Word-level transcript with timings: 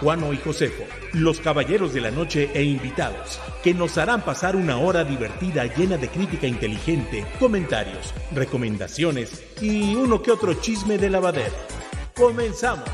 Juano 0.00 0.32
y 0.32 0.38
Josefo, 0.38 0.82
los 1.12 1.40
caballeros 1.40 1.92
de 1.92 2.00
la 2.00 2.10
noche 2.10 2.48
e 2.54 2.62
invitados, 2.62 3.38
que 3.62 3.74
nos 3.74 3.98
harán 3.98 4.22
pasar 4.22 4.56
una 4.56 4.78
hora 4.78 5.04
divertida 5.04 5.66
llena 5.66 5.98
de 5.98 6.08
crítica 6.08 6.46
inteligente, 6.46 7.26
comentarios, 7.38 8.14
recomendaciones 8.34 9.44
y 9.60 9.94
uno 9.94 10.22
que 10.22 10.30
otro 10.30 10.54
chisme 10.54 10.96
de 10.96 11.10
lavadero. 11.10 11.54
Comenzamos. 12.16 12.88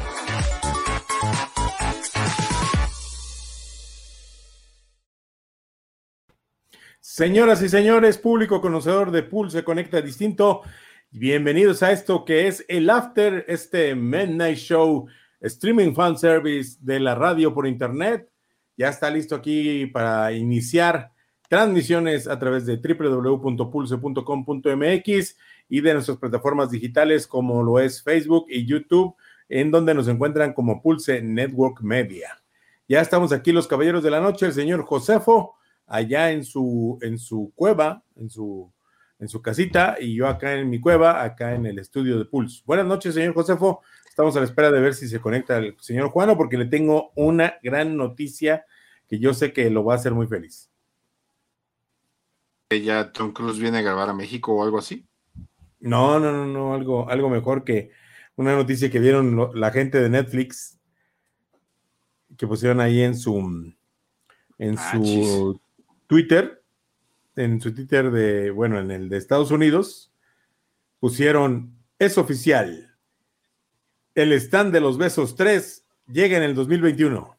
Señoras 6.99 7.63
y 7.63 7.69
señores, 7.69 8.19
público 8.19 8.61
conocedor 8.61 9.13
de 9.13 9.23
Pulse 9.23 9.63
Conecta 9.63 10.03
Distinto, 10.03 10.63
bienvenidos 11.13 11.85
a 11.85 11.93
esto 11.93 12.25
que 12.25 12.49
es 12.49 12.65
el 12.69 12.91
After, 12.91 13.45
este 13.47 13.95
Midnight 13.95 14.59
Show, 14.59 15.07
streaming 15.47 15.95
fan 15.95 16.19
service 16.19 16.77
de 16.81 17.01
la 17.01 17.15
radio 17.15 17.55
por 17.55 17.67
internet. 17.67 18.31
Ya 18.77 18.89
está 18.89 19.11
listo 19.11 19.35
aquí 19.35 19.87
para 19.87 20.33
iniciar 20.33 21.13
transmisiones 21.49 22.29
a 22.29 22.39
través 22.39 22.67
de 22.67 22.77
www.pulse.com.mx 22.77 25.37
y 25.69 25.81
de 25.81 25.95
nuestras 25.95 26.19
plataformas 26.19 26.71
digitales 26.71 27.27
como 27.27 27.63
lo 27.63 27.81
es 27.81 28.03
Facebook 28.03 28.45
y 28.49 28.67
YouTube, 28.67 29.15
en 29.49 29.71
donde 29.71 29.95
nos 29.95 30.09
encuentran 30.09 30.53
como 30.53 30.83
Pulse 30.83 31.23
Network 31.23 31.81
Media. 31.81 32.43
Ya 32.89 33.01
estamos 33.01 33.33
aquí 33.33 33.53
los 33.53 33.67
caballeros 33.67 34.03
de 34.03 34.11
la 34.11 34.21
noche, 34.21 34.45
el 34.47 34.53
señor 34.53 34.85
Josefo 34.85 35.57
allá 35.87 36.31
en 36.31 36.45
su, 36.45 36.99
en 37.03 37.19
su 37.19 37.53
cueva, 37.55 38.03
en 38.17 38.29
su, 38.29 38.71
en 39.19 39.29
su 39.29 39.41
casita, 39.41 39.97
y 40.01 40.15
yo 40.15 40.27
acá 40.27 40.55
en 40.55 40.69
mi 40.69 40.81
cueva, 40.81 41.23
acá 41.23 41.55
en 41.55 41.67
el 41.67 41.79
estudio 41.79 42.19
de 42.19 42.25
Pulse. 42.25 42.63
Buenas 42.67 42.87
noches, 42.87 43.15
señor 43.15 43.35
Josefo. 43.35 43.83
Estamos 44.17 44.35
a 44.35 44.39
la 44.39 44.47
espera 44.47 44.71
de 44.71 44.81
ver 44.81 44.95
si 44.95 45.09
se 45.09 45.21
conecta 45.21 45.59
el 45.59 45.77
señor 45.79 46.09
Juano, 46.09 46.39
porque 46.39 46.57
le 46.57 46.65
tengo 46.65 47.13
una 47.17 47.59
gran 47.63 47.99
noticia 47.99 48.65
que 49.07 49.19
yo 49.19 49.35
sé 49.35 49.53
que 49.53 49.69
lo 49.69 49.85
va 49.85 49.93
a 49.93 49.97
hacer 49.97 50.15
muy 50.15 50.27
feliz. 50.27 50.71
¿Ya 52.71 53.13
Tom 53.13 53.35
Cruise 53.35 53.59
viene 53.59 53.77
a 53.77 53.83
grabar 53.83 54.09
a 54.09 54.15
México 54.15 54.55
o 54.55 54.65
algo 54.65 54.79
así? 54.79 55.07
No, 55.81 56.19
no, 56.19 56.33
no, 56.33 56.47
no, 56.47 56.73
algo, 56.73 57.11
algo 57.11 57.29
mejor 57.29 57.63
que 57.63 57.91
una 58.37 58.57
noticia 58.57 58.91
que 58.91 59.01
dieron 59.01 59.51
la 59.53 59.71
gente 59.71 60.01
de 60.01 60.09
Netflix, 60.09 60.81
que 62.39 62.47
pusieron 62.47 62.81
ahí 62.81 63.03
en 63.03 63.19
su, 63.19 63.37
en 64.57 64.79
ah, 64.79 64.93
su 64.93 65.61
Twitter, 66.07 66.65
en 67.35 67.61
su 67.61 67.75
Twitter 67.75 68.11
de, 68.11 68.51
bueno, 68.51 68.81
en 68.81 68.91
el 68.91 69.11
de 69.11 69.19
Estados 69.19 69.51
Unidos, 69.51 70.11
pusieron, 71.01 71.77
es 71.99 72.17
oficial, 72.17 72.96
el 74.17 74.33
stand 74.33 74.73
de 74.73 74.81
los 74.81 74.99
besos 74.99 75.37
3 75.37 75.85
llega 76.09 76.39
en 76.39 76.43
el 76.43 76.55
2021. 76.55 77.37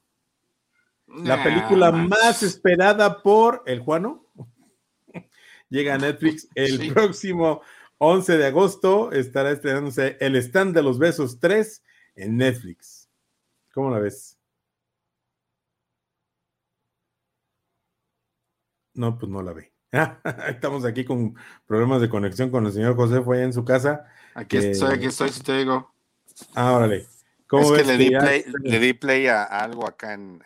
La 1.08 1.44
película 1.44 1.92
más 1.92 2.44
esperada 2.44 3.23
por 3.23 3.64
el 3.66 3.80
Juano 3.80 4.25
llega 5.70 5.95
a 5.95 5.98
Netflix 5.98 6.48
el 6.55 6.94
próximo 6.94 7.61
11 7.98 8.38
de 8.38 8.45
agosto. 8.45 9.11
Estará 9.11 9.52
estrenándose 9.52 10.17
el 10.20 10.36
stand 10.36 10.76
de 10.76 10.83
los 10.83 10.99
besos 10.99 11.39
3 11.39 11.83
en 12.16 12.37
Netflix. 12.37 13.10
¿Cómo 13.73 13.89
la 13.89 13.99
ves? 13.99 14.37
No, 18.93 19.17
pues 19.17 19.32
no 19.32 19.42
la 19.42 19.54
ve. 19.54 19.73
Estamos 20.48 20.86
aquí 20.86 21.05
con 21.05 21.36
problemas 21.66 22.02
de 22.02 22.10
conexión 22.10 22.52
con 22.52 22.67
el 22.67 22.71
señor 22.71 22.95
José, 22.95 23.21
fue 23.21 23.42
en 23.42 23.54
su 23.54 23.66
casa. 23.66 24.05
Aquí 24.36 24.58
estoy, 24.58 24.93
aquí 24.93 25.05
estoy, 25.08 25.30
si 25.30 25.42
te 25.42 25.58
digo. 25.58 25.96
Ah, 26.55 26.73
órale. 26.73 27.08
¿Cómo 27.48 27.75
es 27.75 27.81
que 27.81 27.87
le 27.87 27.98
di, 27.98 28.09
play, 28.09 28.43
le 28.61 28.80
di, 28.80 28.93
play, 28.93 29.27
a, 29.27 29.43
algo 29.43 29.87
acá 29.87 30.14
en, 30.14 30.42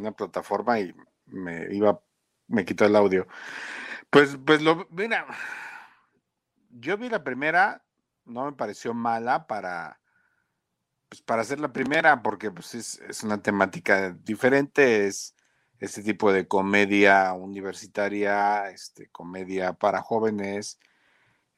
una 0.00 0.12
plataforma 0.12 0.80
y 0.80 0.94
me 1.26 1.66
iba, 1.74 2.00
me 2.48 2.64
quitó 2.64 2.86
el 2.86 2.96
audio. 2.96 3.26
Pues, 4.08 4.38
pues 4.44 4.62
lo, 4.62 4.86
mira, 4.90 5.26
yo 6.70 6.96
vi 6.96 7.10
la 7.10 7.22
primera, 7.22 7.84
no 8.24 8.46
me 8.46 8.52
pareció 8.52 8.94
mala 8.94 9.46
para, 9.46 10.00
pues 11.08 11.20
para 11.20 11.42
hacer 11.42 11.60
la 11.60 11.72
primera, 11.72 12.22
porque 12.22 12.50
pues 12.50 12.74
es, 12.74 13.00
es 13.08 13.22
una 13.22 13.42
temática 13.42 14.10
diferente, 14.10 15.06
es 15.06 15.34
este 15.82 16.02
tipo 16.02 16.32
de 16.32 16.46
comedia 16.46 17.32
universitaria, 17.32 18.70
este, 18.70 19.08
comedia 19.08 19.72
para 19.72 20.00
jóvenes. 20.00 20.78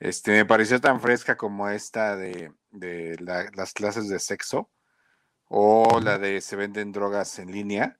Este, 0.00 0.32
me 0.32 0.44
pareció 0.44 0.80
tan 0.80 1.00
fresca 1.00 1.36
como 1.36 1.68
esta 1.68 2.16
de, 2.16 2.52
las 3.20 3.72
clases 3.72 4.08
de 4.08 4.18
sexo 4.18 4.70
o 5.46 6.00
la 6.00 6.18
de 6.18 6.40
se 6.40 6.56
venden 6.56 6.92
drogas 6.92 7.38
en 7.38 7.52
línea. 7.52 7.98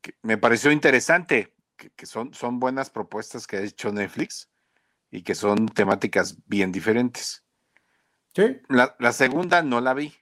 Que 0.00 0.14
me 0.22 0.38
pareció 0.38 0.72
interesante, 0.72 1.54
que, 1.76 2.06
son, 2.06 2.34
son 2.34 2.58
buenas 2.58 2.90
propuestas 2.90 3.46
que 3.46 3.56
ha 3.58 3.62
hecho 3.62 3.92
Netflix 3.92 4.50
y 5.10 5.22
que 5.22 5.34
son 5.34 5.68
temáticas 5.68 6.38
bien 6.46 6.72
diferentes. 6.72 7.44
Sí. 8.34 8.60
La, 8.68 9.12
segunda 9.12 9.62
no 9.62 9.80
la 9.80 9.94
vi. 9.94 10.14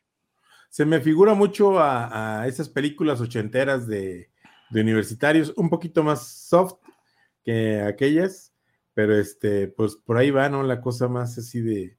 Se 0.70 0.84
me 0.84 1.00
figura 1.00 1.34
mucho 1.34 1.80
a 1.80 2.44
esas 2.46 2.68
películas 2.68 3.20
ochenteras 3.20 3.86
de, 3.86 4.30
de 4.70 4.80
universitarios, 4.80 5.52
un 5.56 5.70
poquito 5.70 6.02
más 6.02 6.28
soft 6.28 6.76
que 7.44 7.80
aquellas, 7.80 8.47
pero 8.98 9.16
este, 9.16 9.68
pues 9.68 9.94
por 9.94 10.16
ahí 10.16 10.32
va, 10.32 10.48
¿no? 10.48 10.64
La 10.64 10.80
cosa 10.80 11.06
más 11.06 11.38
así 11.38 11.60
de, 11.60 11.96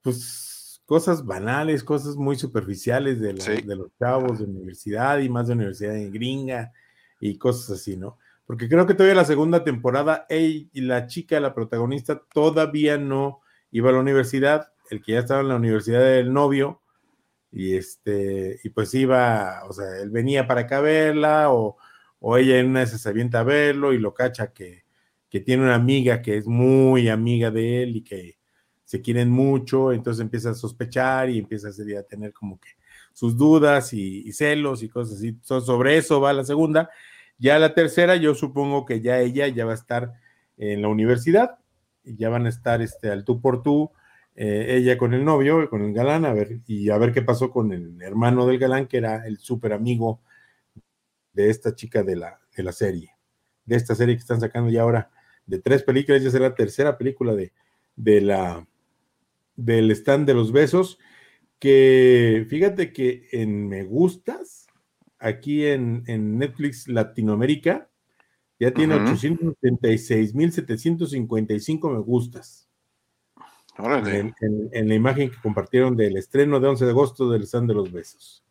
pues, 0.00 0.80
cosas 0.86 1.26
banales, 1.26 1.82
cosas 1.82 2.14
muy 2.14 2.36
superficiales 2.36 3.18
de, 3.18 3.32
de 3.34 3.74
los 3.74 3.90
chavos 3.98 4.38
de 4.38 4.44
universidad 4.44 5.18
y 5.18 5.28
más 5.28 5.48
de 5.48 5.54
universidad 5.54 5.96
en 5.96 6.12
gringa 6.12 6.72
y 7.18 7.36
cosas 7.36 7.80
así, 7.80 7.96
¿no? 7.96 8.16
Porque 8.46 8.68
creo 8.68 8.86
que 8.86 8.94
todavía 8.94 9.16
la 9.16 9.24
segunda 9.24 9.64
temporada, 9.64 10.24
ella 10.28 10.68
y 10.72 10.80
la 10.82 11.08
chica, 11.08 11.40
la 11.40 11.52
protagonista, 11.52 12.22
todavía 12.32 12.96
no 12.96 13.40
iba 13.72 13.90
a 13.90 13.94
la 13.94 13.98
universidad, 13.98 14.72
el 14.90 15.02
que 15.02 15.14
ya 15.14 15.18
estaba 15.18 15.40
en 15.40 15.48
la 15.48 15.56
universidad 15.56 16.00
del 16.00 16.32
novio, 16.32 16.80
y 17.50 17.74
este, 17.74 18.60
y 18.62 18.68
pues 18.68 18.94
iba, 18.94 19.64
o 19.68 19.72
sea, 19.72 19.98
él 20.00 20.10
venía 20.10 20.46
para 20.46 20.60
acá 20.60 20.78
a 20.78 20.82
verla, 20.82 21.50
o, 21.50 21.76
ella 22.38 22.60
en 22.60 22.68
una 22.68 22.80
de 22.80 22.86
se 22.86 23.08
avienta 23.08 23.40
a 23.40 23.42
verlo 23.42 23.92
y 23.92 23.98
lo 23.98 24.14
cacha 24.14 24.52
que, 24.52 24.83
tiene 25.40 25.64
una 25.64 25.74
amiga 25.74 26.22
que 26.22 26.36
es 26.36 26.46
muy 26.46 27.08
amiga 27.08 27.50
de 27.50 27.82
él 27.82 27.96
y 27.96 28.02
que 28.02 28.38
se 28.84 29.00
quieren 29.00 29.30
mucho, 29.30 29.92
entonces 29.92 30.20
empieza 30.20 30.50
a 30.50 30.54
sospechar 30.54 31.30
y 31.30 31.38
empieza 31.38 31.68
a, 31.68 32.02
tener 32.04 32.32
como 32.32 32.60
que 32.60 32.70
sus 33.12 33.36
dudas 33.36 33.92
y, 33.92 34.30
celos 34.32 34.82
y 34.82 34.88
cosas 34.88 35.16
así. 35.16 35.38
sobre 35.42 35.96
eso 35.96 36.20
va 36.20 36.32
la 36.32 36.44
segunda. 36.44 36.90
Ya 37.38 37.58
la 37.58 37.74
tercera, 37.74 38.16
yo 38.16 38.34
supongo 38.34 38.84
que 38.84 39.00
ya 39.00 39.18
ella 39.20 39.48
ya 39.48 39.64
va 39.64 39.72
a 39.72 39.76
estar 39.76 40.12
en 40.56 40.82
la 40.82 40.88
universidad 40.88 41.58
y 42.04 42.16
ya 42.16 42.28
van 42.28 42.46
a 42.46 42.50
estar 42.50 42.82
este, 42.82 43.10
al 43.10 43.24
tú 43.24 43.40
por 43.40 43.62
tú 43.62 43.90
eh, 44.36 44.76
ella 44.76 44.98
con 44.98 45.14
el 45.14 45.24
novio, 45.24 45.68
con 45.70 45.82
el 45.82 45.92
galán, 45.92 46.24
a 46.24 46.32
ver, 46.32 46.60
y 46.66 46.90
a 46.90 46.98
ver 46.98 47.12
qué 47.12 47.22
pasó 47.22 47.50
con 47.50 47.72
el 47.72 48.00
hermano 48.02 48.46
del 48.46 48.58
galán, 48.58 48.86
que 48.86 48.98
era 48.98 49.26
el 49.26 49.38
súper 49.38 49.72
amigo 49.72 50.20
de 51.32 51.50
esta 51.50 51.74
chica 51.74 52.02
de 52.02 52.16
la, 52.16 52.40
de 52.56 52.62
la 52.62 52.72
serie, 52.72 53.10
de 53.64 53.76
esta 53.76 53.94
serie 53.94 54.16
que 54.16 54.20
están 54.20 54.40
sacando 54.40 54.70
ya 54.70 54.82
ahora 54.82 55.10
de 55.46 55.58
tres 55.58 55.82
películas, 55.82 56.22
ya 56.22 56.30
será 56.30 56.48
la 56.48 56.54
tercera 56.54 56.98
película 56.98 57.34
de, 57.34 57.52
de 57.96 58.20
la 58.20 58.66
del 59.56 59.90
stand 59.92 60.26
de 60.26 60.34
los 60.34 60.52
besos, 60.52 60.98
que 61.58 62.44
fíjate 62.48 62.92
que 62.92 63.28
en 63.32 63.66
Me 63.68 63.84
Gustas, 63.84 64.66
aquí 65.18 65.66
en, 65.66 66.04
Netflix 66.38 66.88
Latinoamérica, 66.88 67.88
ya 68.58 68.72
tiene 68.72 68.96
uh 68.96 69.00
-huh. 69.00 69.58
876.755 69.60 71.92
me 71.92 71.98
gustas. 72.00 72.68
En, 73.76 74.32
la 74.88 74.94
imagen 74.94 75.30
que 75.30 75.36
compartieron 75.42 75.96
del 75.96 76.16
estreno 76.16 76.60
de 76.60 76.68
11 76.68 76.84
de 76.84 76.90
agosto 76.92 77.28
del 77.30 77.42
Stand 77.42 77.66
de 77.68 77.74
los 77.74 77.90
Besos. 77.90 78.44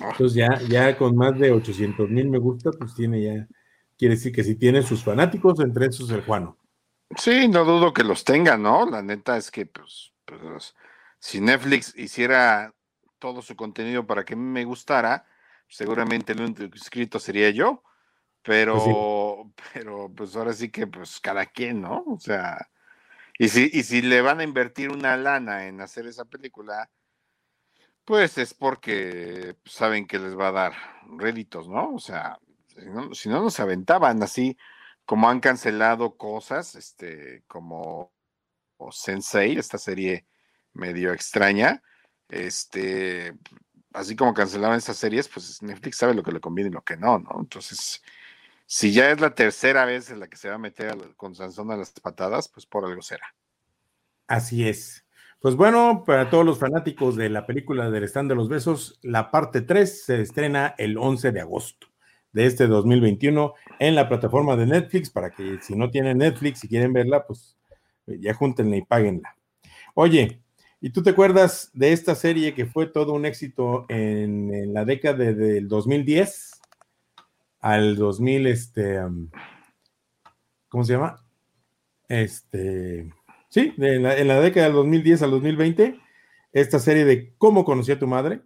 Entonces 0.00 0.34
ya, 0.34 0.60
ya 0.68 0.96
con 0.96 1.14
más 1.16 1.38
de 1.38 1.52
800 1.52 2.10
mil 2.10 2.28
me 2.28 2.38
gusta, 2.38 2.72
pues 2.72 2.94
tiene 2.94 3.22
ya, 3.22 3.46
quiere 3.98 4.14
decir 4.14 4.32
que 4.32 4.44
si 4.44 4.54
tiene 4.54 4.82
sus 4.82 5.02
fanáticos, 5.02 5.60
entre 5.60 5.86
esos 5.86 6.10
el 6.10 6.22
Juano. 6.22 6.56
Sí, 7.16 7.48
no 7.48 7.64
dudo 7.64 7.92
que 7.92 8.04
los 8.04 8.24
tenga, 8.24 8.56
¿no? 8.56 8.88
La 8.88 9.02
neta 9.02 9.36
es 9.36 9.50
que, 9.50 9.66
pues, 9.66 10.12
pues 10.24 10.74
si 11.18 11.40
Netflix 11.40 11.94
hiciera 11.96 12.74
todo 13.18 13.42
su 13.42 13.56
contenido 13.56 14.06
para 14.06 14.24
que 14.24 14.36
me 14.36 14.64
gustara, 14.64 15.26
seguramente 15.66 16.32
el 16.32 16.42
único 16.42 16.62
inscrito 16.62 17.18
sería 17.18 17.50
yo, 17.50 17.82
pero, 18.42 19.52
pues 19.56 19.68
pero 19.74 20.12
pues 20.14 20.36
ahora 20.36 20.52
sí 20.52 20.70
que 20.70 20.86
pues 20.86 21.18
cada 21.20 21.46
quien, 21.46 21.82
¿no? 21.82 22.04
O 22.06 22.18
sea, 22.20 22.70
y 23.38 23.48
si, 23.48 23.68
y 23.72 23.82
si 23.82 24.02
le 24.02 24.20
van 24.22 24.40
a 24.40 24.44
invertir 24.44 24.90
una 24.90 25.16
lana 25.16 25.66
en 25.66 25.80
hacer 25.80 26.06
esa 26.06 26.24
película, 26.24 26.88
pues 28.04 28.38
es 28.38 28.54
porque 28.54 29.56
saben 29.64 30.06
que 30.06 30.18
les 30.18 30.38
va 30.38 30.48
a 30.48 30.52
dar 30.52 30.72
réditos, 31.18 31.68
¿no? 31.68 31.94
O 31.94 31.98
sea, 31.98 32.38
si 32.78 32.90
no, 32.90 33.14
si 33.14 33.28
no 33.28 33.42
nos 33.42 33.60
aventaban 33.60 34.22
así 34.22 34.56
como 35.04 35.30
han 35.30 35.40
cancelado 35.40 36.16
cosas, 36.18 36.74
este, 36.74 37.42
como 37.46 38.12
Sensei, 38.90 39.56
esta 39.56 39.78
serie 39.78 40.26
medio 40.74 41.14
extraña, 41.14 41.82
este, 42.28 43.34
así 43.94 44.14
como 44.14 44.34
cancelaban 44.34 44.76
estas 44.76 44.98
series, 44.98 45.26
pues 45.28 45.62
Netflix 45.62 45.96
sabe 45.96 46.12
lo 46.12 46.22
que 46.22 46.32
le 46.32 46.40
conviene 46.40 46.68
y 46.68 46.74
lo 46.74 46.82
que 46.82 46.98
no, 46.98 47.18
¿no? 47.18 47.30
Entonces, 47.40 48.02
si 48.66 48.92
ya 48.92 49.10
es 49.10 49.18
la 49.18 49.34
tercera 49.34 49.86
vez 49.86 50.10
en 50.10 50.20
la 50.20 50.28
que 50.28 50.36
se 50.36 50.50
va 50.50 50.56
a 50.56 50.58
meter 50.58 50.94
con 51.16 51.34
Sansón 51.34 51.70
a 51.70 51.76
las 51.78 51.90
patadas, 51.92 52.50
pues 52.50 52.66
por 52.66 52.84
algo 52.84 53.00
será. 53.00 53.34
Así 54.26 54.68
es. 54.68 55.06
Pues 55.40 55.54
bueno, 55.54 56.04
para 56.04 56.28
todos 56.28 56.44
los 56.44 56.58
fanáticos 56.58 57.16
de 57.16 57.30
la 57.30 57.46
película 57.46 57.90
del 57.90 58.04
Stand 58.04 58.28
de 58.28 58.34
los 58.34 58.50
Besos, 58.50 58.98
la 59.02 59.30
parte 59.30 59.62
3 59.62 60.04
se 60.04 60.20
estrena 60.20 60.74
el 60.76 60.98
11 60.98 61.32
de 61.32 61.40
agosto 61.40 61.88
de 62.32 62.46
este 62.46 62.66
2021 62.66 63.54
en 63.78 63.94
la 63.94 64.08
plataforma 64.08 64.56
de 64.56 64.66
Netflix, 64.66 65.10
para 65.10 65.30
que 65.30 65.58
si 65.62 65.74
no 65.74 65.90
tienen 65.90 66.18
Netflix 66.18 66.64
y 66.64 66.68
quieren 66.68 66.92
verla, 66.92 67.26
pues 67.26 67.56
ya 68.06 68.34
júntenla 68.34 68.76
y 68.76 68.82
páguenla. 68.82 69.36
Oye, 69.94 70.42
¿y 70.80 70.90
tú 70.90 71.02
te 71.02 71.10
acuerdas 71.10 71.70
de 71.72 71.92
esta 71.92 72.14
serie 72.14 72.54
que 72.54 72.66
fue 72.66 72.86
todo 72.86 73.12
un 73.12 73.26
éxito 73.26 73.86
en, 73.88 74.72
la 74.72 74.84
década 74.84 75.32
del 75.32 75.68
2010 75.68 76.52
al 77.60 77.96
2000, 77.96 78.46
este, 78.46 79.00
¿cómo 80.68 80.84
se 80.84 80.92
llama? 80.92 81.24
Este, 82.08 83.10
Sí, 83.50 83.72
en 83.78 84.02
la, 84.02 84.40
década 84.40 84.66
del 84.66 84.74
2010 84.74 85.22
al 85.22 85.30
2020, 85.30 85.98
esta 86.52 86.78
serie 86.78 87.06
de 87.06 87.32
¿Cómo 87.38 87.64
conocí 87.64 87.90
a 87.92 87.98
tu 87.98 88.06
madre? 88.06 88.42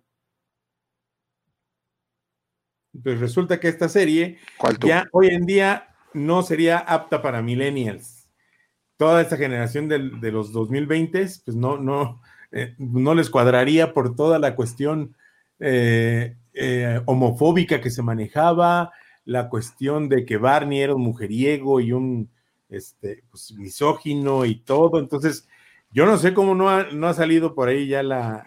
Pues 3.03 3.21
resulta 3.21 3.59
que 3.59 3.69
esta 3.69 3.89
serie 3.89 4.39
ya 4.85 5.09
hoy 5.12 5.29
en 5.29 5.47
día 5.47 5.89
no 6.12 6.43
sería 6.43 6.79
apta 6.79 7.23
para 7.23 7.43
millennials. 7.43 8.29
Toda 8.97 9.23
esta 9.23 9.37
generación 9.37 9.89
de, 9.89 9.99
los 10.31 10.53
2020, 10.53 11.19
pues 11.44 11.56
no, 11.56 11.79
no, 11.79 12.21
eh, 12.53 12.75
no 12.79 13.15
les 13.15 13.31
cuadraría 13.31 13.94
por 13.94 14.15
toda 14.15 14.39
la 14.39 14.55
cuestión 14.55 15.17
eh, 15.59 16.37
eh, 16.53 17.00
homofóbica 17.06 17.81
que 17.81 17.91
se 17.91 18.03
manejaba, 18.03 18.93
la 19.25 19.49
cuestión 19.49 20.09
de 20.09 20.25
que 20.25 20.37
Barney 20.37 20.81
era 20.81 20.95
un 20.95 21.03
mujeriego 21.03 21.81
y 21.81 21.93
un 21.93 22.31
este, 22.69 23.25
pues, 23.31 23.53
misógino 23.53 24.45
y 24.45 24.56
todo. 24.56 24.99
Entonces, 24.99 25.49
yo 25.93 26.06
no 26.06 26.19
sé 26.19 26.35
cómo 26.35 26.55
no 26.55 26.69
ha, 26.69 26.85
no 26.93 27.09
ha 27.09 27.15
salido 27.15 27.55
por 27.55 27.69
ahí 27.69 27.87
ya 27.87 28.03
la, 28.03 28.45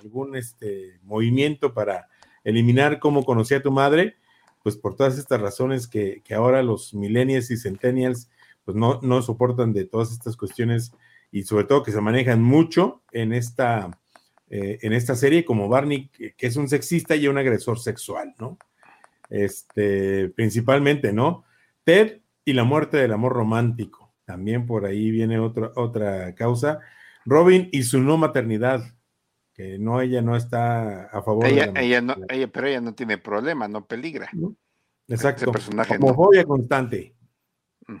algún 0.00 0.36
este, 0.36 0.98
movimiento 1.02 1.74
para 1.74 2.08
eliminar 2.46 3.00
cómo 3.00 3.24
conocí 3.24 3.54
a 3.54 3.62
tu 3.62 3.72
madre, 3.72 4.16
pues 4.62 4.76
por 4.76 4.94
todas 4.96 5.18
estas 5.18 5.40
razones 5.40 5.86
que, 5.88 6.22
ahora 6.34 6.62
los 6.62 6.94
millennials 6.94 7.50
y 7.50 7.56
centennials 7.56 8.30
pues 8.64 8.76
no, 8.76 9.00
no 9.02 9.20
soportan 9.20 9.72
de 9.72 9.84
todas 9.84 10.12
estas 10.12 10.36
cuestiones 10.36 10.92
y 11.30 11.42
sobre 11.42 11.64
todo 11.64 11.82
que 11.82 11.92
se 11.92 12.00
manejan 12.00 12.42
mucho 12.42 13.02
en 13.12 13.32
esta, 13.32 13.90
eh, 14.48 14.78
en 14.82 14.92
esta 14.92 15.14
serie 15.14 15.44
como 15.44 15.68
Barney, 15.68 16.08
que, 16.08 16.34
que, 16.34 16.46
es 16.46 16.56
un 16.56 16.68
sexista 16.68 17.14
y 17.16 17.28
un 17.28 17.38
agresor 17.38 17.78
sexual, 17.78 18.34
¿no? 18.38 18.58
Este, 19.28 20.28
principalmente, 20.30 21.12
¿no? 21.12 21.44
Ted 21.84 22.20
y 22.44 22.52
la 22.52 22.64
muerte 22.64 22.96
del 22.96 23.12
amor 23.12 23.32
romántico. 23.32 24.14
También 24.24 24.66
por 24.66 24.86
ahí 24.86 25.10
viene 25.10 25.38
otra 25.38 26.34
causa. 26.34 26.80
Robin 27.24 27.68
y 27.72 27.82
su 27.82 28.00
no 28.00 28.16
maternidad, 28.16 28.82
que 29.56 29.78
no, 29.78 30.00
ella 30.00 30.20
no 30.22 30.36
está 30.36 31.06
a 31.06 31.22
favor 31.22 31.46
ella, 31.46 31.68
de 31.68 31.84
ella 31.84 32.00
no, 32.00 32.16
ella, 32.28 32.46
pero 32.48 32.66
ella 32.66 32.80
no 32.80 32.94
tiene 32.94 33.18
problema, 33.18 33.68
no 33.68 33.86
peligra. 33.86 34.30
Exacto. 35.08 35.50
personaje 35.50 35.96
Homofobia 35.96 36.44
constante. 36.44 37.14
Mm. 37.86 37.96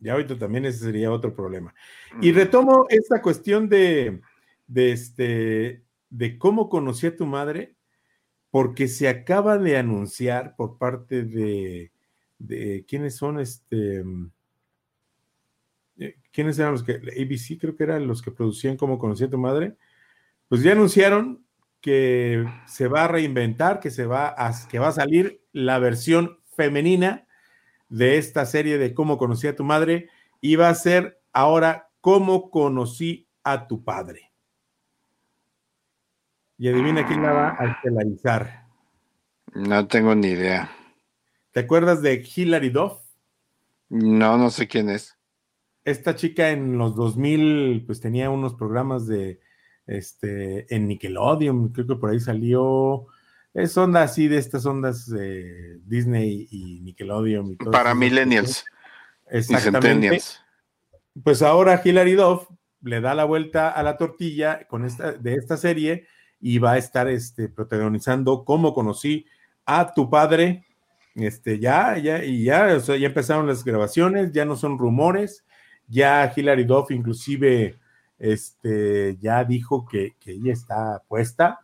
Ya 0.00 0.12
ahorita 0.12 0.38
también 0.38 0.64
ese 0.64 0.80
sería 0.80 1.12
otro 1.12 1.34
problema. 1.34 1.74
Y 2.20 2.32
mm. 2.32 2.34
retomo 2.34 2.86
esta 2.88 3.22
cuestión 3.22 3.68
de, 3.68 4.20
de, 4.66 4.92
este, 4.92 5.84
de 6.10 6.38
cómo 6.38 6.68
conocí 6.68 7.06
a 7.06 7.16
tu 7.16 7.26
madre, 7.26 7.76
porque 8.50 8.88
se 8.88 9.08
acaba 9.08 9.58
de 9.58 9.76
anunciar 9.76 10.56
por 10.56 10.78
parte 10.78 11.22
de 11.22 11.92
de 12.38 12.84
quiénes 12.86 13.16
son 13.16 13.40
este. 13.40 14.04
Eh, 15.98 16.16
¿Quiénes 16.32 16.58
eran 16.58 16.72
los 16.72 16.82
que, 16.82 16.94
ABC 16.94 17.58
creo 17.60 17.76
que 17.76 17.84
eran 17.84 18.06
los 18.06 18.20
que 18.20 18.32
producían 18.32 18.76
Como 18.76 18.98
conocía 18.98 19.30
tu 19.30 19.38
madre? 19.38 19.76
Pues 20.48 20.62
ya 20.62 20.72
anunciaron 20.72 21.44
que 21.80 22.46
se 22.66 22.88
va 22.88 23.04
a 23.04 23.08
reinventar, 23.08 23.80
que 23.80 23.90
se 23.90 24.06
va 24.06 24.34
a, 24.36 24.52
que 24.68 24.78
va 24.78 24.88
a 24.88 24.92
salir 24.92 25.42
la 25.52 25.78
versión 25.78 26.40
femenina 26.56 27.26
de 27.88 28.16
esta 28.16 28.46
serie 28.46 28.78
de 28.78 28.94
Cómo 28.94 29.18
conocí 29.18 29.46
a 29.46 29.56
tu 29.56 29.64
madre 29.64 30.08
y 30.40 30.56
va 30.56 30.68
a 30.68 30.74
ser 30.74 31.20
ahora 31.32 31.90
Cómo 32.00 32.50
conocí 32.50 33.28
a 33.42 33.66
tu 33.66 33.84
padre. 33.84 34.32
Y 36.56 36.68
adivina 36.68 37.06
quién 37.06 37.22
la 37.22 37.32
va 37.32 37.56
a 37.58 37.66
estelarizar. 37.66 38.66
No 39.54 39.86
tengo 39.86 40.14
ni 40.14 40.28
idea. 40.28 40.70
¿Te 41.52 41.60
acuerdas 41.60 42.02
de 42.02 42.26
Hilary 42.34 42.70
Duff? 42.70 42.94
No, 43.88 44.38
no 44.38 44.50
sé 44.50 44.68
quién 44.68 44.88
es. 44.88 45.18
Esta 45.84 46.14
chica 46.16 46.50
en 46.50 46.78
los 46.78 46.96
2000, 46.96 47.84
pues 47.86 48.00
tenía 48.00 48.30
unos 48.30 48.54
programas 48.54 49.06
de, 49.06 49.40
este, 49.86 50.74
en 50.74 50.88
Nickelodeon, 50.88 51.68
creo 51.68 51.86
que 51.86 51.96
por 51.96 52.10
ahí 52.10 52.20
salió. 52.20 53.06
Es 53.52 53.76
onda 53.76 54.02
así 54.02 54.28
de 54.28 54.38
estas 54.38 54.66
ondas 54.66 55.08
de 55.08 55.78
Disney 55.84 56.48
y 56.50 56.80
Nickelodeon. 56.80 57.52
Y 57.52 57.56
todo 57.56 57.70
Para 57.70 57.94
millennials. 57.94 58.64
Exactamente. 59.30 60.20
Pues 61.22 61.42
ahora 61.42 61.80
Hilary 61.82 62.14
Duff 62.14 62.48
le 62.82 63.00
da 63.00 63.14
la 63.14 63.24
vuelta 63.24 63.70
a 63.70 63.82
la 63.82 63.96
tortilla 63.96 64.66
con 64.66 64.84
esta, 64.84 65.12
de 65.12 65.34
esta 65.34 65.56
serie 65.56 66.06
y 66.40 66.58
va 66.58 66.72
a 66.72 66.78
estar 66.78 67.08
este, 67.08 67.48
protagonizando 67.48 68.44
cómo 68.44 68.74
conocí 68.74 69.26
a 69.64 69.94
tu 69.94 70.10
padre 70.10 70.66
este, 71.14 71.60
ya, 71.60 71.96
ya, 71.98 72.24
y 72.24 72.44
ya, 72.44 72.74
o 72.76 72.80
sea, 72.80 72.96
ya 72.96 73.06
empezaron 73.06 73.46
las 73.46 73.64
grabaciones, 73.64 74.32
ya 74.32 74.44
no 74.44 74.56
son 74.56 74.78
rumores, 74.78 75.44
ya 75.86 76.32
Hilary 76.34 76.64
Duff 76.64 76.90
inclusive, 76.90 77.78
este, 78.18 79.16
ya 79.20 79.44
dijo 79.44 79.86
que, 79.86 80.14
que 80.20 80.32
ella 80.32 80.52
está 80.52 81.02
puesta, 81.08 81.60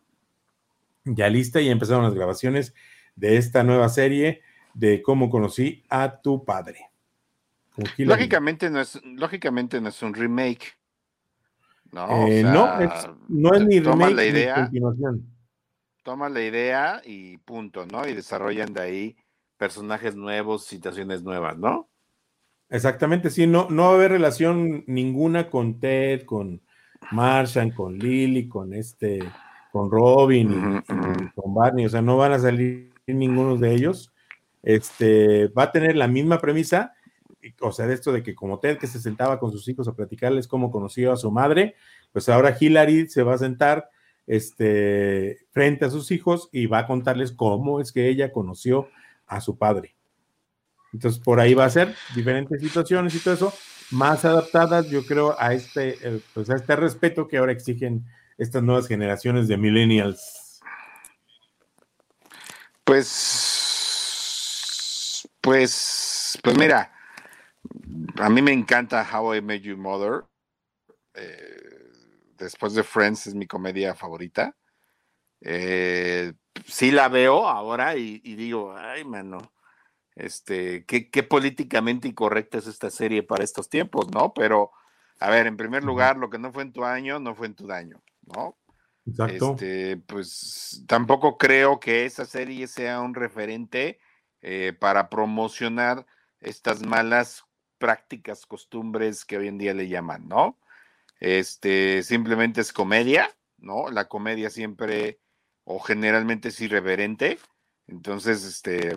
ya 1.04 1.28
lista, 1.28 1.60
y 1.60 1.70
empezaron 1.70 2.04
las 2.04 2.14
grabaciones 2.14 2.74
de 3.16 3.36
esta 3.36 3.62
nueva 3.62 3.88
serie 3.88 4.42
de 4.74 5.02
cómo 5.02 5.30
conocí 5.30 5.84
a 5.88 6.20
tu 6.20 6.44
padre. 6.44 6.90
Lógicamente 7.98 8.70
no 8.70 8.80
es, 8.80 9.00
lógicamente 9.04 9.80
no 9.80 9.88
es 9.88 10.02
un 10.02 10.14
remake. 10.14 10.76
No, 11.92 12.28
eh, 12.28 12.42
no, 12.42 12.80
es, 12.80 12.90
no 13.28 13.52
es 13.54 13.66
ni 13.66 13.80
remake 13.80 14.14
la 14.14 14.24
idea, 14.24 14.56
ni 14.56 14.62
continuación. 14.62 15.26
Toma 16.04 16.28
la 16.28 16.42
idea 16.42 17.02
y 17.04 17.38
punto, 17.38 17.84
¿no? 17.86 18.06
Y 18.06 18.14
desarrollan 18.14 18.72
de 18.72 18.80
ahí 18.80 19.16
personajes 19.56 20.14
nuevos, 20.14 20.64
situaciones 20.64 21.22
nuevas, 21.22 21.58
¿no? 21.58 21.89
Exactamente, 22.70 23.30
sí, 23.30 23.48
no, 23.48 23.68
no 23.68 23.84
va 23.84 23.90
a 23.90 23.94
haber 23.94 24.12
relación 24.12 24.84
ninguna 24.86 25.50
con 25.50 25.80
Ted, 25.80 26.22
con 26.22 26.62
Marshall, 27.10 27.74
con 27.74 27.98
Lily, 27.98 28.48
con 28.48 28.72
este, 28.72 29.18
con 29.72 29.90
Robin 29.90 30.82
y, 30.88 31.30
con 31.34 31.52
Barney, 31.52 31.86
o 31.86 31.88
sea, 31.88 32.00
no 32.00 32.16
van 32.16 32.32
a 32.32 32.38
salir 32.38 32.92
ninguno 33.08 33.56
de 33.56 33.74
ellos. 33.74 34.12
Este, 34.62 35.48
va 35.48 35.64
a 35.64 35.72
tener 35.72 35.96
la 35.96 36.06
misma 36.06 36.38
premisa, 36.38 36.92
o 37.60 37.72
sea, 37.72 37.88
de 37.88 37.94
esto 37.94 38.12
de 38.12 38.22
que 38.22 38.36
como 38.36 38.60
Ted 38.60 38.78
que 38.78 38.86
se 38.86 39.00
sentaba 39.00 39.40
con 39.40 39.50
sus 39.50 39.66
hijos 39.68 39.88
a 39.88 39.94
platicarles 39.94 40.46
cómo 40.46 40.70
conoció 40.70 41.12
a 41.12 41.16
su 41.16 41.32
madre, 41.32 41.74
pues 42.12 42.28
ahora 42.28 42.56
Hillary 42.58 43.08
se 43.08 43.24
va 43.24 43.34
a 43.34 43.38
sentar 43.38 43.88
este, 44.28 45.38
frente 45.50 45.86
a 45.86 45.90
sus 45.90 46.12
hijos 46.12 46.48
y 46.52 46.66
va 46.66 46.80
a 46.80 46.86
contarles 46.86 47.32
cómo 47.32 47.80
es 47.80 47.90
que 47.90 48.08
ella 48.08 48.30
conoció 48.30 48.88
a 49.26 49.40
su 49.40 49.58
padre. 49.58 49.96
Entonces, 50.92 51.20
por 51.22 51.40
ahí 51.40 51.54
va 51.54 51.64
a 51.64 51.70
ser 51.70 51.94
diferentes 52.14 52.60
situaciones 52.60 53.14
y 53.14 53.20
todo 53.20 53.34
eso, 53.34 53.54
más 53.90 54.24
adaptadas, 54.24 54.88
yo 54.88 55.04
creo, 55.04 55.36
a 55.38 55.52
este, 55.52 55.96
eh, 56.02 56.20
pues 56.34 56.50
a 56.50 56.56
este 56.56 56.76
respeto 56.76 57.28
que 57.28 57.38
ahora 57.38 57.52
exigen 57.52 58.04
estas 58.38 58.62
nuevas 58.62 58.88
generaciones 58.88 59.48
de 59.48 59.56
millennials. 59.56 60.60
Pues, 62.84 63.30
pues, 65.40 66.38
pues 66.42 66.56
mira, 66.56 66.92
a 68.18 68.28
mí 68.28 68.42
me 68.42 68.52
encanta 68.52 69.08
How 69.12 69.36
I 69.36 69.42
Met 69.42 69.62
Your 69.62 69.76
Mother. 69.76 70.24
Eh, 71.14 71.90
después 72.36 72.74
de 72.74 72.82
Friends 72.82 73.28
es 73.28 73.34
mi 73.34 73.46
comedia 73.46 73.94
favorita. 73.94 74.56
Eh, 75.40 76.32
sí 76.66 76.90
la 76.90 77.08
veo 77.08 77.48
ahora 77.48 77.96
y, 77.96 78.18
digo, 78.18 78.76
ay, 78.76 79.04
mano, 79.04 79.52
este, 80.16 80.84
qué, 80.84 81.10
qué, 81.10 81.22
políticamente 81.22 82.08
incorrecta 82.08 82.58
es 82.58 82.66
esta 82.66 82.90
serie 82.90 83.22
para 83.22 83.44
estos 83.44 83.68
tiempos, 83.68 84.10
¿no? 84.10 84.32
Pero, 84.34 84.70
a 85.18 85.30
ver, 85.30 85.46
en 85.46 85.56
primer 85.56 85.84
lugar, 85.84 86.16
lo 86.16 86.30
que 86.30 86.38
no 86.38 86.52
fue 86.52 86.62
en 86.62 86.72
tu 86.72 86.84
año, 86.84 87.20
no 87.20 87.34
fue 87.34 87.46
en 87.46 87.54
tu 87.54 87.66
daño, 87.66 88.02
¿no? 88.22 88.56
Exacto. 89.06 89.52
Este, 89.52 89.96
pues 89.96 90.84
tampoco 90.86 91.38
creo 91.38 91.80
que 91.80 92.04
esa 92.04 92.24
serie 92.24 92.66
sea 92.66 93.00
un 93.00 93.14
referente 93.14 93.98
eh, 94.42 94.74
para 94.78 95.08
promocionar 95.08 96.06
estas 96.40 96.84
malas 96.84 97.44
prácticas, 97.78 98.46
costumbres 98.46 99.24
que 99.24 99.38
hoy 99.38 99.48
en 99.48 99.58
día 99.58 99.74
le 99.74 99.88
llaman, 99.88 100.28
¿no? 100.28 100.58
Este, 101.18 102.02
simplemente 102.02 102.60
es 102.60 102.72
comedia, 102.72 103.30
¿no? 103.58 103.90
La 103.90 104.08
comedia 104.08 104.50
siempre 104.50 105.20
o 105.64 105.78
generalmente 105.78 106.48
es 106.48 106.60
irreverente, 106.60 107.38
entonces, 107.90 108.44
este, 108.44 108.96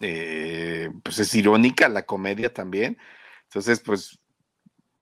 eh, 0.00 0.90
pues 1.02 1.18
es 1.18 1.34
irónica 1.34 1.88
la 1.88 2.06
comedia 2.06 2.52
también, 2.52 2.98
entonces, 3.44 3.80
pues, 3.80 4.18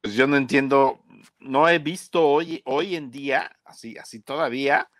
pues 0.00 0.14
yo 0.14 0.26
no 0.26 0.36
entiendo, 0.36 1.02
no 1.38 1.68
he 1.68 1.78
visto 1.78 2.26
hoy, 2.26 2.62
hoy 2.64 2.96
en 2.96 3.10
día, 3.10 3.58
así, 3.64 3.96
así 3.98 4.20
todavía, 4.20 4.90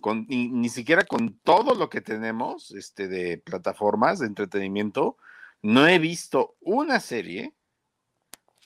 con, 0.00 0.26
ni, 0.28 0.48
ni, 0.48 0.68
siquiera 0.68 1.04
con 1.04 1.38
todo 1.40 1.74
lo 1.74 1.90
que 1.90 2.00
tenemos 2.00 2.70
este, 2.72 3.08
de 3.08 3.38
plataformas 3.38 4.18
de 4.18 4.26
entretenimiento, 4.26 5.16
no 5.62 5.86
he 5.86 5.98
visto 5.98 6.56
una 6.60 7.00
serie, 7.00 7.54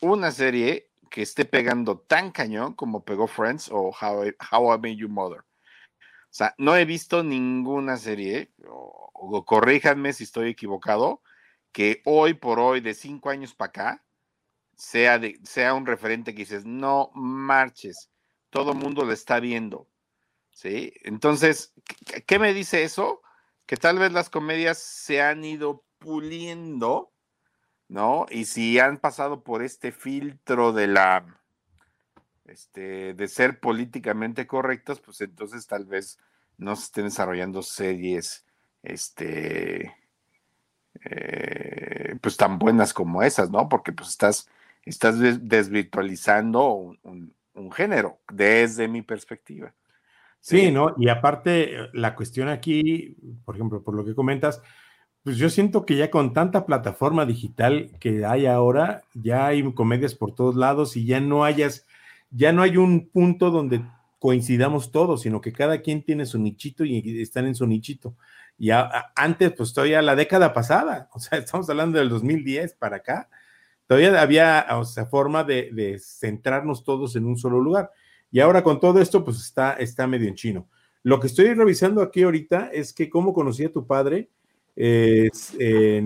una 0.01 0.31
serie 0.31 0.91
que 1.11 1.23
esté 1.23 1.45
pegando 1.45 1.99
tan 1.99 2.31
cañón 2.33 2.75
como 2.75 3.05
pegó 3.05 3.27
Friends 3.27 3.69
o 3.71 3.91
How 3.91 4.27
I, 4.27 4.35
How 4.51 4.75
I 4.75 4.79
Made 4.79 4.97
You 4.97 5.09
Mother. 5.09 5.45
O 6.35 6.37
sea, 6.37 6.53
no 6.59 6.77
he 6.77 6.85
visto 6.85 7.23
ninguna 7.23 7.97
serie, 7.97 8.51
o, 8.69 9.45
corríjanme 9.45 10.13
si 10.13 10.25
estoy 10.25 10.51
equivocado, 10.51 11.23
que 11.71 12.03
hoy 12.05 12.35
por 12.35 12.59
hoy, 12.59 12.81
de 12.81 12.95
cinco 12.95 13.31
años 13.31 13.55
para 13.55 13.69
acá, 13.69 14.05
sea, 14.77 15.21
sea 15.45 15.75
un 15.75 15.87
referente 15.87 16.33
que 16.35 16.41
dices, 16.41 16.65
no 16.65 17.13
marches, 17.15 18.11
todo 18.51 18.73
el 18.73 18.79
mundo 18.79 19.05
lo 19.05 19.13
está 19.13 19.39
viendo. 19.39 19.89
¿Sí? 20.51 20.93
Entonces, 21.05 21.73
¿qué 22.27 22.41
me 22.41 22.53
dice 22.53 22.83
eso? 22.83 23.23
Que 23.65 23.77
tal 23.77 24.01
vez 24.01 24.11
las 24.11 24.29
comedias 24.29 24.79
se 24.79 25.23
han 25.23 25.45
ido 25.45 25.85
puliendo, 25.99 27.13
¿no? 27.87 28.27
Y 28.29 28.47
si 28.47 28.81
han 28.81 28.99
pasado 28.99 29.45
por 29.45 29.63
este 29.63 29.93
filtro 29.93 30.73
de 30.73 30.89
la, 30.89 31.44
este, 32.45 33.15
de 33.15 33.29
ser 33.29 33.61
políticamente 33.61 34.47
correctos, 34.47 35.01
pues 35.01 35.21
entonces 35.21 35.67
tal 35.67 35.85
vez 35.85 36.19
no 36.59 36.77
se 36.77 36.85
estén 36.85 37.05
desarrollando 37.05 37.63
series, 37.63 38.45
este, 38.83 39.95
eh, 41.05 42.17
pues 42.21 42.37
tan 42.37 42.59
buenas 42.59 42.93
como 42.93 43.23
esas, 43.23 43.51
¿no? 43.51 43.69
Porque 43.69 43.93
pues 43.93 44.11
estás, 44.11 44.49
estás 44.85 45.19
desvirtualizando 45.19 46.69
un, 46.73 47.35
un 47.55 47.73
género, 47.73 48.19
desde 48.33 48.89
mi 48.89 49.03
perspectiva. 49.03 49.73
Sí, 50.41 50.71
¿no? 50.71 50.95
Y 50.99 51.09
aparte, 51.09 51.89
la 51.95 52.15
cuestión 52.15 52.49
aquí, 52.49 53.17
por 53.47 53.55
ejemplo, 53.55 53.83
por 53.83 53.95
lo 53.95 54.05
que 54.05 54.15
comentas, 54.15 54.61
pues 55.23 55.39
yo 55.39 55.49
siento 55.49 55.87
que 55.87 55.97
ya 55.97 56.11
con 56.11 56.35
tanta 56.35 56.67
plataforma 56.67 57.25
digital 57.25 57.91
que 57.99 58.27
hay 58.27 58.45
ahora, 58.45 59.05
ya 59.15 59.47
hay 59.47 59.73
comedias 59.73 60.15
por 60.15 60.35
todos 60.35 60.55
lados 60.55 60.99
y 60.99 61.07
ya 61.07 61.19
no 61.21 61.45
hayas, 61.45 61.87
ya 62.37 62.53
no 62.53 62.63
hay 62.63 62.77
un 62.77 63.09
punto 63.09 63.51
donde 63.51 63.83
coincidamos 64.19 64.91
todos, 64.91 65.23
sino 65.23 65.41
que 65.41 65.53
cada 65.53 65.81
quien 65.83 66.03
tiene 66.03 66.27
su 66.27 66.39
nichito 66.39 66.85
y 66.85 67.23
están 67.23 67.47
en 67.47 67.55
su 67.55 67.67
nichito. 67.67 68.17
Y 68.59 68.71
antes, 68.71 69.53
pues 69.53 69.73
todavía 69.73 70.03
la 70.03 70.17
década 70.17 70.53
pasada, 70.53 71.09
o 71.13 71.21
sea, 71.21 71.39
estamos 71.39 71.69
hablando 71.71 71.99
del 71.99 72.09
2010 72.09 72.75
para 72.75 72.97
acá, 72.97 73.29
todavía 73.87 74.21
había, 74.21 74.67
o 74.73 74.85
sea, 74.85 75.07
forma 75.07 75.45
de, 75.45 75.71
de 75.73 75.99
centrarnos 75.99 76.85
todos 76.85 77.17
en 77.17 77.27
un 77.27 77.37
solo 77.37 77.61
lugar. 77.61 77.91
Y 78.31 78.41
ahora 78.41 78.65
con 78.65 78.81
todo 78.81 79.01
esto, 79.01 79.25
pues 79.25 79.41
está, 79.41 79.75
está 79.75 80.07
medio 80.07 80.29
en 80.29 80.35
chino. 80.35 80.69
Lo 81.05 81.21
que 81.21 81.27
estoy 81.27 81.53
revisando 81.53 82.01
aquí 82.03 82.23
ahorita 82.23 82.71
es 82.73 82.95
que 82.95 83.11
cómo 83.11 83.35
conocí 83.35 83.65
a 83.65 83.73
tu 83.73 83.87
padre, 83.87 84.31
será 84.75 86.03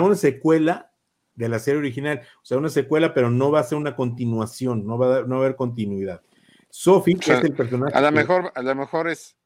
una 0.00 0.14
secuela 0.14 0.91
de 1.34 1.48
la 1.48 1.58
serie 1.58 1.78
original, 1.78 2.22
o 2.42 2.44
sea, 2.44 2.58
una 2.58 2.68
secuela, 2.68 3.14
pero 3.14 3.30
no 3.30 3.50
va 3.50 3.60
a 3.60 3.64
ser 3.64 3.78
una 3.78 3.96
continuación, 3.96 4.86
no 4.86 4.98
va 4.98 5.18
a, 5.18 5.22
no 5.22 5.38
haber 5.38 5.56
continuidad. 5.56 6.22
Sophie, 6.70 7.16
que 7.16 7.32
es 7.32 7.44
el 7.44 7.54
personaje. 7.54 7.96
A 7.96 8.00
lo 8.00 8.12
mejor, 8.12 8.52
a 8.54 8.62
lo 8.62 8.74
mejor 8.74 9.08
es, 9.08 9.36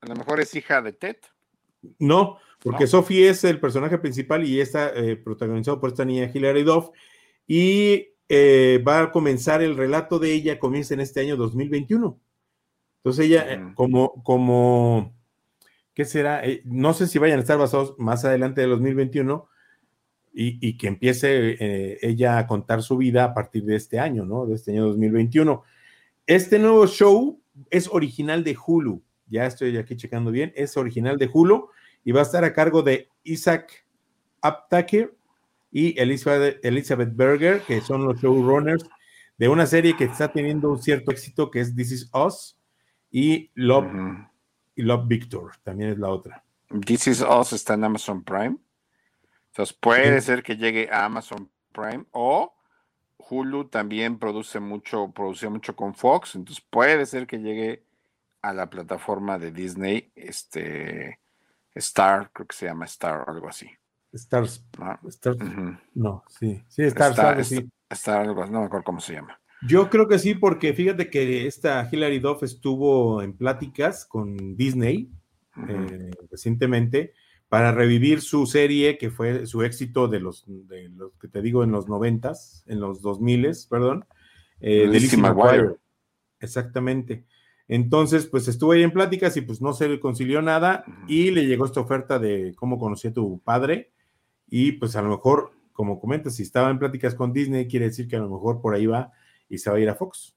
a 0.00 0.06
lo 0.06 0.16
mejor 0.16 0.40
es 0.40 0.54
hija 0.54 0.82
de 0.82 0.92
Ted. 0.92 1.16
No, 1.98 2.38
porque 2.62 2.86
Sophie 2.86 3.28
es 3.28 3.44
el 3.44 3.60
personaje 3.60 3.98
principal 3.98 4.44
y 4.44 4.60
está 4.60 4.90
eh, 4.94 5.16
protagonizado 5.16 5.80
por 5.80 5.90
esta 5.90 6.04
niña 6.04 6.30
Hilary 6.32 6.62
Duff. 6.62 6.88
Y 7.46 8.14
eh, 8.28 8.82
va 8.86 9.02
a 9.02 9.12
comenzar 9.12 9.62
el 9.62 9.76
relato 9.76 10.18
de 10.18 10.32
ella, 10.32 10.58
comienza 10.58 10.94
en 10.94 11.00
este 11.00 11.20
año 11.20 11.36
2021. 11.36 12.18
Entonces 12.96 13.26
ella, 13.26 13.52
eh, 13.52 13.72
como, 13.74 14.22
como 14.22 15.14
¿qué 15.92 16.04
será? 16.04 16.44
Eh, 16.44 16.62
no 16.64 16.94
sé 16.94 17.06
si 17.06 17.18
vayan 17.18 17.38
a 17.38 17.42
estar 17.42 17.58
basados 17.58 17.94
más 17.98 18.24
adelante 18.24 18.62
de 18.62 18.66
2021 18.66 19.46
y, 20.36 20.76
que 20.76 20.88
empiece 20.88 21.56
eh, 21.60 21.98
ella 22.02 22.38
a 22.38 22.46
contar 22.46 22.82
su 22.82 22.96
vida 22.96 23.24
a 23.24 23.34
partir 23.34 23.64
de 23.64 23.76
este 23.76 24.00
año, 24.00 24.24
¿no? 24.24 24.46
De 24.46 24.56
este 24.56 24.72
año 24.72 24.86
2021. 24.88 25.62
Este 26.26 26.58
nuevo 26.58 26.86
show 26.88 27.40
es 27.70 27.88
original 27.92 28.42
de 28.42 28.56
Hulu. 28.56 29.00
Ya 29.28 29.46
estoy 29.46 29.76
aquí 29.76 29.96
checando 29.96 30.32
bien. 30.32 30.52
Es 30.56 30.76
original 30.76 31.18
de 31.18 31.30
Hulu 31.32 31.68
y 32.04 32.12
va 32.12 32.20
a 32.20 32.24
estar 32.24 32.42
a 32.44 32.52
cargo 32.52 32.82
de 32.82 33.08
Isaac 33.22 33.86
Aptaker 34.40 35.14
y 35.70 35.98
Elizabeth, 36.00 36.64
Elizabeth 36.64 37.14
Berger, 37.14 37.62
que 37.62 37.80
son 37.80 38.04
los 38.04 38.20
showrunners 38.20 38.84
de 39.38 39.48
una 39.48 39.66
serie 39.66 39.96
que 39.96 40.04
está 40.04 40.32
teniendo 40.32 40.70
un 40.70 40.82
cierto 40.82 41.10
éxito 41.10 41.50
que 41.50 41.60
es 41.60 41.74
This 41.74 41.92
Is 41.92 42.10
Us 42.12 42.58
y 43.10 43.50
Love 43.54 43.86
y 44.76 44.82
Love 44.82 45.06
Victor, 45.06 45.52
también 45.62 45.90
es 45.90 45.98
la 45.98 46.08
otra. 46.08 46.44
This 46.86 47.06
is 47.06 47.20
Us 47.20 47.52
está 47.52 47.74
en 47.74 47.84
Amazon 47.84 48.22
Prime. 48.24 48.56
Entonces 49.54 49.76
puede 49.80 50.20
ser 50.20 50.42
que 50.42 50.56
llegue 50.56 50.90
a 50.90 51.04
Amazon 51.04 51.48
Prime 51.70 52.04
o 52.10 52.52
Hulu 53.18 53.66
también 53.68 54.18
produce 54.18 54.58
mucho, 54.58 55.12
produce 55.12 55.48
mucho 55.48 55.76
con 55.76 55.94
Fox, 55.94 56.34
entonces 56.34 56.64
puede 56.68 57.06
ser 57.06 57.28
que 57.28 57.38
llegue 57.38 57.84
a 58.42 58.52
la 58.52 58.68
plataforma 58.68 59.38
de 59.38 59.52
Disney, 59.52 60.10
este 60.16 61.20
Star, 61.72 62.32
creo 62.32 62.48
que 62.48 62.56
se 62.56 62.66
llama 62.66 62.84
Star 62.86 63.28
o 63.28 63.30
algo 63.30 63.48
así. 63.48 63.70
Stars. 64.12 64.64
No, 65.94 66.24
sí, 66.28 66.60
sí, 66.66 66.82
Star, 66.82 67.44
sí. 67.44 67.70
Star, 67.90 68.26
no 68.26 68.60
me 68.60 68.66
acuerdo 68.66 68.82
cómo 68.82 68.98
se 68.98 69.12
llama. 69.12 69.40
Yo 69.62 69.88
creo 69.88 70.08
que 70.08 70.18
sí, 70.18 70.34
porque 70.34 70.74
fíjate 70.74 71.08
que 71.08 71.46
esta 71.46 71.88
Hilary 71.90 72.18
Duff 72.18 72.42
estuvo 72.42 73.22
en 73.22 73.36
pláticas 73.36 74.04
con 74.04 74.56
Disney 74.56 75.12
eh, 75.68 76.10
recientemente 76.28 77.14
para 77.48 77.72
revivir 77.72 78.20
su 78.20 78.46
serie 78.46 78.98
que 78.98 79.10
fue 79.10 79.46
su 79.46 79.62
éxito 79.62 80.08
de 80.08 80.20
los, 80.20 80.44
de 80.46 80.88
los 80.88 81.12
que 81.18 81.28
te 81.28 81.42
digo 81.42 81.62
en 81.62 81.70
los 81.70 81.88
noventas, 81.88 82.64
en 82.66 82.80
los 82.80 83.00
dos 83.02 83.20
miles, 83.20 83.66
perdón, 83.66 84.06
eh, 84.60 84.88
de 84.88 85.00
Lizzie 85.00 85.18
McGuire. 85.18 85.76
Exactamente. 86.40 87.24
Entonces, 87.68 88.26
pues 88.26 88.46
estuvo 88.48 88.72
ahí 88.72 88.82
en 88.82 88.92
pláticas 88.92 89.36
y 89.36 89.40
pues 89.40 89.60
no 89.62 89.72
se 89.72 89.88
le 89.88 90.00
concilió 90.00 90.42
nada 90.42 90.84
y 91.08 91.30
le 91.30 91.46
llegó 91.46 91.64
esta 91.64 91.80
oferta 91.80 92.18
de 92.18 92.54
cómo 92.56 92.78
conocí 92.78 93.08
a 93.08 93.14
tu 93.14 93.40
padre 93.40 93.92
y 94.46 94.72
pues 94.72 94.96
a 94.96 95.02
lo 95.02 95.08
mejor, 95.08 95.52
como 95.72 95.98
comentas, 96.00 96.36
si 96.36 96.42
estaba 96.42 96.70
en 96.70 96.78
pláticas 96.78 97.14
con 97.14 97.32
Disney, 97.32 97.66
quiere 97.66 97.86
decir 97.86 98.06
que 98.06 98.16
a 98.16 98.20
lo 98.20 98.28
mejor 98.28 98.60
por 98.60 98.74
ahí 98.74 98.86
va 98.86 99.12
y 99.48 99.58
se 99.58 99.70
va 99.70 99.76
a 99.76 99.80
ir 99.80 99.88
a 99.88 99.94
Fox. 99.94 100.36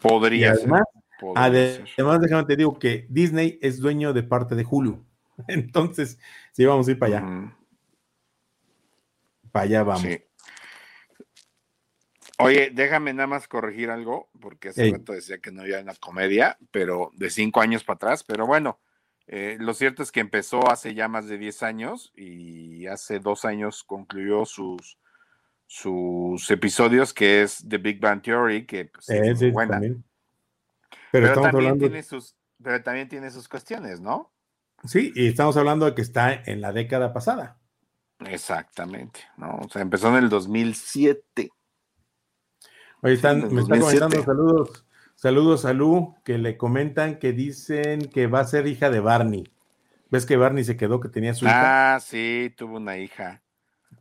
Podría 0.00 0.52
además, 0.52 0.82
ser. 1.18 1.84
además, 1.96 2.20
déjame 2.20 2.44
te 2.44 2.56
digo 2.56 2.78
que 2.78 3.06
Disney 3.08 3.58
es 3.62 3.78
dueño 3.78 4.12
de 4.12 4.22
parte 4.22 4.54
de 4.54 4.66
Hulu. 4.68 5.04
Entonces, 5.48 6.18
sí, 6.52 6.64
vamos 6.64 6.88
a 6.88 6.90
ir 6.90 6.98
para 6.98 7.18
allá. 7.18 7.56
Para 9.52 9.64
allá 9.64 9.82
vamos. 9.82 10.06
Oye, 12.40 12.70
déjame 12.72 13.12
nada 13.12 13.26
más 13.26 13.48
corregir 13.48 13.90
algo, 13.90 14.30
porque 14.40 14.68
hace 14.68 14.92
rato 14.92 15.12
decía 15.12 15.38
que 15.38 15.50
no 15.50 15.62
había 15.62 15.80
una 15.80 15.94
comedia, 15.94 16.56
pero 16.70 17.10
de 17.14 17.30
cinco 17.30 17.60
años 17.60 17.82
para 17.82 17.96
atrás, 17.96 18.22
pero 18.22 18.46
bueno, 18.46 18.78
eh, 19.26 19.58
lo 19.60 19.74
cierto 19.74 20.02
es 20.02 20.10
que 20.10 20.20
empezó 20.20 20.70
hace 20.70 20.94
ya 20.94 21.06
más 21.06 21.28
de 21.28 21.36
10 21.36 21.62
años 21.62 22.12
y 22.16 22.86
hace 22.86 23.18
dos 23.18 23.44
años 23.44 23.84
concluyó 23.84 24.46
sus, 24.46 24.98
sus 25.66 26.50
episodios, 26.50 27.12
que 27.12 27.42
es 27.42 27.62
The 27.68 27.76
Big 27.76 28.00
Bang 28.00 28.22
Theory, 28.22 28.66
que 28.66 28.86
pues, 28.86 29.10
es 29.10 29.42
muy 29.42 29.50
buena. 29.50 29.80
Pero, 31.12 31.40
también 31.40 31.78
tiene 31.78 32.02
sus, 32.02 32.36
pero 32.62 32.82
también 32.82 33.08
tiene 33.08 33.30
sus 33.30 33.48
cuestiones, 33.48 34.00
¿no? 34.00 34.32
Sí, 34.84 35.12
y 35.14 35.28
estamos 35.28 35.56
hablando 35.56 35.86
de 35.86 35.94
que 35.94 36.02
está 36.02 36.32
en 36.32 36.60
la 36.60 36.72
década 36.72 37.12
pasada. 37.12 37.58
Exactamente, 38.26 39.20
¿no? 39.36 39.58
O 39.64 39.68
sea, 39.68 39.82
empezó 39.82 40.08
en 40.08 40.24
el 40.24 40.28
2007. 40.28 41.50
Oye, 43.02 43.14
están, 43.14 43.52
me 43.52 43.62
están 43.62 43.80
comentando 43.80 44.22
saludos. 44.22 44.84
Saludos 45.14 45.64
a 45.64 45.72
Lu, 45.72 46.14
que 46.24 46.38
le 46.38 46.56
comentan 46.56 47.18
que 47.18 47.32
dicen 47.32 48.08
que 48.08 48.28
va 48.28 48.38
a 48.38 48.44
ser 48.44 48.68
hija 48.68 48.88
de 48.88 49.00
Barney. 49.00 49.52
¿Ves 50.10 50.26
que 50.26 50.36
Barney 50.36 50.62
se 50.62 50.76
quedó 50.76 51.00
que 51.00 51.08
tenía 51.08 51.34
su 51.34 51.44
hija? 51.44 51.96
Ah, 51.96 52.00
sí, 52.00 52.54
tuvo 52.56 52.76
una 52.76 52.98
hija. 52.98 53.42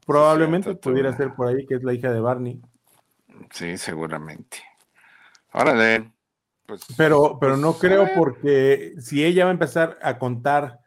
Probablemente 0.05 0.75
pudiera 0.75 1.15
ser 1.17 1.33
por 1.33 1.47
ahí 1.47 1.65
que 1.65 1.75
es 1.75 1.83
la 1.83 1.93
hija 1.93 2.11
de 2.11 2.19
Barney. 2.19 2.61
Sí, 3.51 3.77
seguramente. 3.79 4.59
Órale. 5.53 6.11
Pues, 6.67 6.85
pero, 6.97 7.37
pero 7.39 7.53
pues, 7.53 7.61
no 7.61 7.73
creo 7.73 8.09
porque 8.13 8.93
si 8.99 9.23
ella 9.23 9.45
va 9.45 9.51
a 9.51 9.53
empezar 9.53 9.97
a 10.01 10.19
contar 10.19 10.81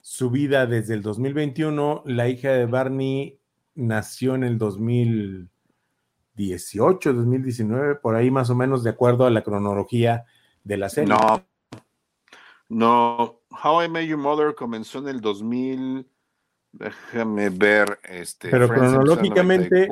su 0.00 0.30
vida 0.30 0.66
desde 0.66 0.94
el 0.94 1.02
2021, 1.02 2.04
la 2.06 2.28
hija 2.28 2.50
de 2.50 2.66
Barney 2.66 3.40
nació 3.74 4.36
en 4.36 4.44
el 4.44 4.58
2018, 4.58 7.12
2019, 7.12 7.96
por 7.96 8.14
ahí 8.14 8.30
más 8.30 8.48
o 8.50 8.54
menos 8.54 8.84
de 8.84 8.90
acuerdo 8.90 9.26
a 9.26 9.30
la 9.30 9.42
cronología 9.42 10.24
de 10.62 10.76
la 10.76 10.88
serie. 10.88 11.12
No, 11.12 11.44
no, 12.68 13.40
How 13.50 13.82
I 13.82 13.88
Met 13.88 14.06
Your 14.06 14.18
Mother 14.18 14.54
comenzó 14.54 15.00
en 15.00 15.08
el 15.08 15.20
2000, 15.20 16.08
déjame 16.70 17.50
ver, 17.50 17.98
este. 18.04 18.50
Pero 18.50 18.68
cronológicamente. 18.68 19.88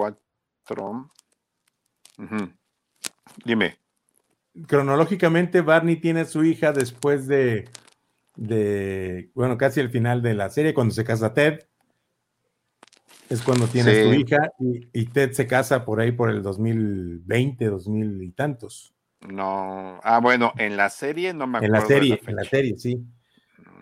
Dime 3.45 3.82
cronológicamente 4.67 5.61
Barney 5.61 5.97
tiene 5.97 6.25
su 6.25 6.45
hija 6.45 6.73
después 6.73 7.27
de, 7.27 7.69
de, 8.37 9.31
bueno, 9.35 9.57
casi 9.57 9.81
el 9.81 9.91
final 9.91 10.23
de 10.23 10.35
la 10.35 10.51
serie, 10.51 10.75
cuando 10.75 10.95
se 10.95 11.05
casa 11.05 11.35
Ted. 11.35 11.61
Es 13.29 13.41
cuando 13.41 13.67
tiene 13.67 14.05
su 14.05 14.13
hija 14.13 14.37
y, 14.59 15.07
Ted 15.07 15.33
se 15.33 15.47
casa 15.47 15.87
por 15.87 16.01
ahí 16.01 16.13
por 16.13 16.29
el 16.29 16.43
2020, 16.43 17.65
2000 17.65 18.23
y 18.23 18.31
tantos. 18.33 18.95
No, 19.27 20.01
ah, 20.03 20.21
bueno, 20.21 20.53
en 20.59 20.77
la 20.77 20.91
serie 20.91 21.33
no 21.33 21.47
me 21.47 21.59
acuerdo. 21.59 21.75
En 21.75 21.81
la 21.81 21.87
serie, 21.87 22.21
en 22.27 22.37
la 22.37 22.45
serie, 22.45 22.77
sí. 22.77 23.03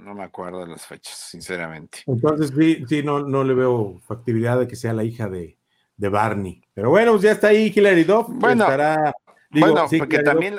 No 0.05 0.15
me 0.15 0.23
acuerdo 0.23 0.61
de 0.61 0.69
las 0.69 0.87
fechas, 0.87 1.17
sinceramente. 1.31 1.99
Entonces, 2.07 2.53
sí, 2.57 2.85
sí, 2.89 3.03
no, 3.03 3.21
no 3.21 3.43
le 3.43 3.55
veo 3.55 4.00
factibilidad 4.07 4.59
de 4.59 4.69
que 4.69 4.77
sea 4.77 4.93
la 4.93 5.03
hija 5.03 5.29
de, 5.29 5.59
de 5.97 6.09
Barney. 6.09 6.62
Pero 6.73 6.91
bueno, 6.91 7.12
pues 7.12 7.23
ya 7.23 7.33
está 7.33 7.49
ahí 7.49 7.73
Hilary 7.75 8.05
Duff. 8.05 8.29
Bueno, 8.29 8.65
estará 8.65 9.12
bueno, 9.50 9.87
porque 9.99 10.23
también. 10.23 10.57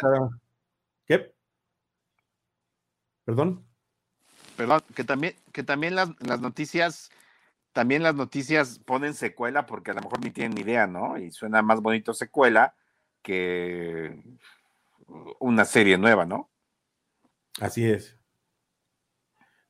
¿Qué? 1.06 1.34
¿Perdón? 3.26 3.66
Perdón, 4.58 4.82
que 4.96 5.04
también, 5.04 5.36
que 5.52 5.64
también 5.64 5.96
las, 5.96 6.10
noticias, 6.42 7.10
también 7.74 8.04
las 8.04 8.16
noticias 8.16 8.80
ponen 8.80 9.14
secuela 9.14 9.66
porque 9.66 9.92
a 9.92 9.94
lo 9.94 10.02
mejor 10.02 10.24
ni 10.24 10.32
tienen 10.32 10.58
idea, 10.58 10.88
¿no? 10.88 11.18
Y 11.18 11.32
suena 11.32 11.62
más 11.62 11.82
bonito 11.82 12.14
secuela 12.14 12.76
que 13.22 14.22
una 15.40 15.66
serie 15.66 15.98
nueva, 15.98 16.26
¿no? 16.26 16.50
Así 17.60 17.90
es. 17.90 18.18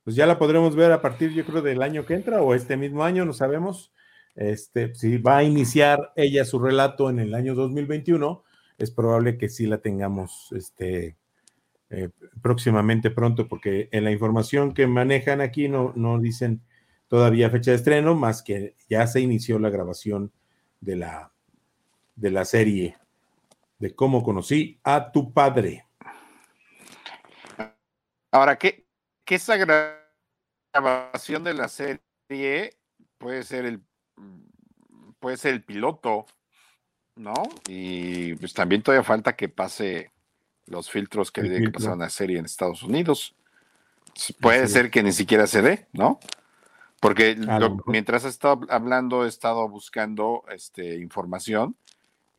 Pues 0.03 0.15
ya 0.15 0.25
la 0.25 0.39
podremos 0.39 0.75
ver 0.75 0.91
a 0.91 1.01
partir, 1.01 1.31
yo 1.31 1.45
creo, 1.45 1.61
del 1.61 1.83
año 1.83 2.05
que 2.05 2.15
entra 2.15 2.41
o 2.41 2.55
este 2.55 2.75
mismo 2.75 3.03
año, 3.03 3.23
no 3.23 3.33
sabemos. 3.33 3.93
Este, 4.35 4.95
si 4.95 5.17
va 5.17 5.37
a 5.37 5.43
iniciar 5.43 6.13
ella 6.15 6.45
su 6.45 6.57
relato 6.57 7.09
en 7.09 7.19
el 7.19 7.35
año 7.35 7.53
2021 7.53 8.43
es 8.83 8.91
probable 8.91 9.37
que 9.37 9.49
sí 9.49 9.67
la 9.67 9.79
tengamos 9.79 10.49
este, 10.51 11.15
eh, 11.89 12.09
próximamente 12.41 13.11
pronto, 13.11 13.47
porque 13.47 13.89
en 13.91 14.03
la 14.03 14.11
información 14.11 14.73
que 14.73 14.87
manejan 14.87 15.41
aquí 15.41 15.67
no, 15.67 15.93
no 15.95 16.19
dicen 16.19 16.61
todavía 17.07 17.49
fecha 17.49 17.71
de 17.71 17.77
estreno, 17.77 18.15
más 18.15 18.41
que 18.41 18.75
ya 18.89 19.05
se 19.07 19.19
inició 19.19 19.59
la 19.59 19.69
grabación 19.69 20.31
de 20.79 20.95
la, 20.95 21.31
de 22.15 22.31
la 22.31 22.45
serie 22.45 22.97
de 23.79 23.93
cómo 23.95 24.23
conocí 24.23 24.79
a 24.83 25.11
tu 25.11 25.33
padre. 25.33 25.85
Ahora, 28.31 28.57
¿qué, 28.57 28.85
qué 29.25 29.35
esa 29.35 29.57
grabación 30.73 31.43
de 31.43 31.53
la 31.53 31.67
serie 31.67 32.77
puede 33.17 33.43
ser 33.43 33.65
el 33.65 33.83
puede 35.19 35.37
ser 35.37 35.53
el 35.53 35.63
piloto 35.63 36.25
¿no? 37.21 37.33
Y 37.67 38.35
pues 38.35 38.53
también 38.53 38.81
todavía 38.81 39.03
falta 39.03 39.35
que 39.35 39.47
pase 39.47 40.11
los 40.65 40.89
filtros 40.89 41.31
que 41.31 41.41
que 41.43 41.69
pasar 41.69 41.93
una 41.93 42.09
serie 42.09 42.39
en 42.39 42.45
Estados 42.45 42.83
Unidos. 42.83 43.35
Puede 44.39 44.67
ser 44.67 44.89
que 44.89 45.03
ni 45.03 45.11
siquiera 45.11 45.47
se 45.47 45.61
dé, 45.61 45.87
¿no? 45.93 46.19
Porque 46.99 47.37
mientras 47.85 48.25
he 48.25 48.27
estado 48.27 48.61
hablando, 48.69 49.25
he 49.25 49.29
estado 49.29 49.67
buscando 49.69 50.43
este, 50.51 50.97
información 50.97 51.75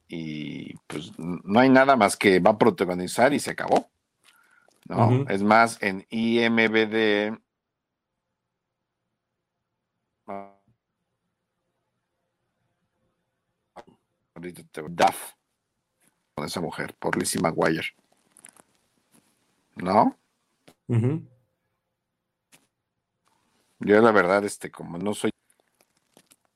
y 0.09 0.75
pues 0.87 1.13
no 1.19 1.59
hay 1.59 1.69
nada 1.69 1.97
más 1.97 2.17
que 2.17 2.39
va 2.39 2.53
a 2.53 2.59
protagonizar 2.59 3.33
y 3.33 3.41
se 3.41 3.51
acabó. 3.51 3.89
¿no? 4.89 5.25
Es 5.29 5.43
más, 5.43 5.79
en 5.81 6.07
IMBD 6.11 7.39
Duff 14.43 15.35
con 16.35 16.47
esa 16.47 16.61
mujer, 16.61 16.95
por 16.99 17.17
Lizzie 17.17 17.41
McGuire. 17.41 17.87
¿No? 19.77 20.17
Yo 23.81 24.01
la 24.01 24.13
verdad, 24.13 24.45
este, 24.45 24.71
como 24.71 24.99
no 24.99 25.15
soy. 25.15 25.31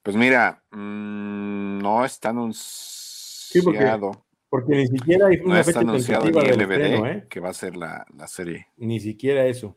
Pues 0.03 0.17
mira, 0.17 0.63
mm, 0.71 1.79
no 1.79 2.05
está 2.05 2.31
anunciado. 2.31 4.25
porque, 4.49 4.77
ni 4.77 4.87
siquiera 4.87 5.27
hay 5.27 5.39
una 5.39 5.59
no 5.59 5.65
fecha 5.65 5.81
anunciado 5.81 6.27
en 6.27 6.61
LBD 6.61 7.07
¿eh? 7.07 7.27
que 7.29 7.41
va 7.41 7.51
a 7.51 7.55
ser 7.55 7.77
la, 7.77 8.07
la, 8.17 8.27
serie. 8.27 8.69
Ni 8.77 9.01
siquiera 9.01 9.45
eso. 9.47 9.77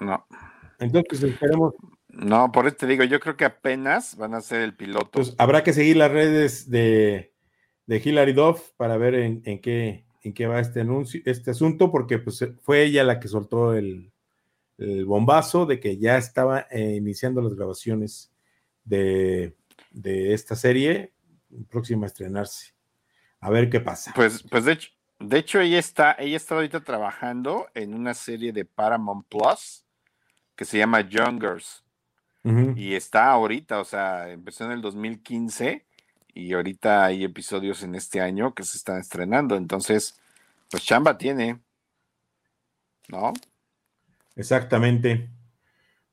No. 0.00 0.26
Entonces 0.78 1.22
esperemos 1.22 1.74
no, 2.16 2.50
por 2.52 2.66
eso 2.66 2.76
te 2.76 2.86
digo, 2.86 3.04
yo 3.04 3.20
creo 3.20 3.36
que 3.36 3.44
apenas 3.44 4.16
van 4.16 4.34
a 4.34 4.40
ser 4.40 4.62
el 4.62 4.74
piloto. 4.74 5.10
Pues 5.12 5.34
habrá 5.38 5.62
que 5.62 5.72
seguir 5.72 5.96
las 5.96 6.10
redes 6.10 6.70
de, 6.70 7.32
de 7.86 8.02
Hilary 8.04 8.32
Duff 8.32 8.70
para 8.76 8.96
ver 8.96 9.14
en, 9.14 9.60
qué, 9.60 10.06
en 10.22 10.32
qué 10.32 10.46
va 10.46 10.60
este 10.60 10.80
anuncio, 10.80 11.20
este 11.24 11.50
asunto, 11.50 11.90
porque 11.90 12.18
pues 12.18 12.44
fue 12.62 12.84
ella 12.84 13.04
la 13.04 13.20
que 13.20 13.28
soltó 13.28 13.74
el, 13.74 14.12
bombazo 15.06 15.64
de 15.64 15.80
que 15.80 15.96
ya 15.96 16.18
estaba 16.18 16.66
eh, 16.70 16.96
iniciando 16.96 17.40
las 17.40 17.54
grabaciones 17.54 18.30
de, 18.84 19.56
esta 20.04 20.54
serie 20.54 21.12
próxima 21.70 22.04
a 22.04 22.08
estrenarse. 22.08 22.74
A 23.40 23.48
ver 23.48 23.70
qué 23.70 23.80
pasa. 23.80 24.12
Pues, 24.14 24.42
pues 24.42 24.66
de 24.66 24.72
hecho, 24.72 24.90
de 25.18 25.38
hecho, 25.38 25.60
ella 25.60 25.78
está, 25.78 26.14
ella 26.18 26.36
está 26.36 26.56
ahorita 26.56 26.80
trabajando 26.80 27.68
en 27.74 27.94
una 27.94 28.12
serie 28.12 28.52
de 28.52 28.66
Paramount 28.66 29.26
Plus 29.28 29.86
que 30.54 30.64
se 30.64 30.78
llama 30.78 31.00
Youngers. 31.00 31.85
Y 32.76 32.94
está 32.94 33.30
ahorita, 33.32 33.80
o 33.80 33.84
sea, 33.84 34.30
empezó 34.30 34.64
en 34.64 34.70
el 34.70 34.80
2015 34.80 35.84
y 36.32 36.52
ahorita 36.52 37.04
hay 37.04 37.24
episodios 37.24 37.82
en 37.82 37.96
este 37.96 38.20
año 38.20 38.54
que 38.54 38.62
se 38.62 38.76
están 38.76 39.00
estrenando. 39.00 39.56
Entonces, 39.56 40.20
pues 40.70 40.84
chamba 40.84 41.18
tiene, 41.18 41.60
¿no? 43.08 43.32
Exactamente. 44.36 45.28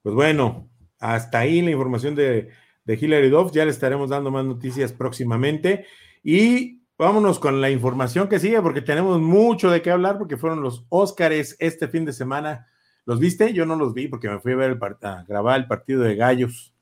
Pues 0.01 0.15
bueno, 0.15 0.69
hasta 0.99 1.39
ahí 1.39 1.61
la 1.61 1.71
información 1.71 2.15
de, 2.15 2.49
de 2.85 2.93
Hillary 2.95 3.29
Duff. 3.29 3.51
Ya 3.51 3.65
le 3.65 3.71
estaremos 3.71 4.09
dando 4.09 4.31
más 4.31 4.45
noticias 4.45 4.91
próximamente. 4.91 5.85
Y 6.23 6.83
vámonos 6.97 7.37
con 7.37 7.61
la 7.61 7.69
información 7.69 8.27
que 8.27 8.39
sigue, 8.39 8.61
porque 8.61 8.81
tenemos 8.81 9.19
mucho 9.19 9.69
de 9.69 9.81
qué 9.81 9.91
hablar, 9.91 10.17
porque 10.17 10.37
fueron 10.37 10.61
los 10.61 10.85
Óscares 10.89 11.55
este 11.59 11.87
fin 11.87 12.05
de 12.05 12.13
semana 12.13 12.67
¿Los 13.05 13.19
viste? 13.19 13.53
Yo 13.53 13.65
no 13.65 13.75
los 13.75 13.93
vi 13.93 14.07
porque 14.07 14.29
me 14.29 14.39
fui 14.39 14.53
a 14.53 14.55
ver 14.55 14.71
el 14.71 15.07
a 15.07 15.23
grabar 15.23 15.59
el 15.59 15.67
partido 15.67 16.01
de 16.01 16.15
Gallos, 16.15 16.73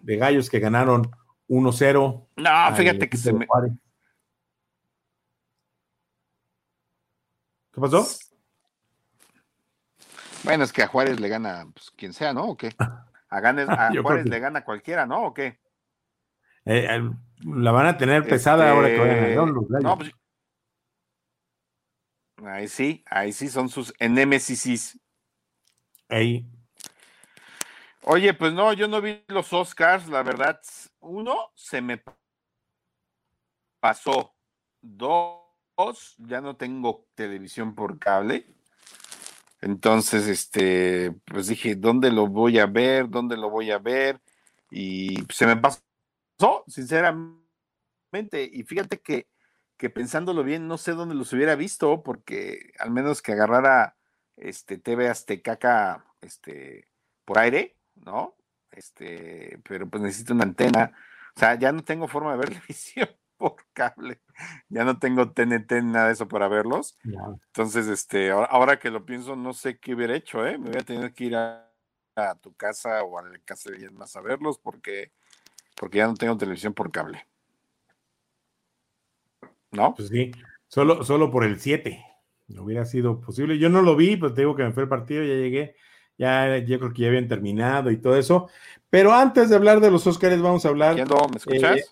de 0.00 0.16
Gallos 0.16 0.48
que 0.48 0.60
ganaron 0.60 1.10
1-0. 1.48 2.26
No, 2.36 2.76
fíjate 2.76 3.08
que 3.08 3.16
se 3.16 3.32
me... 3.32 3.46
¿Qué 7.72 7.80
pasó? 7.80 8.06
Bueno, 10.44 10.64
es 10.64 10.72
que 10.72 10.82
a 10.82 10.88
Juárez 10.88 11.20
le 11.20 11.28
gana 11.28 11.66
pues, 11.72 11.90
quien 11.96 12.12
sea, 12.12 12.32
¿no? 12.32 12.44
¿O 12.44 12.56
qué? 12.56 12.74
A, 12.78 13.06
Juárez 14.02 14.26
le 14.26 14.40
gana 14.40 14.64
cualquiera, 14.64 15.06
¿no? 15.06 15.24
¿O 15.24 15.34
qué? 15.34 15.58
Eh, 16.64 16.86
la 17.44 17.72
van 17.72 17.86
a 17.86 17.96
tener 17.96 18.26
pesada 18.26 18.70
ahora 18.70 18.88
que 18.88 18.98
vayan 18.98 19.16
a 19.16 19.28
este, 19.28 19.46
los 19.46 19.70
No, 19.82 19.98
pues, 19.98 20.12
ahí 22.44 22.68
sí, 22.68 23.04
ahí 23.08 23.32
sí 23.32 23.48
son 23.48 23.68
sus 23.68 23.94
enémesis. 26.20 26.52
Oye, 28.04 28.34
pues 28.34 28.52
no, 28.52 28.72
yo 28.72 28.88
no 28.88 29.00
vi 29.00 29.22
los 29.28 29.52
Oscars, 29.52 30.08
la 30.08 30.24
verdad. 30.24 30.60
Uno, 31.00 31.52
se 31.54 31.80
me 31.80 32.02
pasó. 33.78 34.34
Dos, 34.80 36.16
ya 36.18 36.40
no 36.40 36.56
tengo 36.56 37.06
televisión 37.14 37.76
por 37.76 38.00
cable. 38.00 38.46
Entonces, 39.60 40.26
este, 40.26 41.12
pues 41.26 41.46
dije, 41.46 41.76
¿dónde 41.76 42.10
lo 42.10 42.26
voy 42.26 42.58
a 42.58 42.66
ver? 42.66 43.08
¿Dónde 43.08 43.36
lo 43.36 43.50
voy 43.50 43.70
a 43.70 43.78
ver? 43.78 44.20
Y 44.68 45.24
se 45.32 45.46
me 45.46 45.56
pasó, 45.56 45.80
sinceramente. 46.66 48.50
Y 48.52 48.64
fíjate 48.64 49.00
que, 49.00 49.28
que 49.76 49.90
pensándolo 49.90 50.42
bien, 50.42 50.66
no 50.66 50.76
sé 50.76 50.92
dónde 50.92 51.14
los 51.14 51.32
hubiera 51.32 51.54
visto, 51.54 52.02
porque 52.02 52.72
al 52.80 52.90
menos 52.90 53.22
que 53.22 53.30
agarrara 53.30 53.96
este 54.42 54.78
TV 54.78 55.08
Azteca 55.08 56.04
este, 56.20 56.88
por 57.24 57.38
aire, 57.38 57.76
¿no? 57.94 58.36
Este, 58.70 59.58
pero 59.68 59.88
pues 59.88 60.02
necesito 60.02 60.34
una 60.34 60.44
antena. 60.44 60.92
O 61.36 61.40
sea, 61.40 61.54
ya 61.54 61.72
no 61.72 61.82
tengo 61.84 62.08
forma 62.08 62.32
de 62.32 62.38
ver 62.38 62.48
televisión 62.54 63.08
por 63.36 63.56
cable. 63.72 64.20
Ya 64.68 64.84
no 64.84 64.98
tengo 64.98 65.30
TNT, 65.30 65.82
nada 65.82 66.06
de 66.08 66.12
eso 66.14 66.28
para 66.28 66.48
verlos. 66.48 66.98
Entonces, 67.04 67.86
este, 67.88 68.30
ahora, 68.30 68.78
que 68.78 68.90
lo 68.90 69.04
pienso, 69.04 69.36
no 69.36 69.52
sé 69.52 69.78
qué 69.78 69.94
hubiera 69.94 70.16
hecho, 70.16 70.46
¿eh? 70.46 70.58
Me 70.58 70.70
voy 70.70 70.80
a 70.80 70.84
tener 70.84 71.12
que 71.12 71.24
ir 71.24 71.36
a, 71.36 71.68
tu 72.42 72.54
casa 72.54 73.02
o 73.02 73.18
a 73.18 73.22
la 73.22 73.38
casa 73.38 73.70
de 73.70 73.76
alguien 73.76 73.94
más 73.94 74.16
a 74.16 74.20
verlos 74.20 74.58
porque, 74.58 75.12
porque 75.74 75.98
ya 75.98 76.06
no 76.06 76.14
tengo 76.14 76.36
televisión 76.36 76.74
por 76.74 76.90
cable. 76.90 77.26
¿No? 79.70 79.94
Pues 79.94 80.08
sí, 80.08 80.30
solo, 80.68 81.02
solo 81.04 81.30
por 81.30 81.44
el 81.44 81.58
7. 81.58 82.11
No 82.52 82.64
hubiera 82.64 82.84
sido 82.84 83.20
posible. 83.20 83.58
Yo 83.58 83.68
no 83.68 83.82
lo 83.82 83.96
vi, 83.96 84.16
pues 84.16 84.34
te 84.34 84.42
digo 84.42 84.54
que 84.54 84.64
me 84.64 84.72
fue 84.72 84.84
el 84.84 84.88
partido, 84.88 85.22
ya 85.22 85.34
llegué, 85.34 85.74
ya 86.18 86.58
yo 86.58 86.78
creo 86.78 86.92
que 86.92 87.02
ya 87.02 87.08
habían 87.08 87.28
terminado 87.28 87.90
y 87.90 87.96
todo 87.96 88.16
eso. 88.16 88.48
Pero 88.90 89.12
antes 89.12 89.48
de 89.48 89.56
hablar 89.56 89.80
de 89.80 89.90
los 89.90 90.06
Óscares, 90.06 90.40
vamos 90.40 90.64
a 90.64 90.68
hablar. 90.68 90.96
¿Me 90.96 91.36
escuchas? 91.36 91.76
Eh, 91.78 91.84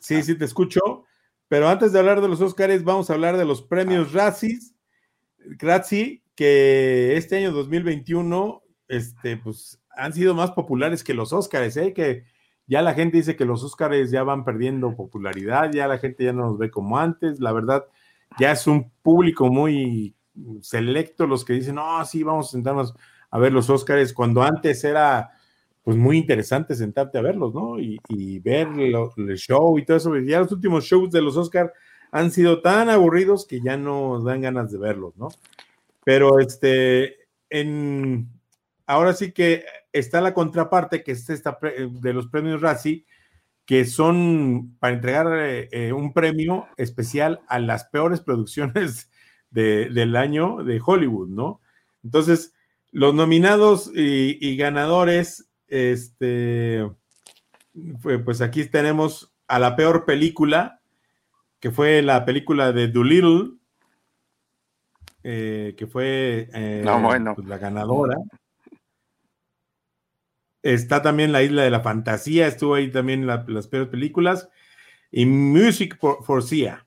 sí, 0.00 0.22
sí, 0.22 0.36
te 0.36 0.44
escucho. 0.44 1.04
Pero 1.48 1.68
antes 1.68 1.92
de 1.92 1.98
hablar 1.98 2.20
de 2.20 2.28
los 2.28 2.40
Óscares, 2.40 2.84
vamos 2.84 3.10
a 3.10 3.14
hablar 3.14 3.36
de 3.36 3.44
los 3.44 3.62
premios 3.62 4.08
ah. 4.10 4.18
Razzies, 4.18 4.74
Razzie, 5.58 6.22
que 6.34 7.16
este 7.16 7.36
año 7.36 7.52
2021, 7.52 8.62
este, 8.88 9.36
pues 9.36 9.80
han 9.90 10.12
sido 10.12 10.34
más 10.34 10.52
populares 10.52 11.04
que 11.04 11.14
los 11.14 11.32
Óscares, 11.32 11.76
¿eh? 11.76 11.92
Que 11.92 12.24
ya 12.66 12.82
la 12.82 12.94
gente 12.94 13.18
dice 13.18 13.36
que 13.36 13.44
los 13.44 13.62
Óscares 13.62 14.10
ya 14.10 14.22
van 14.22 14.44
perdiendo 14.44 14.96
popularidad, 14.96 15.70
ya 15.72 15.86
la 15.86 15.98
gente 15.98 16.24
ya 16.24 16.32
no 16.32 16.46
nos 16.46 16.58
ve 16.58 16.70
como 16.70 16.98
antes. 16.98 17.40
La 17.40 17.52
verdad, 17.52 17.84
ya 18.38 18.52
es 18.52 18.66
un 18.66 18.90
público 19.02 19.48
muy 19.48 20.14
selecto 20.60 21.26
los 21.26 21.44
que 21.44 21.54
dicen, 21.54 21.76
no, 21.76 22.04
sí, 22.04 22.22
vamos 22.22 22.48
a 22.48 22.52
sentarnos 22.52 22.94
a 23.30 23.38
ver 23.38 23.52
los 23.52 23.70
Óscares, 23.70 24.12
cuando 24.12 24.42
antes 24.42 24.84
era 24.84 25.32
pues 25.82 25.96
muy 25.96 26.16
interesante 26.16 26.74
sentarte 26.74 27.18
a 27.18 27.22
verlos, 27.22 27.52
¿no? 27.52 27.78
Y, 27.78 28.38
ver 28.38 28.68
el 28.78 29.36
show 29.36 29.78
y 29.78 29.84
todo 29.84 29.98
eso. 29.98 30.16
Ya 30.20 30.40
los 30.40 30.50
últimos 30.50 30.84
shows 30.84 31.10
de 31.10 31.20
los 31.20 31.36
Óscar 31.36 31.72
han 32.10 32.30
sido 32.30 32.62
tan 32.62 32.88
aburridos 32.88 33.46
que 33.46 33.60
ya 33.60 33.76
no 33.76 34.22
dan 34.22 34.40
ganas 34.40 34.72
de 34.72 34.78
verlos, 34.78 35.14
¿no? 35.16 35.28
Pero 36.04 36.38
este, 36.38 37.16
en, 37.50 38.30
ahora 38.86 39.12
sí 39.12 39.32
que 39.32 39.64
está 39.92 40.22
la 40.22 40.32
contraparte, 40.32 41.02
que 41.02 41.12
es 41.12 41.28
esta 41.28 41.58
de 41.60 42.12
los 42.14 42.28
premios 42.28 42.62
Razzie, 42.62 43.04
que 43.66 43.84
son 43.84 44.76
para 44.78 44.94
entregar 44.94 45.26
eh, 45.38 45.68
eh, 45.72 45.92
un 45.92 46.12
premio 46.12 46.66
especial 46.76 47.40
a 47.48 47.58
las 47.58 47.84
peores 47.84 48.20
producciones 48.20 49.10
del 49.50 50.16
año 50.16 50.64
de 50.64 50.80
Hollywood, 50.84 51.28
¿no? 51.28 51.60
Entonces, 52.02 52.54
los 52.90 53.14
nominados 53.14 53.90
y, 53.94 54.56
ganadores, 54.56 55.48
este, 55.68 56.90
pues 58.24 58.40
aquí 58.40 58.64
tenemos 58.66 59.32
a 59.46 59.58
la 59.58 59.76
peor 59.76 60.04
película, 60.04 60.80
que 61.60 61.70
fue 61.70 62.02
la 62.02 62.24
película 62.24 62.72
de 62.72 62.88
Doolittle, 62.88 63.52
eh, 65.22 65.74
que 65.78 65.86
fue 65.86 66.48
pues, 66.52 67.46
la 67.46 67.58
ganadora. 67.58 68.16
Está 70.64 71.02
también 71.02 71.30
La 71.30 71.42
Isla 71.42 71.62
de 71.62 71.68
la 71.68 71.80
Fantasía, 71.80 72.46
estuvo 72.46 72.74
ahí 72.74 72.90
también 72.90 73.26
las 73.26 73.68
peores 73.68 73.90
películas. 73.90 74.48
Y 75.10 75.26
Music 75.26 75.98
for, 76.00 76.42
Sia. 76.42 76.86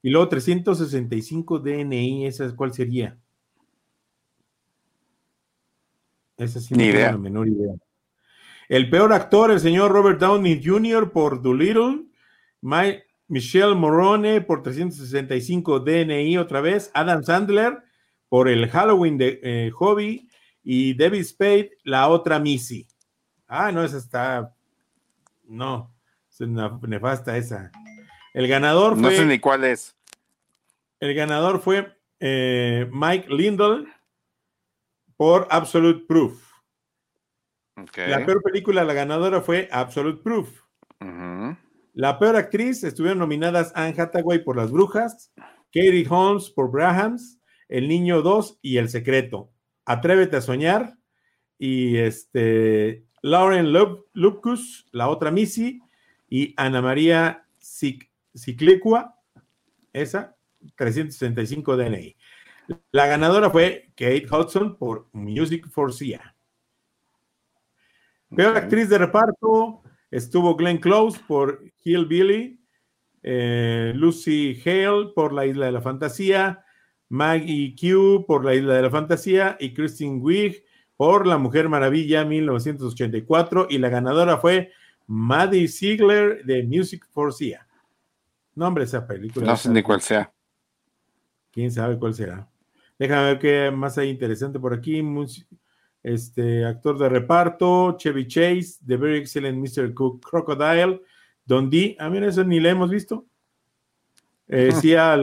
Y 0.00 0.08
luego 0.08 0.30
365 0.30 1.58
DNI, 1.58 2.26
¿esa 2.26 2.56
cuál 2.56 2.72
sería? 2.72 3.18
Esa 6.38 6.60
sí 6.60 6.74
Ni 6.74 6.86
idea. 6.86 7.12
la 7.12 7.18
menor 7.18 7.46
idea. 7.46 7.74
El 8.70 8.88
peor 8.88 9.12
actor, 9.12 9.50
el 9.50 9.60
señor 9.60 9.92
Robert 9.92 10.18
Downey 10.18 10.62
Jr. 10.64 11.12
por 11.12 11.42
Doolittle. 11.42 12.06
Michelle 13.28 13.74
Morone 13.74 14.40
por 14.40 14.62
365 14.62 15.80
DNI 15.80 16.38
otra 16.38 16.62
vez. 16.62 16.90
Adam 16.94 17.22
Sandler 17.22 17.82
por 18.30 18.48
el 18.48 18.70
Halloween 18.70 19.18
de 19.18 19.40
eh, 19.42 19.70
Hobby 19.74 20.30
y 20.62 20.94
David 20.94 21.24
Spade, 21.24 21.78
la 21.84 22.08
otra 22.08 22.38
Missy. 22.38 22.86
Ah, 23.46 23.72
no, 23.72 23.84
esa 23.84 23.98
está. 23.98 24.54
No, 25.44 25.92
es 26.30 26.40
una 26.40 26.78
nefasta 26.82 27.36
esa. 27.36 27.70
El 28.32 28.48
ganador 28.48 28.94
fue. 28.94 29.02
No 29.02 29.10
sé 29.10 29.26
ni 29.26 29.38
cuál 29.38 29.64
es. 29.64 29.96
El 31.00 31.14
ganador 31.14 31.60
fue 31.60 31.98
eh, 32.20 32.88
Mike 32.92 33.28
Lindell 33.28 33.88
por 35.16 35.46
Absolute 35.50 36.04
Proof. 36.06 36.52
La 37.96 38.24
peor 38.24 38.42
película, 38.42 38.84
la 38.84 38.92
ganadora 38.92 39.40
fue 39.40 39.68
Absolute 39.72 40.22
Proof. 40.22 40.62
La 41.94 42.18
peor 42.18 42.36
actriz 42.36 42.84
estuvieron 42.84 43.18
nominadas 43.18 43.72
Anne 43.74 43.94
Hathaway 43.96 44.42
por 44.42 44.56
Las 44.56 44.70
Brujas, 44.70 45.32
Katie 45.66 46.06
Holmes 46.08 46.48
por 46.50 46.70
Brahams, 46.70 47.38
El 47.68 47.88
Niño 47.88 48.22
2 48.22 48.60
y 48.62 48.78
El 48.78 48.88
Secreto. 48.88 49.51
Atrévete 49.84 50.36
a 50.36 50.40
soñar. 50.40 50.96
Y 51.58 51.96
este, 51.98 53.04
Lauren 53.22 53.72
Lupkus, 54.12 54.86
la 54.90 55.08
otra 55.08 55.30
Missy, 55.30 55.80
y 56.28 56.54
Ana 56.56 56.82
María 56.82 57.46
Ciclicua, 57.58 59.16
esa, 59.92 60.36
365 60.76 61.76
DNI. 61.76 62.16
La 62.90 63.06
ganadora 63.06 63.50
fue 63.50 63.90
Kate 63.96 64.26
Hudson 64.30 64.76
por 64.76 65.08
Music 65.12 65.68
for 65.68 65.92
Sia. 65.92 66.34
Peor 68.34 68.56
actriz 68.56 68.88
de 68.88 68.98
reparto 68.98 69.82
estuvo 70.10 70.56
Glenn 70.56 70.78
Close 70.78 71.20
por 71.28 71.62
Hillbilly, 71.84 72.58
eh, 73.22 73.92
Lucy 73.94 74.60
Hale 74.64 75.12
por 75.14 75.32
La 75.32 75.46
Isla 75.46 75.66
de 75.66 75.72
la 75.72 75.82
Fantasía, 75.82 76.64
Maggie 77.12 77.74
Q 77.78 78.24
por 78.26 78.42
La 78.42 78.54
Isla 78.54 78.72
de 78.72 78.80
la 78.80 78.90
Fantasía 78.90 79.58
y 79.60 79.74
Christine 79.74 80.18
Wiig 80.18 80.64
por 80.96 81.26
La 81.26 81.36
Mujer 81.36 81.68
Maravilla 81.68 82.24
1984 82.24 83.66
y 83.68 83.76
la 83.76 83.90
ganadora 83.90 84.38
fue 84.38 84.72
Maddie 85.06 85.68
Ziegler 85.68 86.42
de 86.46 86.62
Music 86.62 87.04
for 87.10 87.34
Sia. 87.34 87.68
Nombre 88.54 88.84
esa 88.84 89.06
película. 89.06 89.44
No 89.44 89.56
sé 89.58 89.68
ni 89.68 89.82
cuál 89.82 90.00
sea. 90.00 90.32
Quién 91.50 91.70
sabe 91.70 91.98
cuál 91.98 92.14
será. 92.14 92.48
Déjame 92.98 93.26
ver 93.26 93.38
qué 93.38 93.70
más 93.70 93.98
hay 93.98 94.08
interesante 94.08 94.58
por 94.58 94.72
aquí. 94.72 95.02
Este 96.02 96.64
actor 96.64 96.96
de 96.98 97.10
reparto, 97.10 97.94
Chevy 97.98 98.26
Chase, 98.26 98.78
The 98.86 98.96
Very 98.96 99.18
Excellent 99.18 99.58
Mr. 99.58 99.92
Cook 99.92 100.24
Crocodile, 100.24 101.02
Don 101.44 101.68
D. 101.68 101.94
Ah, 101.98 102.08
mira, 102.08 102.26
eso 102.26 102.42
ni 102.42 102.58
le 102.58 102.70
hemos 102.70 102.88
visto. 102.88 103.26
Eh, 104.54 104.70
Shia 104.82 105.16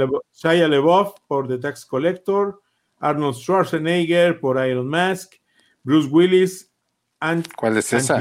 LeBoff 0.67 1.19
por 1.27 1.47
The 1.47 1.59
Tax 1.59 1.85
Collector, 1.85 2.63
Arnold 2.97 3.35
Schwarzenegger 3.35 4.39
por 4.39 4.57
Iron 4.65 4.87
Mask, 4.87 5.35
Bruce 5.83 6.09
Willis, 6.09 6.73
and 7.19 7.47
¿Cuál 7.55 7.77
es 7.77 7.93
esa? 7.93 8.19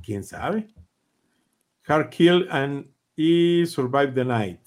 ¿Quién 0.00 0.22
sabe? 0.22 0.68
Hard 1.84 2.10
Kill 2.10 2.46
and 2.52 2.92
y 3.16 3.66
Survive 3.66 4.12
the 4.12 4.24
Night. 4.24 4.60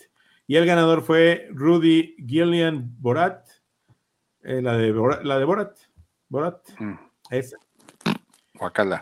Y 0.47 0.57
el 0.57 0.65
ganador 0.65 1.01
fue 1.01 1.47
Rudy 1.49 2.17
Gillian 2.27 2.93
Borat, 2.99 3.47
eh, 4.43 4.61
la, 4.61 4.77
de 4.77 4.91
Borat 4.91 5.23
la 5.23 5.39
de 5.39 5.45
Borat. 5.45 5.77
Borat. 6.27 6.69
Mm. 6.77 6.95
Esa. 7.29 7.55
Guacala. 8.53 9.01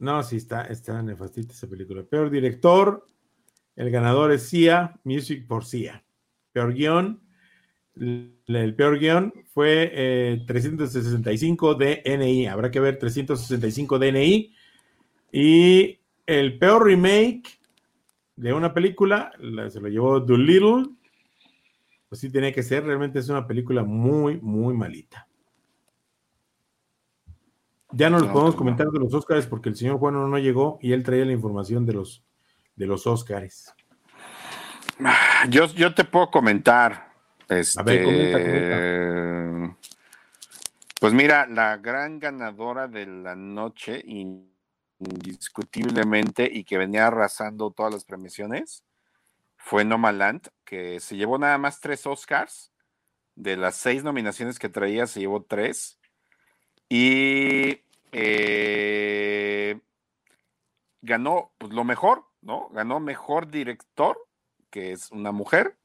No, 0.00 0.24
sí, 0.24 0.38
está, 0.38 0.62
está 0.64 1.00
nefastita 1.02 1.52
esa 1.52 1.68
película. 1.68 2.02
Peor 2.02 2.30
director, 2.30 3.06
el 3.76 3.90
ganador 3.90 4.32
es 4.32 4.48
Sia, 4.48 4.98
Music 5.04 5.46
por 5.46 5.64
Sia. 5.64 6.04
Peor 6.52 6.74
guion. 6.74 7.20
El 7.96 8.74
peor 8.76 8.98
guion 8.98 9.32
fue 9.52 10.42
365 10.46 11.82
eh, 11.82 12.02
DNI. 12.04 12.46
Habrá 12.46 12.70
que 12.70 12.80
ver 12.80 12.98
365 12.98 13.98
DNI. 13.98 14.54
Y 15.32 15.98
el 16.26 16.58
peor 16.58 16.84
remake 16.84 17.58
de 18.36 18.52
una 18.52 18.72
película 18.72 19.32
se 19.68 19.80
lo 19.80 19.88
llevó 19.88 20.20
Doolittle. 20.20 20.90
Pues 22.08 22.20
sí, 22.20 22.30
tiene 22.30 22.52
que 22.52 22.62
ser. 22.62 22.84
Realmente 22.84 23.18
es 23.18 23.28
una 23.28 23.46
película 23.46 23.82
muy, 23.82 24.40
muy 24.40 24.74
malita. 24.74 25.26
Ya 27.90 28.10
no 28.10 28.18
los 28.18 28.28
podemos 28.28 28.54
pues 28.54 28.58
comentar 28.58 28.88
de 28.88 28.98
los 28.98 29.14
Oscars 29.14 29.46
porque 29.46 29.68
el 29.68 29.76
señor 29.76 29.98
Juan 29.98 30.14
no 30.14 30.38
llegó 30.38 30.78
y 30.82 30.92
él 30.92 31.04
traía 31.04 31.24
la 31.24 31.32
información 31.32 31.86
de 31.86 31.92
los 31.92 32.24
de 32.76 32.86
los 32.86 33.06
Oscars. 33.06 33.74
Yo, 35.48 35.66
yo 35.66 35.94
te 35.94 36.04
puedo 36.04 36.30
comentar. 36.30 37.12
Este, 37.48 37.80
A 37.80 37.82
ver, 37.82 38.04
comenta, 38.04 38.38
Pues 41.00 41.12
mira, 41.12 41.46
la 41.46 41.76
gran 41.76 42.18
ganadora 42.18 42.88
de 42.88 43.06
la 43.06 43.34
noche, 43.36 44.02
indiscutiblemente, 44.98 46.48
y 46.50 46.64
que 46.64 46.78
venía 46.78 47.06
arrasando 47.06 47.70
todas 47.70 47.92
las 47.92 48.04
premiaciones, 48.04 48.84
fue 49.56 49.84
Nomaland, 49.84 50.48
que 50.64 51.00
se 51.00 51.16
llevó 51.16 51.38
nada 51.38 51.58
más 51.58 51.80
tres 51.80 52.06
Oscars. 52.06 52.70
De 53.36 53.56
las 53.56 53.74
seis 53.76 54.04
nominaciones 54.04 54.60
que 54.60 54.68
traía, 54.68 55.08
se 55.08 55.18
llevó 55.20 55.42
tres. 55.42 55.98
Y 56.88 57.80
eh, 58.12 59.80
ganó 61.02 61.52
pues, 61.58 61.72
lo 61.72 61.82
mejor, 61.82 62.26
¿no? 62.44 62.68
Ganó 62.70 63.00
mejor 63.00 63.50
director, 63.50 64.16
que 64.70 64.92
es 64.92 65.10
una 65.10 65.32
mujer, 65.32 65.76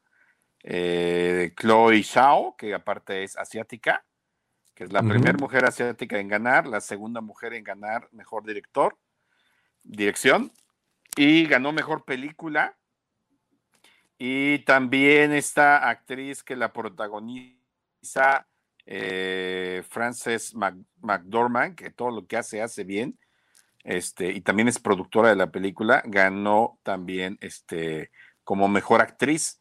eh, 0.63 1.53
Chloe 1.55 2.01
Shao, 2.01 2.55
que 2.57 2.73
aparte 2.73 3.23
es 3.23 3.37
asiática, 3.37 4.05
que 4.75 4.83
es 4.83 4.93
la 4.93 5.01
primera 5.01 5.37
mujer 5.37 5.65
asiática 5.65 6.19
en 6.19 6.27
ganar, 6.27 6.67
la 6.67 6.81
segunda 6.81 7.21
mujer 7.21 7.53
en 7.53 7.63
ganar 7.63 8.07
mejor 8.11 8.45
director, 8.45 8.97
dirección, 9.83 10.51
y 11.15 11.45
ganó 11.45 11.71
mejor 11.71 12.05
película. 12.05 12.77
Y 14.17 14.59
también 14.59 15.33
esta 15.33 15.89
actriz 15.89 16.43
que 16.43 16.55
la 16.55 16.71
protagoniza, 16.71 18.47
eh, 18.85 19.83
Frances 19.87 20.53
McDormand, 21.01 21.75
que 21.75 21.89
todo 21.89 22.11
lo 22.11 22.25
que 22.25 22.37
hace 22.37 22.61
hace 22.61 22.83
bien, 22.83 23.17
este, 23.89 24.31
y 24.31 24.41
también 24.41 24.67
es 24.67 24.77
productora 24.77 25.29
de 25.29 25.35
la 25.35 25.49
película, 25.49 26.03
ganó 26.05 26.77
también 26.83 27.39
este, 27.41 28.11
como 28.43 28.67
mejor 28.67 29.01
actriz. 29.01 29.59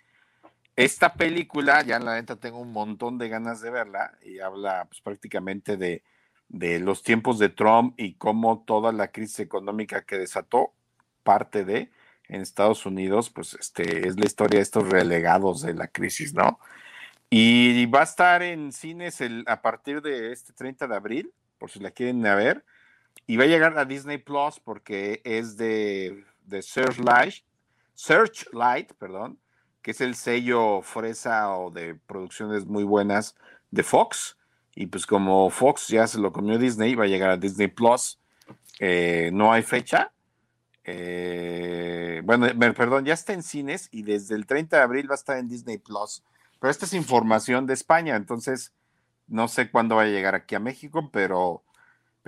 Esta 0.76 1.14
película, 1.14 1.80
ya 1.80 1.96
en 1.96 2.04
la 2.04 2.16
neta 2.16 2.36
tengo 2.36 2.58
un 2.58 2.70
montón 2.70 3.16
de 3.16 3.30
ganas 3.30 3.62
de 3.62 3.70
verla 3.70 4.18
y 4.22 4.40
habla 4.40 4.84
pues, 4.84 5.00
prácticamente 5.00 5.78
de, 5.78 6.02
de 6.46 6.78
los 6.78 7.02
tiempos 7.02 7.38
de 7.38 7.48
Trump 7.48 7.94
y 7.96 8.16
cómo 8.16 8.64
toda 8.66 8.92
la 8.92 9.08
crisis 9.08 9.40
económica 9.40 10.04
que 10.04 10.18
desató 10.18 10.74
parte 11.22 11.64
de 11.64 11.90
en 12.28 12.42
Estados 12.42 12.84
Unidos, 12.84 13.30
pues 13.30 13.54
este 13.54 14.06
es 14.06 14.20
la 14.20 14.26
historia 14.26 14.58
de 14.58 14.62
estos 14.62 14.90
relegados 14.90 15.62
de 15.62 15.72
la 15.72 15.88
crisis, 15.88 16.34
¿no? 16.34 16.60
Y 17.30 17.86
va 17.86 18.00
a 18.00 18.04
estar 18.04 18.42
en 18.42 18.72
cines 18.72 19.22
el, 19.22 19.42
a 19.46 19.62
partir 19.62 20.02
de 20.02 20.32
este 20.32 20.52
30 20.52 20.86
de 20.86 20.96
abril, 20.96 21.32
por 21.56 21.70
si 21.70 21.80
la 21.80 21.92
quieren 21.92 22.20
ver, 22.20 22.62
y 23.28 23.36
va 23.36 23.44
a 23.44 23.46
llegar 23.46 23.78
a 23.78 23.84
Disney 23.84 24.16
Plus 24.16 24.58
porque 24.58 25.20
es 25.22 25.58
de, 25.58 26.24
de 26.46 26.62
Searchlight, 26.62 27.34
Searchlight, 27.94 28.94
perdón, 28.94 29.38
que 29.82 29.90
es 29.90 30.00
el 30.00 30.14
sello 30.14 30.80
fresa 30.80 31.54
o 31.54 31.70
de 31.70 31.94
producciones 31.94 32.64
muy 32.64 32.84
buenas 32.84 33.36
de 33.70 33.82
Fox. 33.82 34.38
Y 34.74 34.86
pues 34.86 35.04
como 35.04 35.50
Fox 35.50 35.88
ya 35.88 36.06
se 36.06 36.18
lo 36.18 36.32
comió 36.32 36.58
Disney, 36.58 36.94
va 36.94 37.04
a 37.04 37.08
llegar 37.08 37.28
a 37.28 37.36
Disney 37.36 37.68
Plus. 37.68 38.18
Eh, 38.80 39.28
no 39.34 39.52
hay 39.52 39.62
fecha. 39.62 40.10
Eh, 40.84 42.22
bueno, 42.24 42.46
perdón, 42.74 43.04
ya 43.04 43.12
está 43.12 43.34
en 43.34 43.42
cines 43.42 43.90
y 43.92 44.04
desde 44.04 44.36
el 44.36 44.46
30 44.46 44.78
de 44.78 44.82
abril 44.82 45.10
va 45.10 45.14
a 45.14 45.16
estar 45.16 45.36
en 45.36 45.48
Disney 45.48 45.76
Plus. 45.76 46.22
Pero 46.58 46.70
esta 46.70 46.86
es 46.86 46.94
información 46.94 47.66
de 47.66 47.74
España, 47.74 48.16
entonces 48.16 48.72
no 49.26 49.48
sé 49.48 49.70
cuándo 49.70 49.96
va 49.96 50.04
a 50.04 50.06
llegar 50.06 50.34
aquí 50.34 50.54
a 50.54 50.60
México, 50.60 51.10
pero, 51.12 51.62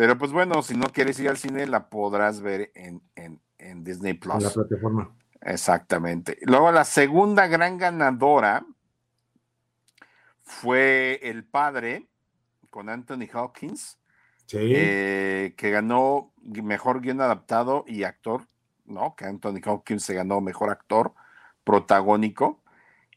pero 0.01 0.17
pues 0.17 0.33
bueno, 0.33 0.63
si 0.63 0.75
no 0.75 0.87
quieres 0.87 1.21
ir 1.21 1.29
al 1.29 1.37
cine, 1.37 1.67
la 1.67 1.91
podrás 1.91 2.41
ver 2.41 2.73
en, 2.75 3.03
en 3.59 3.85
Disney 3.85 4.15
Plus. 4.15 4.37
En 4.37 4.45
la 4.45 4.51
plataforma. 4.51 5.15
Exactamente. 5.43 6.39
Luego 6.41 6.73
la 6.73 6.87
segunda 6.87 7.47
gran 7.49 7.77
ganadora 7.77 8.65
fue 10.43 11.21
El 11.23 11.45
Padre 11.45 12.09
con 12.71 12.89
Anthony 12.89 13.29
Hawkins, 13.31 13.99
eh, 14.55 15.53
que 15.55 15.71
ganó 15.71 16.33
mejor 16.41 17.03
guion 17.03 17.21
adaptado 17.21 17.85
y 17.87 18.05
actor, 18.05 18.47
¿no? 18.87 19.15
Que 19.15 19.27
Anthony 19.27 19.61
Hawkins 19.63 20.03
se 20.03 20.15
ganó 20.15 20.41
mejor 20.41 20.71
actor 20.71 21.13
protagónico. 21.63 22.63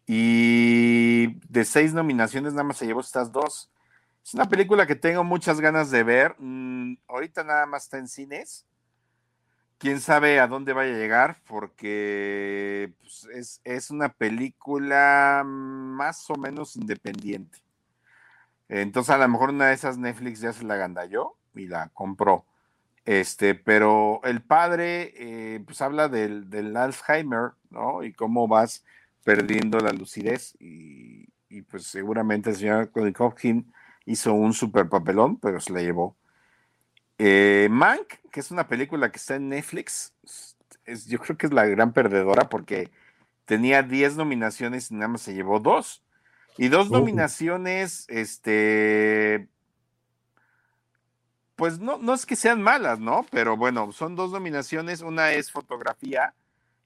Y 0.06 1.40
de 1.48 1.64
seis 1.64 1.94
nominaciones 1.94 2.52
nada 2.52 2.66
más 2.66 2.76
se 2.76 2.86
llevó 2.86 3.00
estas 3.00 3.32
dos. 3.32 3.72
Es 4.24 4.34
una 4.34 4.48
película 4.48 4.88
que 4.88 4.96
tengo 4.96 5.24
muchas 5.24 5.60
ganas 5.60 5.92
de 5.92 6.04
ver. 6.04 6.36
Mm, 6.40 6.96
ahorita 7.08 7.44
nada 7.44 7.66
más 7.66 7.84
está 7.84 7.98
en 7.98 8.08
cines 8.08 8.66
quién 9.84 10.00
sabe 10.00 10.40
a 10.40 10.48
dónde 10.48 10.72
vaya 10.72 10.96
a 10.96 10.98
llegar, 10.98 11.42
porque 11.46 12.94
pues, 13.02 13.60
es, 13.66 13.92
una 13.92 14.08
película 14.14 15.44
más 15.46 16.30
o 16.30 16.38
menos 16.38 16.78
independiente. 16.78 17.60
Entonces, 18.70 19.14
a 19.14 19.18
lo 19.18 19.28
mejor 19.28 19.50
una 19.50 19.68
de 19.68 19.74
esas 19.74 19.98
Netflix 19.98 20.40
ya 20.40 20.54
se 20.54 20.64
la 20.64 20.78
gandalló 20.78 21.36
y 21.54 21.68
la 21.68 21.90
compró. 21.90 22.46
Este, 23.04 23.56
pero 23.56 24.22
el 24.24 24.42
padre, 24.42 25.14
eh, 25.18 25.60
pues 25.66 25.82
habla 25.82 26.08
del, 26.08 26.78
Alzheimer, 26.78 27.52
¿no? 27.70 28.04
Y 28.04 28.14
cómo 28.14 28.48
vas 28.48 28.86
perdiendo 29.26 29.80
la 29.80 29.92
lucidez. 29.92 30.56
Y, 30.62 31.28
pues 31.70 31.88
seguramente 31.88 32.52
el 32.52 32.56
señor 32.56 32.90
Colin 32.90 33.16
Hopkins 33.20 33.66
hizo 34.06 34.34
un 34.34 34.54
super 34.54 34.90
papelón, 34.90 35.38
pero 35.38 35.60
se 35.60 35.74
la 35.74 35.82
llevó. 35.82 36.16
Eh, 37.18 37.68
Mank, 37.72 38.16
que 38.32 38.40
es 38.40 38.52
una 38.52 38.68
película 38.68 39.12
que 39.12 39.18
está 39.18 39.36
en 39.36 39.50
Netflix, 39.50 40.14
es, 40.86 41.06
yo 41.08 41.20
creo 41.20 41.38
que 41.38 41.46
es 41.46 41.54
la 41.54 41.66
gran 41.66 41.94
perdedora 41.94 42.50
porque 42.50 42.92
tenía 43.46 43.84
10 43.84 44.18
nominaciones 44.18 44.92
y 44.92 44.96
nada 44.96 45.10
más 45.10 45.22
se 45.22 45.34
llevó 45.34 45.60
dos. 45.60 46.04
Y 46.58 46.68
dos 46.68 46.92
nominaciones, 46.92 48.06
este, 48.10 49.48
pues 51.56 51.80
no, 51.80 51.98
no 51.98 52.14
es 52.14 52.28
que 52.28 52.36
sean 52.36 52.62
malas, 52.62 53.00
¿no? 53.00 53.26
Pero 53.32 53.58
bueno, 53.58 53.92
son 53.92 54.16
dos 54.16 54.32
nominaciones, 54.32 55.02
una 55.02 55.32
es 55.32 55.52
fotografía 55.52 56.36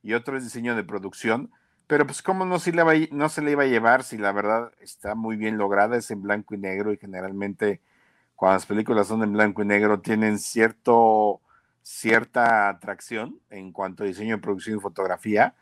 y 0.04 0.14
otra 0.14 0.38
es 0.38 0.46
diseño 0.46 0.76
de 0.76 0.86
producción. 0.86 1.52
Pero 1.88 2.06
pues 2.06 2.21
cómo 2.21 2.45
no, 2.45 2.60
si 2.60 2.71
le 2.71 3.10
no 3.12 3.30
se 3.30 3.41
le 3.41 3.52
iba 3.52 3.63
a 3.63 3.67
llevar 3.67 4.04
si 4.04 4.17
la 4.17 4.34
verdad 4.34 4.73
está 4.82 5.15
muy 5.15 5.38
bien 5.38 5.58
lograda, 5.58 5.97
es 5.97 6.12
en 6.12 6.21
blanco 6.21 6.54
y 6.54 6.58
negro 6.58 6.91
y 6.93 6.97
generalmente 6.97 7.82
cuando 8.38 8.56
las 8.56 8.65
películas 8.67 9.08
son 9.08 9.23
en 9.23 9.34
blanco 9.34 9.63
y 9.63 9.65
negro, 9.65 10.00
tienen 10.00 10.38
cierto, 10.38 11.41
cierta 11.82 12.69
atracción 12.69 13.41
en 13.50 13.71
cuanto 13.71 14.04
a 14.04 14.08
diseño, 14.08 14.39
producción 14.39 14.78
y 14.78 14.82
fotografía. 14.82 15.56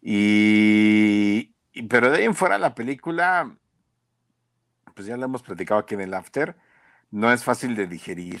Y, 0.00 1.52
pero 1.90 2.10
de 2.10 2.18
ahí 2.18 2.24
en 2.24 2.34
fuera 2.34 2.58
la 2.58 2.74
película, 2.74 3.54
pues 4.94 5.06
ya 5.06 5.16
la 5.18 5.26
hemos 5.26 5.42
platicado 5.42 5.80
aquí 5.80 5.94
en 5.94 6.00
el 6.00 6.14
After, 6.14 6.56
no 7.10 7.30
es 7.32 7.44
fácil 7.44 7.76
de 7.76 7.86
digerir, 7.86 8.40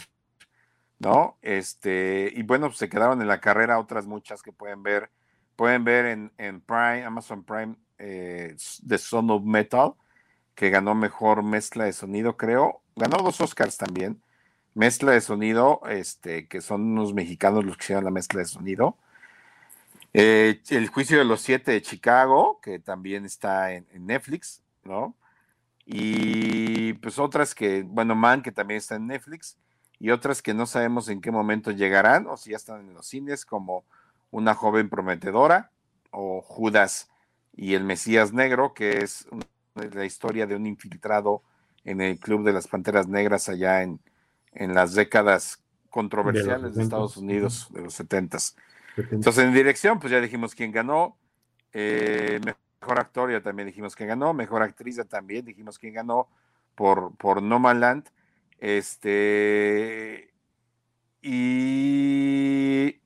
¿no? 0.98 1.38
Este, 1.42 2.32
y 2.34 2.42
bueno, 2.44 2.68
pues 2.68 2.78
se 2.78 2.88
quedaron 2.88 3.20
en 3.20 3.28
la 3.28 3.40
carrera 3.40 3.78
otras 3.78 4.06
muchas 4.06 4.42
que 4.42 4.52
pueden 4.52 4.82
ver, 4.82 5.10
pueden 5.56 5.84
ver 5.84 6.06
en, 6.06 6.32
en 6.38 6.60
Prime, 6.60 7.04
Amazon 7.04 7.42
Prime, 7.42 7.76
eh, 7.98 8.56
The 8.86 8.98
Son 8.98 9.30
of 9.30 9.42
Metal, 9.42 9.94
que 10.54 10.70
ganó 10.70 10.94
mejor 10.94 11.42
mezcla 11.42 11.84
de 11.84 11.92
sonido, 11.92 12.36
creo, 12.36 12.82
ganó 12.94 13.18
dos 13.18 13.40
Oscars 13.40 13.76
también. 13.76 14.22
Mezcla 14.74 15.12
de 15.12 15.20
sonido, 15.22 15.80
este, 15.88 16.48
que 16.48 16.60
son 16.60 16.82
unos 16.82 17.14
mexicanos 17.14 17.64
los 17.64 17.76
que 17.76 17.84
hicieron 17.84 18.04
la 18.04 18.10
mezcla 18.10 18.40
de 18.40 18.46
sonido. 18.46 18.98
Eh, 20.12 20.62
el 20.70 20.88
juicio 20.88 21.18
de 21.18 21.24
los 21.24 21.42
siete 21.42 21.72
de 21.72 21.82
Chicago, 21.82 22.60
que 22.62 22.78
también 22.78 23.24
está 23.26 23.72
en, 23.72 23.86
Netflix, 24.06 24.62
¿no? 24.84 25.14
Y 25.84 26.94
pues 26.94 27.18
otras 27.18 27.54
que, 27.54 27.82
bueno, 27.82 28.14
Man, 28.14 28.42
que 28.42 28.52
también 28.52 28.78
está 28.78 28.96
en 28.96 29.06
Netflix, 29.06 29.58
y 29.98 30.10
otras 30.10 30.42
que 30.42 30.54
no 30.54 30.66
sabemos 30.66 31.08
en 31.08 31.20
qué 31.20 31.30
momento 31.30 31.70
llegarán, 31.70 32.26
o 32.26 32.36
si 32.36 32.50
ya 32.50 32.56
están 32.56 32.80
en 32.80 32.94
los 32.94 33.06
cines, 33.06 33.44
como 33.44 33.84
Una 34.30 34.54
joven 34.54 34.88
prometedora, 34.88 35.70
o 36.10 36.40
Judas 36.40 37.10
y 37.54 37.74
el 37.74 37.84
Mesías 37.84 38.32
Negro, 38.32 38.74
que 38.74 38.98
es 38.98 39.26
la 39.74 40.04
historia 40.04 40.46
de 40.46 40.56
un 40.56 40.66
infiltrado 40.66 41.42
en 41.84 42.00
el 42.00 42.18
Club 42.18 42.44
de 42.44 42.52
las 42.52 42.68
Panteras 42.68 43.08
Negras 43.08 43.48
allá 43.48 43.82
en, 43.82 44.00
en 44.52 44.74
las 44.74 44.94
décadas 44.94 45.62
controversiales 45.90 46.74
de, 46.74 46.82
Estados 46.82 47.16
Unidos 47.16 47.68
de 47.70 47.82
los 47.82 47.94
70 47.94 48.38
Entonces, 48.96 49.44
en 49.44 49.54
dirección, 49.54 49.98
pues 49.98 50.10
ya 50.10 50.20
dijimos 50.20 50.54
quién 50.54 50.72
ganó. 50.72 51.16
Eh, 51.72 52.40
mejor 52.80 52.98
actor, 52.98 53.30
ya 53.30 53.40
también 53.40 53.66
dijimos 53.66 53.94
quién 53.94 54.08
ganó. 54.08 54.34
Mejor 54.34 54.62
actriz, 54.62 54.96
ya 54.96 55.04
también 55.04 55.44
dijimos 55.44 55.78
quién 55.78 55.94
ganó 55.94 56.28
por, 56.74 57.16
por 57.16 57.42
No 57.42 57.58
Man 57.58 57.80
Land. 57.80 58.08
Este. 58.58 60.34
Y 61.22 63.00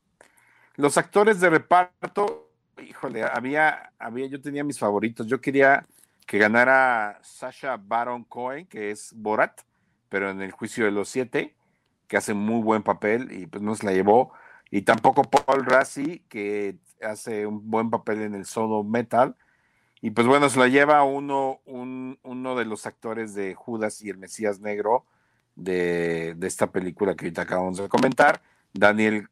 los 0.81 0.97
actores 0.99 1.41
de 1.41 1.51
reparto, 1.51 2.51
híjole, 2.83 3.23
había, 3.23 3.93
había, 3.99 4.27
yo 4.27 4.41
tenía 4.41 4.65
mis 4.65 4.79
favoritos. 4.79 5.27
Yo 5.27 5.41
quería 5.41 5.87
que 6.27 6.39
ganara 6.39 7.19
Sasha 7.23 7.77
Baron 7.77 8.25
Cohen, 8.25 8.67
que 8.67 8.91
es 8.91 9.13
Borat, 9.15 9.61
pero 10.09 10.31
en 10.31 10.41
el 10.43 10.53
juicio 10.53 10.85
de 10.85 10.91
los 10.91 11.09
siete, 11.09 11.57
que 12.09 12.17
hace 12.17 12.35
muy 12.35 12.63
buen 12.63 12.83
papel 12.83 13.33
y 13.33 13.47
pues 13.47 13.63
no 13.63 13.75
se 13.75 13.87
la 13.87 13.93
llevó. 13.93 14.33
Y 14.71 14.83
tampoco 14.83 15.25
Paul 15.25 15.65
Rassi, 15.67 16.25
que 16.29 16.79
hace 17.03 17.47
un 17.47 17.71
buen 17.71 17.91
papel 17.91 18.23
en 18.23 18.35
el 18.35 18.45
solo 18.47 18.85
metal. 18.85 19.37
Y 20.01 20.11
pues 20.13 20.27
bueno, 20.27 20.49
se 20.49 20.59
la 20.59 20.69
lleva 20.69 21.03
uno, 21.05 21.61
uno 21.67 22.57
de 22.57 22.65
los 22.65 22.87
actores 22.87 23.35
de 23.35 23.55
Judas 23.55 24.01
y 24.03 24.11
el 24.11 24.19
Mesías 24.19 24.61
Negro 24.61 25.05
de, 25.57 26.37
esta 26.43 26.71
película 26.71 27.15
que 27.15 27.27
ahorita 27.27 27.43
acabamos 27.43 27.79
de 27.79 27.89
comentar. 27.89 28.43
Daniel 28.73 29.29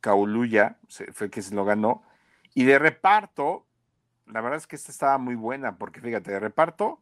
Kauluya 0.00 0.76
fue 1.12 1.26
el 1.26 1.30
que 1.30 1.42
se 1.42 1.54
lo 1.54 1.64
ganó. 1.64 2.02
Y 2.54 2.64
de 2.64 2.78
reparto, 2.78 3.66
la 4.26 4.40
verdad 4.40 4.58
es 4.58 4.66
que 4.66 4.76
esta 4.76 4.92
estaba 4.92 5.18
muy 5.18 5.34
buena, 5.34 5.76
porque 5.76 6.00
fíjate, 6.00 6.32
de 6.32 6.40
reparto 6.40 7.00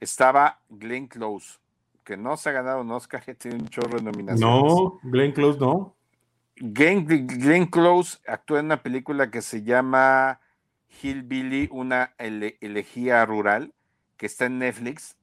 estaba 0.00 0.60
Glenn 0.68 1.08
Close, 1.08 1.58
que 2.04 2.16
no 2.16 2.36
se 2.36 2.48
ha 2.48 2.52
ganado 2.52 2.80
un 2.80 2.90
Oscar, 2.92 3.22
que 3.22 3.34
tiene 3.34 3.58
un 3.58 3.68
chorro 3.68 3.98
de 3.98 4.04
nominaciones. 4.04 4.40
No, 4.40 5.00
Glenn 5.02 5.32
Close 5.32 5.58
no. 5.58 5.94
Glenn, 6.60 7.66
Close 7.66 8.18
actúa 8.26 8.60
en 8.60 8.66
una 8.66 8.82
película 8.82 9.30
que 9.30 9.42
se 9.42 9.62
llama 9.62 10.40
Hillbilly, 11.02 11.68
una 11.70 12.14
elegía 12.18 13.24
rural, 13.24 13.74
que 14.16 14.26
está 14.26 14.46
en 14.46 14.58
Netflix. 14.58 15.16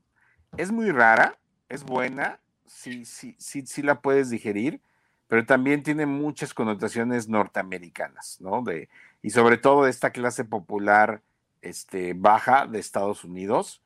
Es 0.58 0.72
muy 0.72 0.92
rara, 0.92 1.38
es 1.68 1.84
buena, 1.84 2.40
sí, 2.66 3.06
sí, 3.06 3.36
sí, 3.38 3.66
sí 3.66 3.82
la 3.82 4.00
puedes 4.02 4.30
digerir, 4.30 4.82
pero 5.28 5.46
también 5.46 5.84
tiene 5.84 6.06
muchas 6.06 6.54
connotaciones 6.54 7.28
norteamericanas, 7.28 8.38
¿no? 8.40 8.62
De, 8.62 8.90
y 9.22 9.32
sobre 9.32 9.58
todo 9.58 9.86
de 9.86 9.90
esta 9.90 10.12
clase 10.12 10.46
popular 10.46 11.22
este, 11.62 12.14
baja 12.14 12.68
de 12.68 12.80
Estados 12.80 13.24
Unidos. 13.24 13.82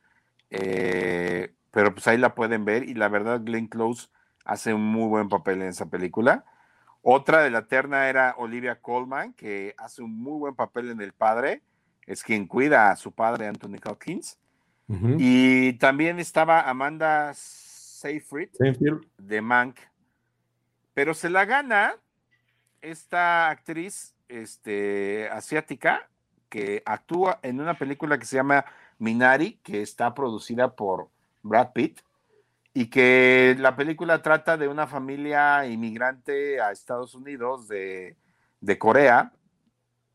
Eh, 0.50 1.54
pero 1.72 1.94
pues 1.94 2.08
ahí 2.08 2.18
la 2.18 2.36
pueden 2.36 2.66
ver 2.66 2.84
y 2.84 2.94
la 2.94 3.08
verdad 3.08 3.42
Glenn 3.44 3.68
Close 3.68 4.10
hace 4.44 4.74
un 4.74 4.84
muy 4.84 5.08
buen 5.08 5.30
papel 5.30 5.62
en 5.62 5.70
esa 5.70 5.90
película. 5.90 6.46
Otra 7.02 7.42
de 7.42 7.52
la 7.52 7.68
terna 7.68 8.10
era 8.10 8.36
Olivia 8.38 8.82
Colman, 8.82 9.34
que 9.34 9.76
hace 9.78 10.02
un 10.02 10.18
muy 10.18 10.38
buen 10.40 10.56
papel 10.56 10.90
en 10.90 11.02
El 11.02 11.14
Padre, 11.14 11.62
es 12.06 12.24
quien 12.24 12.48
cuida 12.48 12.90
a 12.92 12.96
su 12.96 13.12
padre 13.12 13.48
Anthony 13.48 13.78
Hawkins. 13.84 14.38
Y 15.20 15.74
también 15.74 16.18
estaba 16.18 16.68
Amanda 16.68 17.32
Seyfried 17.36 18.50
de 19.20 19.40
Mank, 19.40 19.78
pero 21.00 21.14
se 21.14 21.30
la 21.30 21.46
gana 21.46 21.96
esta 22.82 23.48
actriz 23.48 24.14
este, 24.28 25.30
asiática 25.30 26.10
que 26.50 26.84
actúa 26.86 27.40
en 27.42 27.62
una 27.62 27.78
película 27.78 28.20
que 28.20 28.26
se 28.26 28.36
llama 28.36 28.66
Minari, 28.98 29.62
que 29.64 29.82
está 29.82 30.14
producida 30.14 30.76
por 30.76 31.08
Brad 31.42 31.72
Pitt, 31.72 32.02
y 32.74 32.88
que 32.88 33.56
la 33.60 33.78
película 33.78 34.22
trata 34.22 34.58
de 34.58 34.68
una 34.68 34.88
familia 34.88 35.66
inmigrante 35.68 36.60
a 36.60 36.74
Estados 36.74 37.16
Unidos 37.16 37.70
de, 37.70 38.18
de 38.60 38.78
Corea, 38.78 39.32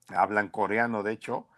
hablan 0.09 0.51
coreano 0.51 1.03
de 1.03 1.13
hecho, 1.13 1.49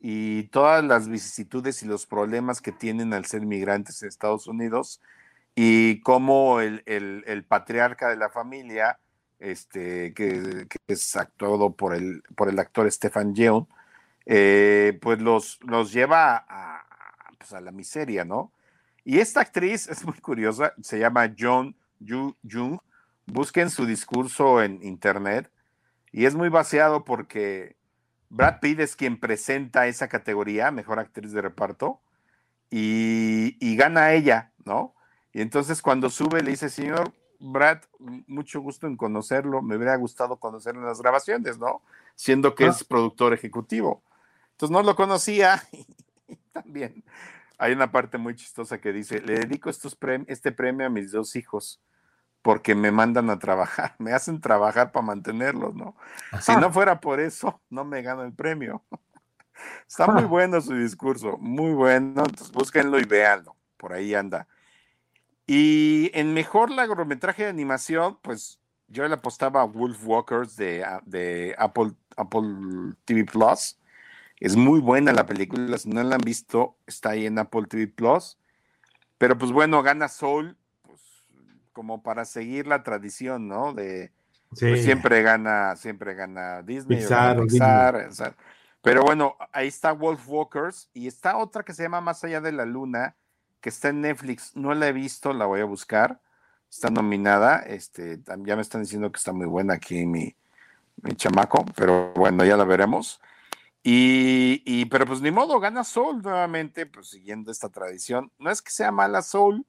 y 0.00 0.48
todas 0.48 0.82
las 0.82 1.06
vicisitudes 1.06 1.84
y 1.84 1.86
los 1.86 2.04
problemas 2.04 2.60
que 2.60 2.72
tienen 2.72 3.14
al 3.14 3.26
ser 3.26 3.42
migrantes 3.42 4.02
en 4.02 4.08
Estados 4.08 4.48
Unidos 4.48 5.00
y 5.54 6.00
cómo 6.00 6.60
el, 6.60 6.82
el, 6.86 7.44
patriarca 7.44 8.08
de 8.08 8.16
la 8.16 8.30
familia, 8.30 8.98
este, 9.38 10.14
que, 10.14 10.66
es 10.86 11.16
actuado 11.16 11.74
por 11.74 11.94
el, 11.94 12.22
por 12.34 12.48
el 12.48 12.58
actor 12.58 12.90
Stefan 12.90 13.34
Yeun, 13.34 13.68
eh, 14.24 14.98
pues 15.02 15.20
los, 15.20 15.58
los 15.62 15.92
lleva 15.92 16.44
a, 16.48 16.84
pues 17.38 17.52
a 17.52 17.60
la 17.60 17.72
miseria, 17.72 18.24
¿no? 18.24 18.52
Y 19.04 19.18
esta 19.18 19.40
actriz 19.40 19.88
es 19.90 20.04
muy 20.04 20.18
curiosa, 20.18 20.74
se 20.82 20.98
llama 20.98 21.34
John 21.38 21.76
Yu 22.00 22.36
Jung. 22.48 22.78
Busquen 23.26 23.70
su 23.70 23.86
discurso 23.86 24.62
en 24.62 24.82
internet 24.82 25.50
y 26.12 26.26
es 26.26 26.34
muy 26.34 26.48
vaciado 26.48 27.04
porque 27.04 27.76
Brad 28.30 28.60
Pitt 28.60 28.80
es 28.80 28.96
quien 28.96 29.20
presenta 29.20 29.86
esa 29.86 30.08
categoría, 30.08 30.70
mejor 30.70 30.98
actriz 30.98 31.32
de 31.32 31.42
reparto, 31.42 32.00
y, 32.70 33.56
y 33.60 33.76
gana 33.76 34.12
ella, 34.12 34.52
¿no? 34.64 34.94
Y 35.32 35.40
entonces 35.40 35.82
cuando 35.82 36.10
sube 36.10 36.42
le 36.42 36.50
dice, 36.50 36.68
señor 36.68 37.12
Brad, 37.38 37.78
mucho 38.26 38.60
gusto 38.60 38.86
en 38.86 38.96
conocerlo, 38.96 39.62
me 39.62 39.76
hubiera 39.76 39.96
gustado 39.96 40.36
conocerlo 40.36 40.80
en 40.82 40.86
las 40.86 41.00
grabaciones, 41.00 41.58
¿no? 41.58 41.82
Siendo 42.14 42.54
que 42.54 42.66
ah. 42.66 42.68
es 42.68 42.84
productor 42.84 43.32
ejecutivo. 43.32 44.02
Entonces 44.52 44.72
no 44.72 44.82
lo 44.82 44.94
conocía 44.94 45.62
y 46.28 46.36
también 46.52 47.04
hay 47.58 47.72
una 47.72 47.92
parte 47.92 48.18
muy 48.18 48.34
chistosa 48.34 48.80
que 48.80 48.92
dice, 48.92 49.20
le 49.20 49.34
dedico 49.34 49.70
estos 49.70 49.96
este 50.26 50.52
premio 50.52 50.86
a 50.86 50.90
mis 50.90 51.12
dos 51.12 51.36
hijos 51.36 51.80
porque 52.42 52.74
me 52.74 52.90
mandan 52.90 53.30
a 53.30 53.38
trabajar, 53.38 53.94
me 53.98 54.12
hacen 54.12 54.40
trabajar 54.40 54.92
para 54.92 55.06
mantenerlos, 55.06 55.74
¿no? 55.74 55.96
Si 56.40 56.54
no 56.56 56.72
fuera 56.72 57.00
por 57.00 57.20
eso, 57.20 57.60
no 57.70 57.84
me 57.84 58.02
gano 58.02 58.24
el 58.24 58.32
premio. 58.32 58.82
Está 59.88 60.08
muy 60.08 60.24
bueno 60.24 60.60
su 60.60 60.74
discurso, 60.74 61.38
muy 61.38 61.72
bueno, 61.72 62.24
entonces 62.24 62.50
búsquenlo 62.50 62.98
y 62.98 63.04
véanlo, 63.04 63.54
por 63.76 63.92
ahí 63.92 64.12
anda. 64.12 64.48
Y 65.54 66.10
en 66.14 66.32
mejor 66.32 66.70
largometraje 66.70 67.42
de 67.42 67.50
animación, 67.50 68.16
pues 68.22 68.58
yo 68.88 69.06
le 69.06 69.12
apostaba 69.12 69.60
a 69.60 69.64
Wolf 69.64 69.98
Walkers 70.02 70.56
de, 70.56 70.82
de 71.04 71.54
Apple, 71.58 71.92
Apple 72.16 72.94
TV 73.04 73.26
Plus. 73.26 73.78
Es 74.40 74.56
muy 74.56 74.80
buena 74.80 75.12
la 75.12 75.26
película, 75.26 75.76
si 75.76 75.90
no 75.90 76.02
la 76.04 76.14
han 76.14 76.22
visto, 76.22 76.78
está 76.86 77.10
ahí 77.10 77.26
en 77.26 77.38
Apple 77.38 77.64
TV 77.68 77.86
Plus. 77.86 78.38
Pero 79.18 79.36
pues 79.36 79.52
bueno, 79.52 79.82
gana 79.82 80.08
Soul, 80.08 80.56
pues 80.80 81.02
como 81.74 82.02
para 82.02 82.24
seguir 82.24 82.66
la 82.66 82.82
tradición, 82.82 83.46
¿no? 83.46 83.74
De 83.74 84.10
pues, 84.58 84.82
siempre 84.82 85.20
gana, 85.20 85.76
siempre 85.76 86.14
gana 86.14 86.62
Disney, 86.62 86.96
Pixar, 86.96 87.36
Pero 88.80 89.02
bueno, 89.02 89.36
ahí 89.52 89.68
está 89.68 89.92
Wolf 89.92 90.26
Walkers 90.26 90.88
y 90.94 91.08
está 91.08 91.36
otra 91.36 91.62
que 91.62 91.74
se 91.74 91.82
llama 91.82 92.00
Más 92.00 92.24
allá 92.24 92.40
de 92.40 92.52
la 92.52 92.64
luna, 92.64 93.16
que 93.62 93.70
está 93.70 93.88
en 93.88 94.02
Netflix. 94.02 94.54
No 94.54 94.74
la 94.74 94.88
he 94.88 94.92
visto, 94.92 95.32
la 95.32 95.46
voy 95.46 95.60
a 95.60 95.64
buscar. 95.64 96.20
Está 96.70 96.90
nominada. 96.90 97.60
Este, 97.60 98.20
ya 98.44 98.56
me 98.56 98.62
están 98.62 98.82
diciendo 98.82 99.10
que 99.10 99.16
está 99.18 99.32
muy 99.32 99.46
buena 99.46 99.74
aquí 99.74 100.04
mi, 100.04 100.36
mi 100.96 101.14
chamaco, 101.14 101.64
pero 101.76 102.12
bueno, 102.14 102.44
ya 102.44 102.58
la 102.58 102.64
veremos. 102.64 103.20
Y, 103.84 104.84
pero 104.86 105.06
pues 105.06 105.20
ni 105.20 105.30
modo, 105.30 105.58
gana 105.58 105.82
Soul 105.82 106.22
nuevamente, 106.22 106.86
pues 106.86 107.08
siguiendo 107.08 107.50
esta 107.50 107.68
tradición. 107.68 108.30
No 108.38 108.50
es 108.50 108.62
que 108.62 108.70
sea 108.70 108.92
mala 108.92 109.22
Soul, 109.22 109.64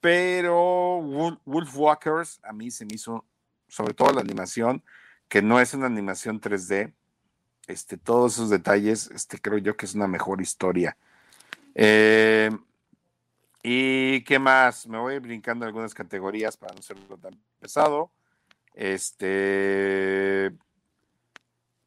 pero 0.00 1.00
Wolf 1.44 1.76
Walkers 1.76 2.40
a 2.42 2.52
mí 2.52 2.70
se 2.70 2.84
me 2.84 2.94
hizo, 2.94 3.24
sobre 3.68 3.94
todo 3.94 4.12
la 4.12 4.20
animación, 4.22 4.82
que 5.28 5.42
no 5.42 5.60
es 5.60 5.74
una 5.74 5.86
animación 5.86 6.40
3D, 6.40 6.92
este, 7.68 7.96
todos 7.96 8.34
esos 8.34 8.50
detalles, 8.50 9.10
este, 9.12 9.38
creo 9.38 9.58
yo 9.58 9.76
que 9.76 9.86
es 9.86 9.94
una 9.94 10.08
mejor 10.08 10.40
historia. 10.40 10.96
Eh, 11.74 12.50
¿Y 13.62 14.24
qué 14.24 14.38
más? 14.38 14.86
Me 14.88 14.98
voy 14.98 15.18
brincando 15.20 15.64
algunas 15.64 15.94
categorías 15.94 16.56
para 16.56 16.74
no 16.74 16.82
serlo 16.82 17.16
tan 17.16 17.40
pesado. 17.60 18.12
Este, 18.74 20.52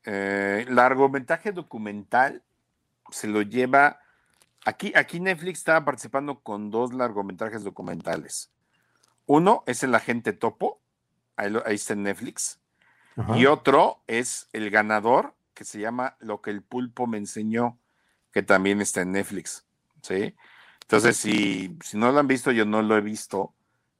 eh, 0.05 0.65
largometraje 0.69 1.51
documental 1.51 2.43
se 3.11 3.27
lo 3.27 3.41
lleva. 3.41 3.99
Aquí, 4.63 4.93
aquí 4.95 5.19
Netflix 5.19 5.59
estaba 5.59 5.83
participando 5.83 6.39
con 6.39 6.71
dos 6.71 6.93
largometrajes 6.93 7.63
documentales. 7.63 8.51
Uno 9.25 9.63
es 9.65 9.83
El 9.83 9.95
Agente 9.95 10.33
Topo, 10.33 10.79
ahí, 11.35 11.53
está 11.67 11.93
en 11.93 12.03
Netflix. 12.03 12.59
Y 13.33 13.45
otro 13.45 14.03
es 14.07 14.49
el 14.51 14.69
ganador, 14.69 15.35
que 15.53 15.63
se 15.63 15.79
llama 15.79 16.17
Lo 16.19 16.41
que 16.41 16.51
el 16.51 16.61
pulpo 16.61 17.07
me 17.07 17.17
enseñó, 17.17 17.79
que 18.31 18.43
también 18.43 18.81
está 18.81 19.01
en 19.01 19.13
Netflix. 19.13 19.65
¿sí? 20.01 20.35
Entonces, 20.86 21.17
si, 21.17 21.76
si 21.84 21.98
no 21.98 22.12
lo 22.12 22.19
han 22.19 22.28
visto, 22.28 22.52
yo 22.52 22.63
no 22.63 22.84
lo 22.84 22.95
he 22.95 23.02
visto, 23.02 23.54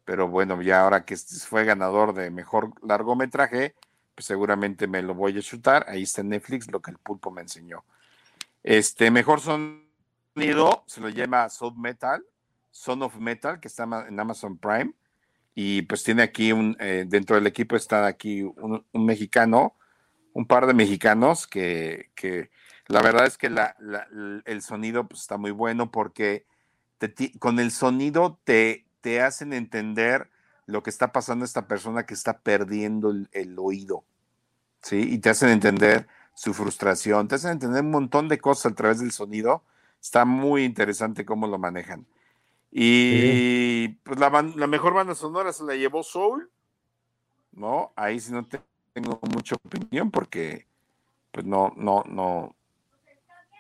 pero 0.06 0.28
bueno, 0.28 0.62
ya 0.62 0.82
ahora 0.82 1.04
que 1.04 1.18
fue 1.18 1.66
ganador 1.66 2.14
de 2.14 2.30
mejor 2.30 2.74
largometraje, 2.84 3.74
pues 4.14 4.26
seguramente 4.26 4.88
me 4.88 5.02
lo 5.02 5.16
voy 5.16 5.36
a 5.38 5.42
chutar. 5.42 5.86
Ahí 5.90 6.04
está 6.04 6.22
en 6.22 6.30
Netflix 6.30 6.72
lo 6.72 6.82
que 6.82 6.92
el 6.92 7.00
pulpo 7.00 7.32
me 7.32 7.42
enseñó. 7.42 7.84
Este 8.62 9.10
mejor 9.10 9.42
sonido 9.42 10.84
se 10.86 11.02
lo 11.02 11.10
llama 11.10 11.50
Sound 11.50 11.78
Metal, 11.78 12.24
Son 12.70 13.02
of 13.02 13.18
Metal, 13.18 13.60
que 13.60 13.68
está 13.68 13.84
en 14.08 14.20
Amazon 14.20 14.58
Prime. 14.58 14.94
Y 15.56 15.84
pues 15.84 16.04
tiene 16.04 16.22
aquí 16.22 16.52
un, 16.52 16.78
eh, 16.80 17.06
dentro 17.08 17.36
del 17.36 17.48
equipo 17.48 17.76
está 17.76 18.06
aquí 18.06 18.44
un, 18.44 18.86
mexicano, 18.94 19.76
un 20.34 20.46
par 20.46 20.68
de 20.68 20.74
mexicanos 20.76 21.48
que, 21.48 22.12
que 22.14 22.52
la 22.88 23.02
verdad 23.02 23.26
es 23.26 23.38
que 23.38 23.50
la, 23.50 23.76
el 24.46 24.62
sonido 24.62 25.08
pues, 25.08 25.22
está 25.22 25.38
muy 25.38 25.52
bueno 25.52 25.90
porque 25.90 26.46
con 27.40 27.60
el 27.60 27.72
sonido 27.72 28.40
te, 28.44 28.86
te 29.02 29.22
hacen 29.22 29.54
entender 29.54 30.30
lo 30.66 30.84
que 30.84 30.90
está 30.90 31.12
pasando 31.12 31.44
a 31.44 31.46
esta 31.46 31.68
persona 31.68 32.06
que 32.06 32.14
está 32.14 32.40
perdiendo 32.40 33.14
el, 33.32 33.56
oído, 33.60 34.04
¿sí? 34.82 34.98
Y 34.98 35.20
te 35.20 35.30
hacen 35.30 35.50
entender 35.50 36.08
su 36.34 36.54
frustración, 36.54 37.28
te 37.28 37.36
hacen 37.36 37.52
entender 37.52 37.84
un 37.84 37.92
montón 37.92 38.28
de 38.28 38.40
cosas 38.40 38.72
a 38.72 38.76
través 38.76 39.00
del 39.00 39.12
sonido. 39.12 39.64
Está 40.02 40.26
muy 40.26 40.64
interesante 40.64 41.26
cómo 41.26 41.48
lo 41.48 41.58
manejan. 41.58 42.06
Y 42.72 43.90
pues 44.04 44.20
la, 44.20 44.30
mejor 44.68 44.94
banda 44.94 45.16
sonora 45.16 45.54
se 45.54 45.64
la 45.64 45.76
llevó 45.76 46.04
Soul, 46.04 46.50
¿no? 47.54 47.94
Ahí 47.96 48.20
sí 48.20 48.34
no 48.34 48.46
tengo 48.94 49.20
mucha 49.34 49.56
opinión 49.56 50.12
porque, 50.12 50.68
pues 51.32 51.46
no, 51.46 51.74
no, 51.78 52.04
no. 52.08 52.56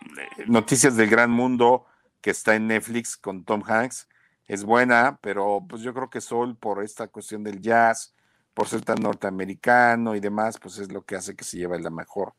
Eh, 0.01 0.45
Noticias 0.47 0.97
del 0.97 1.09
Gran 1.09 1.31
Mundo 1.31 1.85
que 2.25 2.31
está 2.31 2.55
en 2.55 2.65
Netflix 2.65 3.17
con 3.17 3.45
Tom 3.45 3.61
Hanks 3.63 4.09
es 4.47 4.63
buena, 4.63 5.19
pero 5.21 5.63
pues 5.69 5.83
yo 5.83 5.93
creo 5.93 6.09
que 6.09 6.21
Soul 6.21 6.57
por 6.57 6.83
esta 6.83 7.07
cuestión 7.07 7.43
del 7.43 7.61
jazz, 7.61 8.15
por 8.55 8.67
ser 8.67 8.81
tan 8.81 8.99
norteamericano 8.99 10.15
y 10.15 10.19
demás, 10.19 10.57
pues 10.59 10.79
es 10.79 10.91
lo 10.91 11.05
que 11.05 11.15
hace 11.15 11.35
que 11.35 11.43
se 11.43 11.59
lleve 11.59 11.79
la 11.79 11.91
mejor 11.91 12.33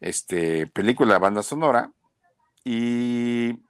este, 0.00 0.66
película, 0.68 1.18
banda 1.18 1.42
sonora. 1.42 1.92
Y, 2.64 3.60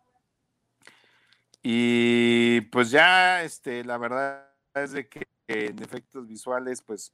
y 1.65 2.61
pues 2.71 2.93
ya, 2.93 3.43
este, 3.43 3.83
la 3.83 3.99
verdad 3.99 4.47
es 4.77 4.93
de 4.93 5.09
que 5.09 5.27
en 5.49 5.83
efectos 5.83 6.29
visuales, 6.29 6.81
pues, 6.81 7.13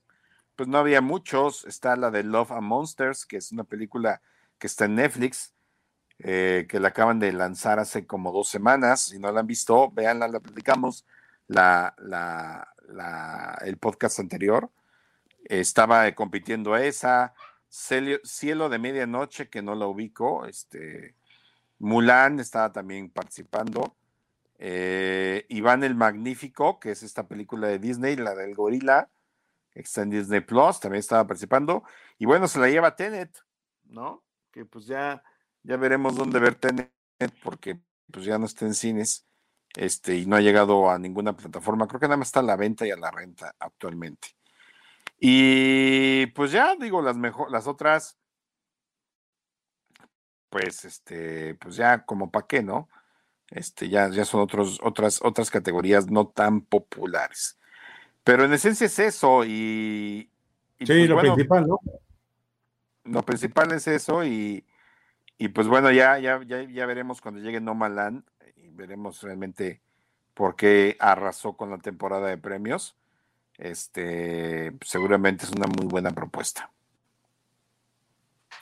pues 0.56 0.68
no 0.68 0.76
había 0.76 1.00
muchos. 1.00 1.64
Está 1.64 1.96
la 1.96 2.10
de 2.10 2.22
Love 2.22 2.52
and 2.52 2.66
Monsters, 2.66 3.24
que 3.24 3.38
es 3.38 3.50
una 3.50 3.64
película 3.64 4.20
que 4.58 4.66
está 4.66 4.84
en 4.84 4.96
Netflix, 4.96 5.54
eh, 6.18 6.66
que 6.68 6.80
la 6.80 6.88
acaban 6.88 7.18
de 7.18 7.32
lanzar 7.32 7.78
hace 7.78 8.06
como 8.06 8.32
dos 8.32 8.48
semanas. 8.48 9.02
Si 9.02 9.18
no 9.18 9.30
la 9.32 9.40
han 9.40 9.46
visto, 9.46 9.90
véanla, 9.90 10.28
la 10.28 10.40
platicamos 10.40 11.06
la, 11.48 11.94
la, 11.98 13.58
el 13.62 13.78
podcast 13.78 14.18
anterior. 14.18 14.70
Estaba 15.44 16.10
compitiendo 16.12 16.74
a 16.74 16.84
esa. 16.84 17.34
Cielo 17.68 18.68
de 18.68 18.78
Medianoche, 18.78 19.48
que 19.48 19.62
no 19.62 19.74
la 19.74 19.86
ubico. 19.86 20.46
Este, 20.46 21.14
Mulan 21.78 22.40
estaba 22.40 22.72
también 22.72 23.10
participando. 23.10 23.96
Eh, 24.58 25.44
Iván 25.48 25.84
el 25.84 25.94
Magnífico, 25.94 26.80
que 26.80 26.92
es 26.92 27.02
esta 27.02 27.28
película 27.28 27.68
de 27.68 27.78
Disney, 27.78 28.16
la 28.16 28.34
del 28.34 28.54
gorila, 28.54 29.10
está 29.74 30.02
en 30.02 30.10
Disney 30.10 30.40
Plus, 30.40 30.80
también 30.80 31.00
estaba 31.00 31.26
participando. 31.26 31.84
Y 32.18 32.24
bueno, 32.24 32.48
se 32.48 32.58
la 32.58 32.68
lleva 32.68 32.96
Tenet, 32.96 33.44
¿no? 33.84 34.22
Que 34.50 34.64
pues 34.64 34.86
ya, 34.86 35.22
ya 35.66 35.76
veremos 35.76 36.14
dónde 36.14 36.38
ver 36.38 36.54
Tenet, 36.54 36.92
porque 37.42 37.80
pues 38.10 38.24
ya 38.24 38.38
no 38.38 38.46
está 38.46 38.64
en 38.66 38.74
cines 38.74 39.26
este, 39.74 40.16
y 40.16 40.26
no 40.26 40.36
ha 40.36 40.40
llegado 40.40 40.88
a 40.88 40.98
ninguna 40.98 41.36
plataforma. 41.36 41.88
Creo 41.88 42.00
que 42.00 42.06
nada 42.06 42.16
más 42.16 42.28
está 42.28 42.40
a 42.40 42.44
la 42.44 42.56
venta 42.56 42.86
y 42.86 42.92
a 42.92 42.96
la 42.96 43.10
renta 43.10 43.54
actualmente. 43.58 44.28
Y 45.18 46.26
pues 46.26 46.52
ya 46.52 46.76
digo, 46.76 47.02
las 47.02 47.16
mejor, 47.16 47.50
las 47.50 47.66
otras, 47.66 48.16
pues 50.50 50.84
este, 50.84 51.56
pues 51.56 51.76
ya 51.76 52.04
como 52.04 52.30
para 52.30 52.46
qué, 52.46 52.62
¿no? 52.62 52.88
Este, 53.50 53.88
ya, 53.88 54.08
ya 54.08 54.24
son 54.24 54.40
otros, 54.40 54.78
otras, 54.82 55.20
otras 55.22 55.50
categorías 55.50 56.10
no 56.10 56.28
tan 56.28 56.60
populares. 56.60 57.58
Pero 58.22 58.44
en 58.44 58.52
esencia 58.52 58.86
es 58.86 58.98
eso, 58.98 59.44
y. 59.44 60.30
sí, 60.78 60.86
pues, 60.86 61.08
lo 61.08 61.20
principal, 61.20 61.66
¿no? 61.66 61.80
Lo 63.04 63.22
principal 63.22 63.72
es 63.72 63.86
eso, 63.86 64.24
y, 64.24 64.64
y 65.38 65.48
pues 65.48 65.68
bueno, 65.68 65.90
ya, 65.90 66.18
ya, 66.18 66.42
ya, 66.44 66.62
ya 66.62 66.86
veremos 66.86 67.20
cuando 67.20 67.40
llegue 67.40 67.60
No 67.60 67.74
Land 67.74 68.24
y 68.56 68.68
veremos 68.70 69.22
realmente 69.22 69.80
por 70.34 70.56
qué 70.56 70.96
arrasó 71.00 71.56
con 71.56 71.70
la 71.70 71.78
temporada 71.78 72.28
de 72.28 72.38
premios 72.38 72.96
este, 73.58 74.72
seguramente 74.82 75.44
es 75.44 75.52
una 75.52 75.66
muy 75.66 75.86
buena 75.86 76.10
propuesta. 76.10 76.70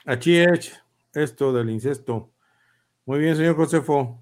Aquí 0.05 0.37
es 0.37 0.81
esto 1.13 1.51
del 1.51 1.69
incesto. 1.69 2.31
Muy 3.05 3.19
bien, 3.19 3.35
señor 3.35 3.55
Josefo. 3.55 4.19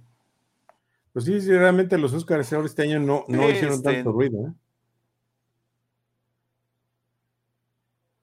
Pues 1.12 1.26
sí, 1.26 1.40
realmente 1.40 1.98
los 1.98 2.14
Oscars 2.14 2.52
ahora 2.54 2.66
este 2.66 2.84
año 2.84 3.00
no, 3.00 3.26
no 3.28 3.50
hicieron 3.50 3.76
este 3.76 3.94
tanto 3.94 4.12
ruido. 4.12 4.48
¿eh? 4.48 4.54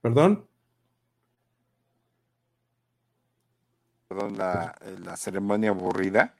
¿Perdón? 0.01 0.50
Perdón, 4.11 4.37
la, 4.37 4.75
la 5.05 5.17
ceremonia 5.17 5.71
aburrida, 5.71 6.35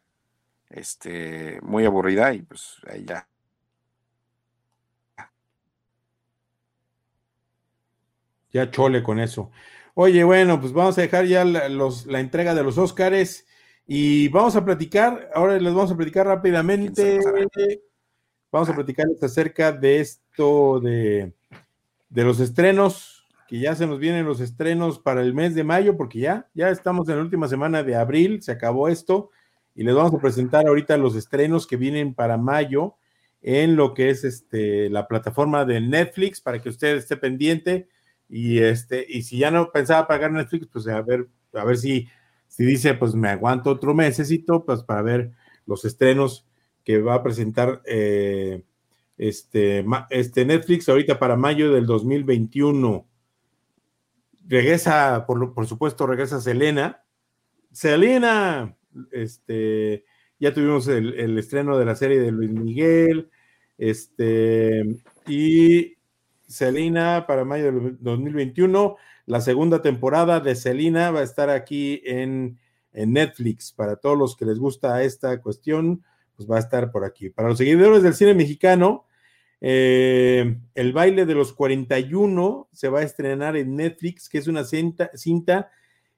este, 0.71 1.61
muy 1.63 1.85
aburrida 1.85 2.35
y 2.35 2.43
pues 2.43 2.79
ahí 2.91 3.05
ya. 3.05 3.29
Ya 8.53 8.69
chole 8.73 9.05
con 9.05 9.21
eso. 9.21 9.53
Oye, 9.95 10.25
bueno, 10.25 10.61
pues 10.61 10.73
vamos 10.73 10.99
a 10.99 11.03
dejar 11.03 11.27
ya 11.27 11.45
la, 11.45 11.69
los, 11.69 12.07
la 12.07 12.19
entrega 12.19 12.57
de 12.57 12.65
los 12.65 12.77
Óscares 12.77 13.47
y 13.87 14.27
vamos 14.31 14.57
a 14.57 14.65
platicar, 14.65 15.31
ahora 15.33 15.57
les 15.57 15.73
vamos 15.73 15.93
a 15.93 15.97
platicar 15.97 16.27
rápidamente, 16.27 17.21
vamos 18.51 18.69
a 18.69 18.75
platicarles 18.75 19.23
acerca 19.23 19.71
de 19.71 20.01
esto 20.01 20.81
de, 20.81 21.33
de 22.09 22.25
los 22.25 22.41
estrenos, 22.41 23.20
que 23.51 23.59
ya 23.59 23.75
se 23.75 23.85
nos 23.85 23.99
vienen 23.99 24.27
los 24.27 24.39
estrenos 24.39 25.01
para 25.01 25.23
el 25.23 25.35
mes 25.35 25.57
de 25.57 25.65
mayo, 25.65 25.97
porque 25.97 26.21
ya, 26.21 26.49
ya 26.55 26.71
estamos 26.71 27.09
en 27.09 27.17
la 27.17 27.23
última 27.23 27.49
semana 27.49 27.83
de 27.83 27.97
abril, 27.97 28.41
se 28.43 28.53
acabó 28.53 28.87
esto, 28.87 29.31
y 29.75 29.83
les 29.83 29.93
vamos 29.93 30.15
a 30.15 30.21
presentar 30.21 30.69
ahorita 30.69 30.97
los 30.97 31.17
estrenos 31.17 31.67
que 31.67 31.77
vienen 31.77 32.15
para 32.15 32.37
mayo 32.37 32.95
en 33.43 33.75
lo 33.75 33.93
que 33.93 34.11
es 34.11 34.23
este, 34.23 34.89
la 34.89 35.09
plataforma 35.09 35.65
de 35.65 35.81
Netflix, 35.81 36.41
para 36.41 36.61
que 36.61 36.69
usted 36.69 36.95
esté 36.95 37.17
pendiente 37.17 37.89
y 38.29 38.61
este, 38.61 39.05
y 39.09 39.23
si 39.25 39.39
ya 39.39 39.51
no 39.51 39.73
pensaba 39.73 40.07
pagar 40.07 40.31
Netflix, 40.31 40.69
pues 40.73 40.87
a 40.87 41.03
ver, 41.03 41.27
a 41.53 41.65
ver 41.65 41.77
si, 41.77 42.07
si 42.47 42.65
dice, 42.65 42.95
pues 42.95 43.17
me 43.17 43.31
aguanto 43.31 43.71
otro 43.71 43.95
mesecito, 43.95 44.65
pues 44.65 44.85
para 44.85 45.03
ver 45.03 45.33
los 45.67 45.85
estrenos 45.85 46.47
que 46.85 46.99
va 46.99 47.17
a 47.17 47.23
presentar 47.25 47.83
eh, 47.85 48.63
este, 49.19 49.85
este 50.11 50.45
Netflix 50.45 50.89
ahorita 50.89 51.19
para 51.19 51.35
mayo 51.35 51.73
del 51.73 51.87
2021. 51.87 53.10
Regresa, 54.47 55.25
por, 55.27 55.55
por 55.55 55.67
supuesto, 55.67 56.07
regresa 56.07 56.41
Selena. 56.41 57.03
Selena, 57.73 58.77
este, 59.13 60.05
ya 60.39 60.53
tuvimos 60.53 60.89
el, 60.89 61.15
el, 61.15 61.39
estreno 61.39 61.79
de 61.79 61.85
la 61.85 61.95
serie 61.95 62.19
de 62.19 62.33
Luis 62.33 62.51
Miguel, 62.51 63.31
este, 63.79 64.83
y 65.27 65.97
Selina 66.47 67.27
para 67.27 67.45
mayo 67.45 67.67
del 67.67 67.97
2021. 68.01 68.97
La 69.27 69.41
segunda 69.41 69.81
temporada 69.81 70.41
de 70.41 70.57
Selina 70.57 71.11
va 71.11 71.21
a 71.21 71.25
estar 71.25 71.49
aquí 71.49 72.03
en, 72.05 72.59
Netflix. 72.93 73.71
Para 73.73 73.95
todos 73.95 74.19
los 74.19 74.37
que 74.37 74.45
les 74.45 74.59
gusta 74.59 75.05
esta 75.05 75.41
cuestión, 75.41 76.03
pues 76.35 76.51
va 76.51 76.57
a 76.57 76.59
estar 76.59 76.91
por 76.91 77.05
aquí. 77.05 77.31
Para 77.31 77.49
los 77.49 77.59
seguidores 77.59 78.03
del 78.03 78.15
cine 78.15 78.35
mexicano, 78.35 79.07
eh, 79.61 80.57
El 80.75 80.93
baile 80.93 81.27
de 81.27 81.35
los 81.35 81.53
41 81.53 82.69
se 82.73 82.89
va 82.89 83.01
a 83.01 83.05
estrenar 83.05 83.57
en 83.57 83.77
Netflix, 83.77 84.29
que 84.29 84.39
es 84.39 84.47
una 84.49 84.65
cinta, 84.65 85.71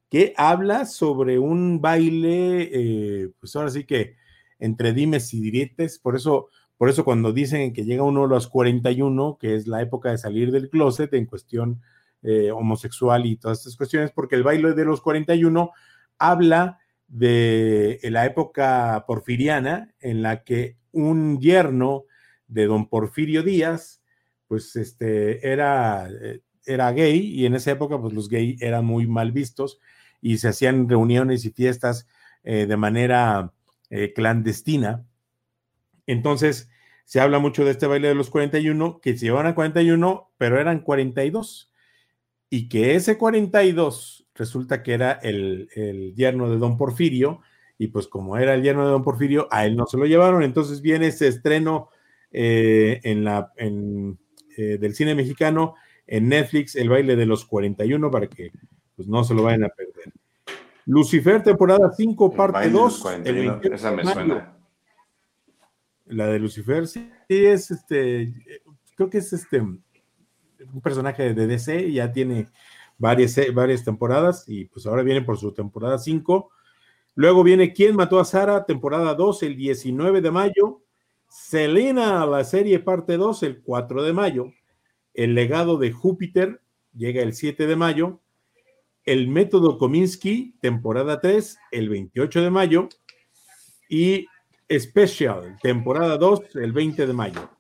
que 0.09 0.35
habla 0.37 0.85
sobre 0.85 1.39
un 1.39 1.81
baile, 1.81 2.71
eh, 2.73 3.31
pues 3.41 3.57
ahora 3.57 3.71
sí 3.71 3.85
que 3.85 4.17
entre 4.59 4.93
dimes 4.93 5.33
y 5.35 5.41
diretes, 5.41 5.99
por 5.99 6.15
eso 6.17 6.49
por 6.83 6.89
eso 6.89 7.05
cuando 7.05 7.33
dicen 7.33 7.73
que 7.73 7.85
llega 7.85 8.03
uno 8.03 8.25
a 8.25 8.27
los 8.27 8.49
41, 8.49 9.39
que 9.39 9.55
es 9.55 9.69
la 9.69 9.83
época 9.83 10.11
de 10.11 10.19
salir 10.19 10.51
del 10.51 10.69
closet 10.69 11.15
en 11.15 11.27
cuestión 11.27 11.81
eh, 12.23 12.51
homosexual 12.51 13.25
y 13.25 13.37
todas 13.37 13.59
estas 13.59 13.77
cuestiones, 13.77 14.11
porque 14.11 14.35
el 14.35 14.43
baile 14.43 14.73
de 14.73 14.85
los 14.85 15.01
41 15.01 15.71
habla 16.19 16.81
de 17.07 18.01
la 18.03 18.27
época 18.27 19.05
porfiriana 19.07 19.95
en 20.01 20.23
la 20.23 20.43
que 20.43 20.77
un 20.91 21.39
yerno 21.39 22.07
de 22.53 22.67
don 22.67 22.89
Porfirio 22.89 23.43
Díaz, 23.43 24.03
pues 24.49 24.77
este, 24.77 25.51
era, 25.51 26.09
eh, 26.11 26.41
era 26.67 26.93
gay 26.93 27.19
y 27.19 27.47
en 27.47 27.55
esa 27.55 27.73
época 27.73 28.01
pues 28.01 28.13
los 28.13 28.29
gays 28.29 28.61
eran 28.61 28.85
muy 28.85 29.07
mal 29.07 29.33
vistos 29.33 29.79
y 30.21 30.39
se 30.39 30.49
hacían 30.49 30.89
reuniones 30.89 31.45
y 31.45 31.51
fiestas 31.51 32.07
eh, 32.45 32.67
de 32.67 32.77
manera 32.77 33.53
clandestina. 34.15 35.05
Entonces, 36.07 36.71
se 37.05 37.21
habla 37.21 37.39
mucho 37.39 37.65
de 37.65 37.73
este 37.73 37.87
baile 37.87 38.09
de 38.09 38.15
los 38.15 38.31
41, 38.31 39.01
que 39.01 39.17
se 39.17 39.27
llevan 39.27 39.47
a 39.47 39.55
41, 39.55 40.31
pero 40.39 40.59
eran 40.59 40.81
42. 40.81 41.71
Y 42.49 42.69
que 42.69 42.95
ese 42.95 43.19
42 43.19 44.27
resulta 44.35 44.83
que 44.83 44.95
era 44.95 45.13
el, 45.13 45.69
yerno 46.17 46.51
de 46.51 46.57
Don 46.57 46.77
Porfirio, 46.77 47.41
y 47.79 47.89
pues 47.89 48.07
como 48.07 48.37
era 48.37 48.55
el 48.55 48.63
yerno 48.63 48.85
de 48.85 48.93
Don 48.93 49.03
Porfirio, 49.03 49.49
a 49.51 49.67
él 49.67 49.77
no 49.77 49.87
se 49.87 49.99
lo 49.99 50.07
llevaron. 50.07 50.43
Entonces 50.43 50.81
viene 50.81 51.09
ese 51.09 51.29
estreno 51.29 51.91
eh, 52.33 53.01
en 53.05 53.25
la, 53.25 53.53
en, 53.57 54.19
eh, 54.57 54.79
del 54.79 54.95
cine 54.95 55.15
mexicano 55.15 55.75
en 56.07 56.29
Netflix, 56.29 56.77
el 56.77 56.89
baile 56.89 57.17
de 57.17 57.27
los 57.27 57.45
41, 57.45 58.11
para 58.11 58.27
que 58.27 58.51
pues, 58.97 59.09
no 59.09 59.25
se 59.25 59.35
lo 59.35 59.43
vayan 59.43 59.65
a 59.65 59.69
perder. 59.69 60.13
Lucifer, 60.87 61.43
temporada 61.43 61.93
5, 61.97 62.33
parte 62.33 62.69
2. 62.69 63.07
Esa 63.73 63.93
me 63.93 64.05
suena. 64.05 64.57
La 66.07 66.27
de 66.27 66.39
Lucifer, 66.39 66.87
sí, 66.87 67.11
es 67.29 67.71
este, 67.71 68.35
creo 68.97 69.09
que 69.09 69.19
es 69.19 69.33
este, 69.33 69.61
un 69.61 69.83
personaje 70.83 71.33
de 71.33 71.47
DC, 71.47 71.91
ya 71.93 72.13
tiene 72.13 72.49
varias, 72.99 73.37
varias 73.55 73.85
temporadas 73.85 74.45
y 74.47 74.67
pues 74.67 74.87
ahora 74.87 75.03
viene 75.03 75.23
por 75.23 75.39
su 75.39 75.53
temporada 75.53 75.99
5. 75.99 76.51
Luego 77.15 77.43
viene 77.43 77.73
¿Quién 77.73 77.97
mató 77.97 78.19
a 78.21 78.25
Sara? 78.25 78.65
Temporada 78.65 79.15
2, 79.15 79.43
el 79.45 79.57
19 79.57 80.21
de 80.21 80.31
mayo. 80.31 80.82
Selena, 81.33 82.27
la 82.27 82.45
serie 82.45 82.79
parte 82.79 83.17
2, 83.17 83.43
el 83.45 83.63
4 83.63 84.03
de 84.03 84.13
mayo. 84.13 84.53
El 85.15 85.35
legado 85.35 85.79
de 85.79 85.91
Júpiter 85.91 86.61
llega 86.95 87.23
el 87.23 87.33
7 87.33 87.67
de 87.67 87.75
mayo. 87.75 88.21
El 89.07 89.29
método 89.29 89.79
Kominsky, 89.79 90.59
temporada 90.61 91.23
3, 91.23 91.59
el 91.71 91.89
28 91.89 92.43
de 92.43 92.51
mayo. 92.51 92.89
Y 93.89 94.27
Special, 94.71 95.57
temporada 95.63 96.19
2, 96.19 96.57
el 96.57 96.73
20 96.73 97.07
de 97.07 97.13
mayo. 97.15 97.51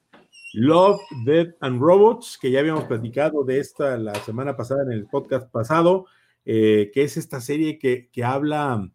Love, 0.52 1.00
Dead 1.24 1.54
and 1.60 1.80
Robots, 1.80 2.36
que 2.38 2.50
ya 2.50 2.60
habíamos 2.60 2.84
platicado 2.84 3.42
de 3.42 3.58
esta 3.58 3.96
la 3.96 4.14
semana 4.16 4.54
pasada 4.54 4.82
en 4.82 4.92
el 4.92 5.06
podcast 5.06 5.50
pasado, 5.50 6.04
eh, 6.44 6.90
que 6.92 7.04
es 7.04 7.16
esta 7.16 7.40
serie 7.40 7.78
que, 7.78 8.10
habla 8.22 8.86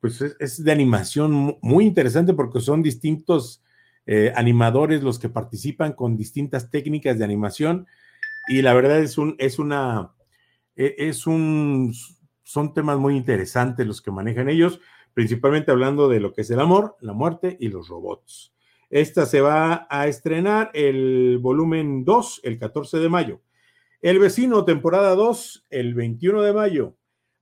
pues 0.00 0.20
es, 0.20 0.62
de 0.62 0.70
animación 0.70 1.56
muy 1.62 1.86
interesante 1.86 2.34
porque 2.34 2.60
son 2.60 2.82
distintos 2.82 3.62
eh, 4.06 4.32
animadores 4.36 5.02
los 5.02 5.18
que 5.18 5.28
participan 5.28 5.92
con 5.92 6.16
distintas 6.16 6.70
técnicas 6.70 7.18
de 7.18 7.24
animación 7.24 7.86
y 8.48 8.62
la 8.62 8.72
verdad 8.72 9.00
es 9.00 9.18
un, 9.18 9.34
es 9.38 9.58
una, 9.58 10.12
e, 10.76 10.94
es 10.98 11.26
un, 11.26 11.92
son 12.44 12.72
temas 12.72 12.98
muy 12.98 13.16
interesantes 13.16 13.86
los 13.86 14.00
que 14.00 14.12
manejan 14.12 14.48
ellos, 14.48 14.80
principalmente 15.14 15.72
hablando 15.72 16.08
de 16.08 16.20
lo 16.20 16.32
que 16.32 16.42
es 16.42 16.50
el 16.50 16.60
amor, 16.60 16.96
la 17.00 17.12
muerte 17.12 17.56
y 17.58 17.68
los 17.68 17.88
robots. 17.88 18.52
Esta 18.88 19.26
se 19.26 19.40
va 19.40 19.88
a 19.90 20.06
estrenar 20.06 20.70
el 20.72 21.38
volumen 21.40 22.04
2 22.04 22.42
el 22.44 22.58
14 22.58 22.98
de 22.98 23.08
mayo. 23.08 23.40
El 24.00 24.20
vecino, 24.20 24.64
temporada 24.64 25.16
2, 25.16 25.66
el 25.70 25.94
21 25.94 26.42
de 26.42 26.52
mayo. 26.52 26.96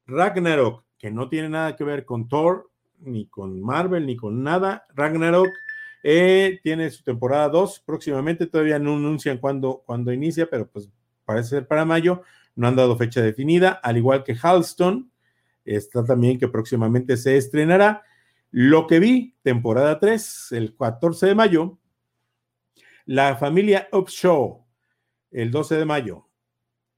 Ragnarok, 0.07 0.85
que 0.99 1.11
no 1.11 1.29
tiene 1.29 1.51
nada 1.51 1.77
que 1.77 1.85
ver 1.85 2.07
con 2.07 2.29
Thor, 2.29 2.71
ni 3.01 3.27
con 3.27 3.61
Marvel, 3.61 4.07
ni 4.07 4.17
con 4.17 4.43
nada. 4.43 4.87
Ragnarok 4.95 5.51
eh, 6.07 6.61
tiene 6.63 6.91
su 6.91 7.03
temporada 7.03 7.49
2 7.49 7.83
próximamente, 7.87 8.47
todavía 8.47 8.79
no 8.79 8.97
anuncian 8.97 9.39
cuándo, 9.39 9.83
cuándo 9.87 10.13
inicia, 10.13 10.47
pero 10.51 10.69
pues 10.69 10.91
parece 11.25 11.49
ser 11.49 11.67
para 11.67 11.87
mayo. 11.87 12.21
No 12.55 12.69
han 12.69 12.77
dado 12.77 12.99
fecha 12.99 13.23
definida, 13.23 13.71
al 13.83 13.97
igual 13.97 14.23
que 14.23 14.37
Halston, 14.41 15.11
está 15.65 16.05
también 16.05 16.39
que 16.39 16.47
próximamente 16.47 17.17
se 17.17 17.39
estrenará. 17.39 18.03
Lo 18.51 18.87
que 18.87 19.01
vi, 19.01 19.35
temporada 19.43 19.99
3, 19.99 20.53
el 20.53 20.77
14 20.77 21.29
de 21.29 21.35
mayo. 21.35 21.79
La 23.07 23.37
familia 23.37 23.89
Upshaw, 23.91 24.63
el 25.31 25.51
12 25.51 25.77
de 25.77 25.85
mayo. 25.87 26.29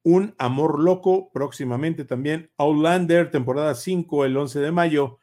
Un 0.03 0.35
amor 0.37 0.81
loco, 0.81 1.31
próximamente 1.33 2.05
también. 2.05 2.51
Outlander, 2.59 3.31
temporada 3.31 3.77
5, 3.77 4.25
el 4.25 4.37
11 4.37 4.59
de 4.59 4.73
mayo. 4.73 5.21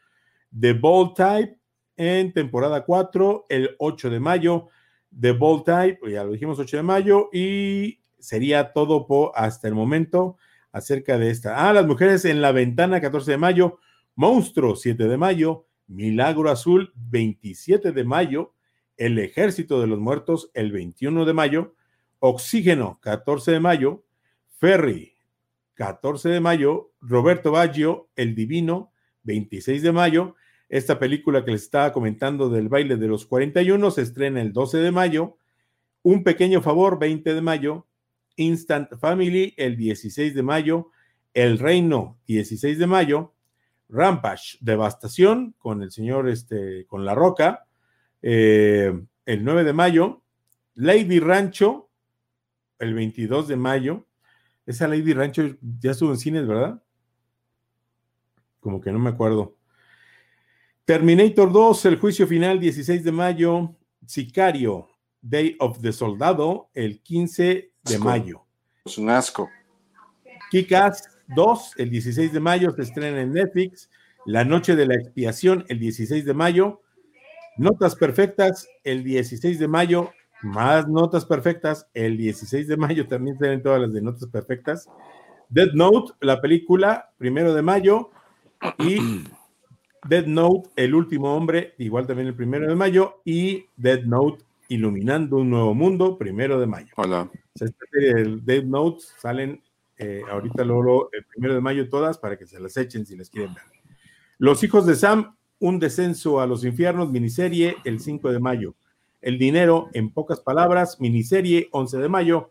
The 0.58 0.72
Bold 0.72 1.16
Type, 1.16 1.60
en 1.98 2.34
temporada 2.34 2.86
4, 2.86 3.46
el 3.50 3.76
8 3.80 4.10
de 4.10 4.20
mayo. 4.20 4.70
The 5.20 5.32
Bold 5.32 5.64
Type, 5.66 6.12
ya 6.12 6.24
lo 6.24 6.32
dijimos, 6.32 6.60
8 6.60 6.78
de 6.78 6.84
mayo. 6.84 7.30
Y 7.32 8.00
sería 8.20 8.74
todo 8.74 9.08
por, 9.08 9.32
hasta 9.36 9.68
el 9.68 9.76
momento 9.76 10.38
acerca 10.72 11.18
de 11.18 11.30
esta. 11.30 11.68
Ah, 11.70 11.74
las 11.74 11.86
mujeres 11.86 12.26
en 12.26 12.42
la 12.42 12.52
ventana, 12.52 13.02
14 13.02 13.32
de 13.32 13.38
mayo. 13.38 13.80
Monstruo, 14.16 14.76
7 14.76 15.08
de 15.08 15.18
mayo. 15.18 15.66
Milagro 15.88 16.50
Azul, 16.50 16.92
27 16.96 17.92
de 17.92 18.04
mayo, 18.04 18.54
El 18.98 19.20
Ejército 19.20 19.82
de 19.82 19.88
los 19.88 20.00
Muertos, 20.00 20.50
el 20.54 20.72
21 20.72 21.26
de 21.26 21.34
mayo, 21.34 21.76
Oxígeno, 22.20 23.00
14 23.02 23.52
de 23.52 23.60
mayo, 23.60 24.06
Ferry, 24.58 25.14
14 25.74 26.30
de 26.30 26.40
mayo, 26.40 26.94
Roberto 27.02 27.52
Baggio, 27.52 28.10
El 28.16 28.34
Divino, 28.34 28.92
26 29.24 29.82
de 29.82 29.92
mayo. 29.92 30.36
Esta 30.70 31.00
película 31.00 31.46
que 31.46 31.52
les 31.52 31.64
estaba 31.64 31.94
comentando 31.94 32.50
del 32.50 32.70
baile 32.70 32.98
de 32.98 33.08
los 33.08 33.26
41 33.26 33.92
se 33.92 34.02
estrena 34.02 34.42
el 34.42 34.54
12 34.54 34.78
de 34.80 34.92
mayo. 34.92 35.38
Un 36.02 36.24
pequeño 36.24 36.62
favor, 36.62 37.00
20 37.00 37.34
de 37.34 37.42
mayo. 37.42 37.88
Instant 38.36 38.98
Family, 38.98 39.54
el 39.58 39.78
16 39.78 40.34
de 40.34 40.44
mayo. 40.44 40.90
El 41.34 41.60
Reino, 41.60 42.20
16 42.28 42.80
de 42.80 42.88
mayo. 42.88 43.34
Rampage, 43.94 44.58
Devastación, 44.62 45.54
con 45.60 45.84
el 45.84 45.92
señor, 45.92 46.28
este, 46.28 46.86
con 46.88 47.06
La 47.06 47.14
Roca, 47.14 47.68
eh, 48.24 48.92
el 49.26 49.46
9 49.46 49.64
de 49.64 49.74
mayo, 49.74 50.24
Lady 50.74 51.20
Rancho, 51.20 51.90
el 52.80 52.96
22 52.96 53.48
de 53.48 53.56
mayo. 53.56 54.08
Esa 54.66 54.88
Lady 54.88 55.14
Rancho 55.14 55.44
ya 55.80 55.92
estuvo 55.92 56.12
en 56.12 56.18
cines, 56.18 56.48
¿verdad? 56.48 56.82
Como 58.60 58.82
que 58.82 58.92
no 58.92 58.98
me 58.98 59.12
acuerdo. 59.12 59.58
Terminator 60.86 61.52
2, 61.52 61.86
el 61.86 61.98
juicio 61.98 62.28
final, 62.28 62.60
16 62.60 63.04
de 63.04 63.12
mayo. 63.12 63.76
Sicario, 64.06 64.90
Day 65.22 65.56
of 65.60 65.80
the 65.80 65.94
Soldado, 65.94 66.70
el 66.74 67.02
15 67.02 67.72
de 67.84 68.00
mayo. 68.00 68.46
Es 68.84 68.98
un 68.98 69.10
asco. 69.10 69.50
Kikas 70.52 71.10
2, 71.30 71.76
el 71.78 71.90
16 71.90 72.34
de 72.34 72.40
mayo, 72.42 72.72
se 72.76 72.82
estrena 72.82 73.22
en 73.22 73.32
Netflix. 73.32 73.90
La 74.26 74.44
Noche 74.44 74.76
de 74.76 74.86
la 74.86 74.96
Expiación, 74.96 75.66
el 75.70 75.80
16 75.80 76.26
de 76.26 76.34
mayo. 76.34 76.82
Notas 77.58 77.96
Perfectas, 77.96 78.68
el 78.84 79.06
16 79.06 79.60
de 79.60 79.68
mayo. 79.70 80.12
Más 80.42 80.90
Notas 80.90 81.26
Perfectas, 81.26 81.88
el 81.94 82.18
16 82.18 82.68
de 82.68 82.76
mayo. 82.76 83.08
También 83.08 83.38
tienen 83.38 83.64
todas 83.64 83.80
las 83.80 83.94
de 83.94 84.02
Notas 84.02 84.28
Perfectas. 84.28 84.90
Dead 85.48 85.72
Note, 85.74 86.14
la 86.20 86.42
película, 86.42 87.14
primero 87.18 87.54
de 87.54 87.62
mayo. 87.62 88.10
Y 88.80 88.98
Dead 90.08 90.26
Note, 90.26 90.70
El 90.76 90.96
último 90.96 91.36
hombre, 91.36 91.76
igual 91.78 92.06
también 92.06 92.28
el 92.28 92.36
primero 92.36 92.68
de 92.68 92.76
mayo. 92.76 93.22
Y 93.26 93.66
Dead 93.78 94.04
Note, 94.04 94.44
Iluminando 94.70 95.38
un 95.38 95.50
nuevo 95.50 95.74
mundo, 95.74 96.18
primero 96.18 96.60
de 96.60 96.66
mayo. 96.66 96.88
Hola. 96.96 97.30
esta 97.54 97.86
serie 97.92 98.14
de 98.14 98.40
Dead 98.42 98.64
Note 98.64 99.04
salen 99.20 99.62
eh, 99.98 100.22
ahorita 100.30 100.64
luego 100.64 101.10
el 101.12 101.24
primero 101.26 101.54
de 101.54 101.62
mayo 101.62 101.88
todas 101.90 102.18
para 102.18 102.38
que 102.38 102.48
se 102.48 102.60
las 102.60 102.76
echen 102.78 103.06
si 103.06 103.16
les 103.16 103.30
quieren 103.30 103.54
ver. 103.54 103.64
Los 104.40 104.64
hijos 104.64 104.86
de 104.86 104.96
Sam, 104.96 105.36
un 105.60 105.80
descenso 105.80 106.42
a 106.42 106.48
los 106.48 106.66
infiernos, 106.66 107.12
miniserie 107.12 107.78
el 107.84 108.00
5 108.00 108.32
de 108.32 108.40
mayo. 108.40 108.76
El 109.22 109.38
dinero, 109.38 109.90
en 109.94 110.12
pocas 110.12 110.40
palabras, 110.40 111.00
miniserie 111.00 111.70
11 111.72 111.98
de 112.00 112.10
mayo. 112.10 112.50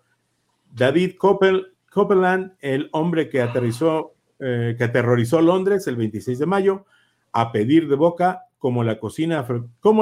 David 0.75 1.17
Copeland, 1.19 2.53
el 2.61 2.89
hombre 2.93 3.29
que 3.29 3.43
aterrizó, 3.43 4.15
eh, 4.39 4.75
que 4.79 4.85
aterrorizó 4.85 5.43
Londres 5.43 5.87
el 5.87 5.97
26 5.97 6.39
de 6.39 6.47
mayo. 6.47 6.87
A 7.33 7.53
pedir 7.53 7.89
de 7.89 7.97
boca, 7.97 8.47
como 8.59 8.85
la 8.85 8.99
cocina, 9.01 9.47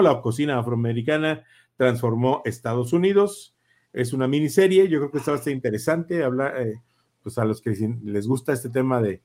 la 0.03 0.21
cocina 0.21 0.59
afroamericana 0.59 1.45
transformó 1.77 2.43
Estados 2.45 2.93
Unidos. 2.93 3.55
Es 3.93 4.13
una 4.13 4.29
miniserie, 4.29 4.89
yo 4.89 4.99
creo 4.99 5.11
que 5.11 5.19
está 5.19 5.33
bastante 5.33 5.53
interesante 5.53 6.23
hablar. 6.23 6.61
Eh, 6.61 6.81
pues 7.23 7.39
a 7.39 7.45
los 7.45 7.61
que 7.61 7.71
les 8.05 8.27
gusta 8.27 8.53
este 8.53 8.71
tema 8.71 9.01
de, 9.01 9.23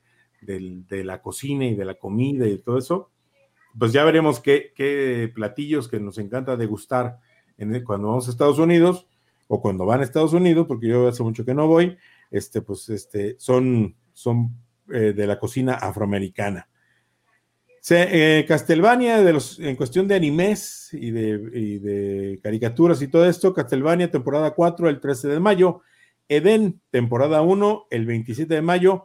la 0.90 1.22
cocina 1.22 1.66
y 1.66 1.74
de 1.74 1.84
la 1.84 1.94
comida 1.94 2.46
y 2.46 2.58
todo 2.58 2.78
eso, 2.78 3.10
pues 3.78 3.92
ya 3.92 4.04
veremos 4.04 4.40
qué, 4.40 5.30
platillos 5.34 5.88
que 5.88 6.00
nos 6.00 6.18
encanta 6.18 6.56
degustar 6.56 7.18
cuando 7.84 8.08
vamos 8.08 8.28
a 8.28 8.30
Estados 8.30 8.58
Unidos 8.58 9.06
o 9.48 9.60
cuando 9.60 9.86
van 9.86 10.00
a 10.00 10.04
Estados 10.04 10.32
Unidos, 10.32 10.66
porque 10.66 10.88
yo 10.88 11.08
hace 11.08 11.22
mucho 11.22 11.44
que 11.44 11.54
no 11.54 11.66
voy, 11.66 11.96
este, 12.30 12.60
pues 12.60 12.88
este, 12.88 13.36
son, 13.38 13.94
son 14.12 14.50
eh, 14.92 15.12
de 15.14 15.26
la 15.26 15.38
cocina 15.38 15.74
afroamericana. 15.74 16.68
Se, 17.86 18.40
eh, 18.40 18.46
de 18.48 19.32
los, 19.32 19.60
en 19.60 19.76
cuestión 19.76 20.08
de 20.08 20.16
animes 20.16 20.88
y 20.92 21.12
de, 21.12 21.50
y 21.54 21.78
de, 21.78 22.40
caricaturas 22.42 23.00
y 23.00 23.06
todo 23.06 23.24
esto, 23.28 23.54
Castlevania, 23.54 24.10
temporada 24.10 24.50
4, 24.50 24.88
el 24.88 24.98
13 24.98 25.28
de 25.28 25.38
mayo, 25.38 25.82
Eden, 26.28 26.80
temporada 26.90 27.42
1, 27.42 27.86
el 27.90 28.04
27 28.04 28.52
de 28.52 28.60
mayo, 28.60 29.04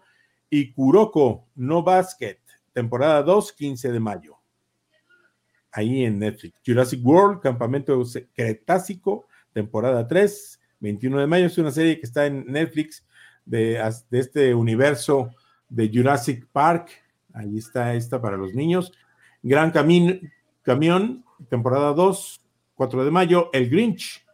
y 0.49 0.73
Kuroko 0.73 1.47
no 1.53 1.83
Basket, 1.83 2.39
temporada 2.73 3.21
2, 3.21 3.53
15 3.53 3.91
de 3.91 3.99
mayo. 3.99 4.37
Ahí 5.71 6.03
en 6.03 6.17
Netflix. 6.17 6.59
Jurassic 6.65 7.05
World, 7.05 7.39
Campamento 7.39 8.01
Cretácico, 8.33 9.27
temporada 9.53 10.07
3, 10.07 10.59
21 10.79 11.19
de 11.19 11.27
mayo. 11.27 11.45
Es 11.45 11.57
una 11.59 11.69
serie 11.69 11.99
que 11.99 12.07
está 12.07 12.25
en 12.25 12.47
Netflix 12.47 13.05
de, 13.45 13.79
de 14.09 14.19
este 14.19 14.55
universo 14.55 15.29
de 15.69 15.87
Jurassic 15.93 16.47
Park. 16.51 17.00
Ahí 17.33 17.57
está 17.57 17.93
esta 17.93 18.21
para 18.21 18.37
los 18.37 18.53
niños. 18.53 18.91
Gran 19.43 19.71
Camión, 19.71 21.25
temporada 21.49 21.93
2, 21.93 22.41
4 22.75 23.05
de 23.05 23.11
mayo. 23.11 23.49
El 23.53 23.69
Grinch, 23.69 24.25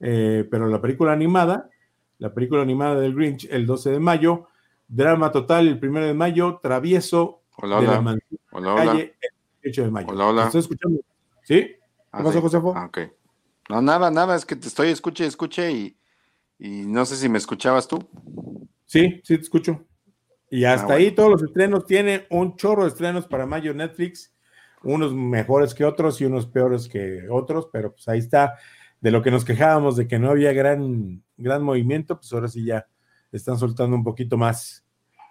eh, 0.00 0.46
pero 0.50 0.66
la 0.66 0.80
película 0.80 1.12
animada, 1.12 1.70
la 2.18 2.32
película 2.34 2.62
animada 2.62 3.00
del 3.00 3.14
Grinch 3.14 3.48
el 3.50 3.66
12 3.66 3.90
de 3.90 4.00
mayo, 4.00 4.48
Drama 4.88 5.32
Total 5.32 5.66
el 5.68 5.78
1 5.82 6.00
de 6.00 6.14
mayo, 6.14 6.60
Travieso 6.62 7.42
hola, 7.56 7.80
de 7.80 7.88
hola. 7.88 8.02
la 8.02 8.18
hola, 8.52 8.74
calle 8.76 9.14
el 9.20 9.30
18 9.62 9.84
de 9.84 9.90
mayo. 9.90 10.08
Hola, 10.10 10.26
hola. 10.26 10.42
¿Estás 10.46 10.64
escuchando? 10.64 11.00
¿Sí? 11.42 11.54
¿Qué 11.54 11.78
ah, 12.12 12.24
pasó, 12.24 12.40
Josefo? 12.40 12.74
Ah, 12.76 12.86
ok. 12.86 12.98
No, 13.68 13.80
nada, 13.80 14.10
nada, 14.10 14.34
es 14.34 14.44
que 14.44 14.56
te 14.56 14.66
estoy 14.66 14.88
escuche, 14.88 15.24
escuche 15.24 15.70
y, 15.70 15.96
y 16.58 16.86
no 16.86 17.06
sé 17.06 17.16
si 17.16 17.28
me 17.28 17.38
escuchabas 17.38 17.86
tú. 17.86 18.04
Sí, 18.86 19.20
sí 19.22 19.36
te 19.36 19.42
escucho. 19.42 19.84
Y 20.50 20.64
ah, 20.64 20.74
hasta 20.74 20.94
ahí 20.94 21.12
todos 21.12 21.30
los 21.30 21.42
estrenos, 21.42 21.86
tiene 21.86 22.26
un 22.28 22.56
chorro 22.56 22.82
de 22.82 22.88
estrenos 22.88 23.26
para 23.26 23.46
mayo 23.46 23.72
Netflix, 23.72 24.34
unos 24.82 25.14
mejores 25.14 25.74
que 25.74 25.84
otros 25.84 26.20
y 26.20 26.24
unos 26.24 26.46
peores 26.46 26.88
que 26.88 27.28
otros, 27.30 27.68
pero 27.72 27.92
pues 27.92 28.08
ahí 28.08 28.18
está 28.18 28.56
de 29.00 29.10
lo 29.10 29.22
que 29.22 29.30
nos 29.30 29.44
quejábamos 29.44 29.96
de 29.96 30.08
que 30.08 30.18
no 30.18 30.30
había 30.30 30.52
gran, 30.52 31.22
gran 31.36 31.62
movimiento, 31.62 32.16
pues 32.16 32.32
ahora 32.32 32.48
sí 32.48 32.64
ya 32.64 32.86
están 33.32 33.58
soltando 33.58 33.96
un 33.96 34.04
poquito 34.04 34.36
más 34.36 34.84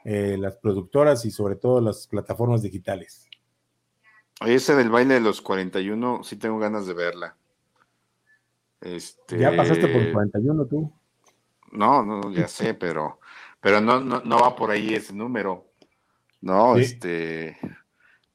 eh, 0.06 0.38
las 0.40 0.56
productoras 0.56 1.26
y 1.26 1.32
sobre 1.32 1.58
todo 1.58 1.82
las 1.82 2.08
plataformas 2.08 2.62
digitales. 2.62 3.28
Ese 4.46 4.74
del 4.76 4.90
baile 4.90 5.16
de 5.16 5.20
los 5.20 5.42
41, 5.42 6.24
sí 6.24 6.38
tengo 6.38 6.58
ganas 6.60 6.88
de 6.88 6.94
verla. 6.94 7.36
Este... 8.80 9.38
Ya 9.38 9.56
pasaste 9.56 9.88
por 9.88 10.12
41 10.14 10.66
tú. 10.66 10.94
No, 11.72 12.04
no, 12.04 12.32
ya 12.32 12.48
sé, 12.48 12.74
pero, 12.74 13.19
pero 13.60 13.82
no, 13.82 13.99
no, 13.99 14.22
no 14.22 14.39
va 14.39 14.55
por 14.55 14.72
ahí 14.72 14.93
ese 14.93 15.14
número. 15.14 15.74
No, 16.41 16.78
este, 16.78 17.57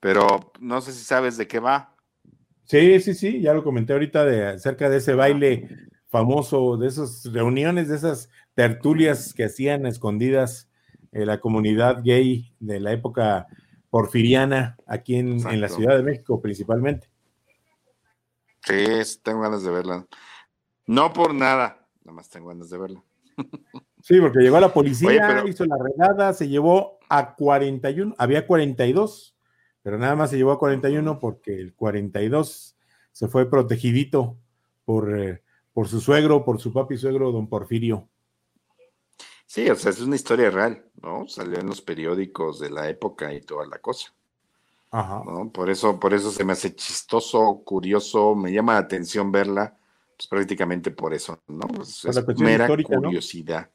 pero 0.00 0.52
no 0.60 0.80
sé 0.80 0.92
si 0.92 1.04
sabes 1.04 1.36
de 1.36 1.46
qué 1.46 1.58
va. 1.58 1.94
Sí, 2.64 3.00
sí, 3.00 3.14
sí, 3.14 3.40
ya 3.40 3.54
lo 3.54 3.64
comenté 3.64 3.92
ahorita 3.92 4.24
de 4.24 4.46
acerca 4.48 4.88
de 4.88 4.98
ese 4.98 5.14
baile 5.14 5.68
famoso, 6.08 6.76
de 6.76 6.88
esas 6.88 7.24
reuniones, 7.32 7.88
de 7.88 7.96
esas 7.96 8.30
tertulias 8.54 9.34
que 9.34 9.44
hacían 9.44 9.86
escondidas 9.86 10.68
en 11.12 11.26
la 11.26 11.40
comunidad 11.40 12.02
gay 12.02 12.54
de 12.60 12.80
la 12.80 12.92
época 12.92 13.46
porfiriana 13.90 14.76
aquí 14.86 15.16
en, 15.16 15.46
en 15.46 15.60
la 15.60 15.68
Ciudad 15.68 15.96
de 15.96 16.02
México 16.02 16.40
principalmente. 16.40 17.08
Sí, 18.62 18.86
tengo 19.22 19.40
ganas 19.40 19.62
de 19.62 19.70
verla. 19.70 20.06
No 20.86 21.12
por 21.12 21.34
nada, 21.34 21.86
nada 22.02 22.16
más 22.16 22.28
tengo 22.28 22.48
ganas 22.48 22.70
de 22.70 22.78
verla. 22.78 23.02
Sí, 24.05 24.20
porque 24.20 24.40
llegó 24.40 24.61
la 24.61 24.70
policía, 24.70 25.42
hizo 25.48 25.64
la 25.64 25.78
redada, 25.78 26.34
se 26.34 26.46
llevó 26.46 26.98
a 27.09 27.34
41, 27.34 28.14
había 28.18 28.46
42, 28.46 29.34
pero 29.82 29.96
nada 29.96 30.14
más 30.14 30.28
se 30.28 30.36
llevó 30.36 30.52
a 30.52 30.59
41 30.59 31.18
porque 31.18 31.55
el 31.59 31.72
42 31.72 32.76
se 33.12 33.28
fue 33.28 33.48
protegidito 33.48 34.36
por, 34.84 35.18
eh, 35.18 35.40
por 35.72 35.88
su 35.88 36.02
suegro, 36.02 36.44
por 36.44 36.61
su 36.61 36.70
papi 36.70 36.98
suegro, 36.98 37.32
don 37.32 37.48
Porfirio. 37.48 38.07
Sí, 39.46 39.70
o 39.70 39.74
sea, 39.74 39.90
es 39.90 40.02
una 40.02 40.16
historia 40.16 40.50
real, 40.50 40.84
¿no? 41.00 41.26
Salió 41.26 41.59
en 41.59 41.66
los 41.66 41.80
periódicos 41.80 42.61
de 42.61 42.68
la 42.68 42.90
época 42.90 43.32
y 43.32 43.40
toda 43.40 43.64
la 43.66 43.78
cosa. 43.78 44.12
Ajá. 44.90 45.22
¿no? 45.24 45.50
Por 45.50 45.70
eso, 45.70 45.98
por 45.98 46.12
eso 46.12 46.30
se 46.30 46.44
me 46.44 46.52
hace 46.52 46.74
chistoso, 46.74 47.62
curioso, 47.64 48.34
me 48.34 48.52
llama 48.52 48.74
la 48.74 48.80
atención 48.80 49.32
verla, 49.32 49.74
pues 50.14 50.28
prácticamente 50.28 50.90
por 50.90 51.14
eso, 51.14 51.40
¿no? 51.48 51.66
Pues, 51.68 52.05
es 52.05 52.38
mera 52.38 52.68
curiosidad. 52.68 53.70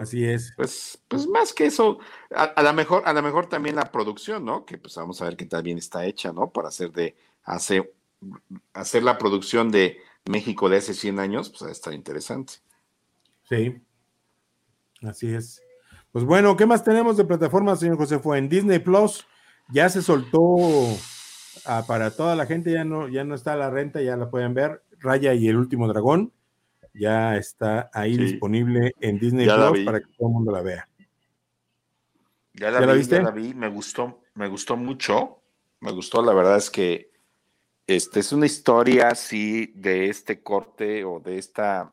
Así 0.00 0.24
es. 0.24 0.52
Pues, 0.56 1.02
pues 1.08 1.26
más 1.26 1.52
que 1.52 1.66
eso, 1.66 1.98
a, 2.30 2.62
lo 2.62 2.72
mejor, 2.72 3.02
a 3.06 3.12
lo 3.12 3.22
mejor 3.22 3.48
también 3.48 3.74
la 3.74 3.90
producción, 3.90 4.44
¿no? 4.44 4.64
Que 4.64 4.78
pues 4.78 4.94
vamos 4.94 5.20
a 5.20 5.24
ver 5.24 5.36
qué 5.36 5.46
tal 5.46 5.62
bien 5.62 5.78
está 5.78 6.04
hecha, 6.06 6.32
¿no? 6.32 6.50
Para 6.50 6.68
hacer 6.68 6.92
de, 6.92 7.16
hacer, 7.42 7.92
hacer 8.72 9.02
la 9.02 9.18
producción 9.18 9.70
de 9.70 9.98
México 10.26 10.68
de 10.68 10.76
hace 10.76 10.94
100 10.94 11.18
años, 11.18 11.50
pues 11.50 11.64
va 11.64 11.68
a 11.68 11.72
estar 11.72 11.92
interesante. 11.92 12.54
Sí, 13.48 13.82
así 15.02 15.34
es. 15.34 15.60
Pues 16.12 16.24
bueno, 16.24 16.56
¿qué 16.56 16.66
más 16.66 16.84
tenemos 16.84 17.16
de 17.16 17.24
plataformas, 17.24 17.80
señor 17.80 17.96
José? 17.96 18.20
Fue 18.20 18.38
en 18.38 18.48
Disney 18.48 18.78
Plus, 18.78 19.26
ya 19.70 19.88
se 19.88 20.02
soltó 20.02 20.56
para 21.88 22.12
toda 22.12 22.36
la 22.36 22.46
gente, 22.46 22.70
ya 22.70 22.84
no, 22.84 23.08
ya 23.08 23.24
no 23.24 23.34
está 23.34 23.56
la 23.56 23.70
renta, 23.70 24.00
ya 24.00 24.16
la 24.16 24.30
pueden 24.30 24.54
ver. 24.54 24.82
Raya 25.00 25.34
y 25.34 25.48
el 25.48 25.56
último 25.56 25.88
dragón 25.88 26.32
ya 26.94 27.36
está 27.36 27.90
ahí 27.92 28.16
disponible 28.16 28.92
en 29.00 29.18
Disney 29.18 29.46
Plus 29.46 29.84
para 29.84 30.00
que 30.00 30.06
todo 30.16 30.28
el 30.28 30.34
mundo 30.34 30.52
la 30.52 30.62
vea. 30.62 30.88
Ya 32.54 32.70
la, 32.70 32.94
vi, 32.94 33.02
ya 33.02 33.20
la 33.20 33.32
vi, 33.32 33.52
me 33.52 33.68
gustó, 33.68 34.22
me 34.34 34.46
gustó 34.48 34.76
mucho, 34.76 35.42
me 35.80 35.90
gustó, 35.90 36.22
la 36.22 36.32
verdad 36.32 36.56
es 36.56 36.70
que 36.70 37.10
este 37.88 38.20
es 38.20 38.32
una 38.32 38.46
historia 38.46 39.08
así 39.08 39.72
de 39.74 40.08
este 40.08 40.40
corte 40.40 41.04
o 41.04 41.18
de 41.18 41.38
esta 41.38 41.92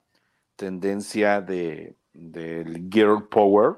tendencia 0.56 1.42
de 1.42 1.96
del 2.14 2.90
girl 2.92 3.28
power, 3.28 3.78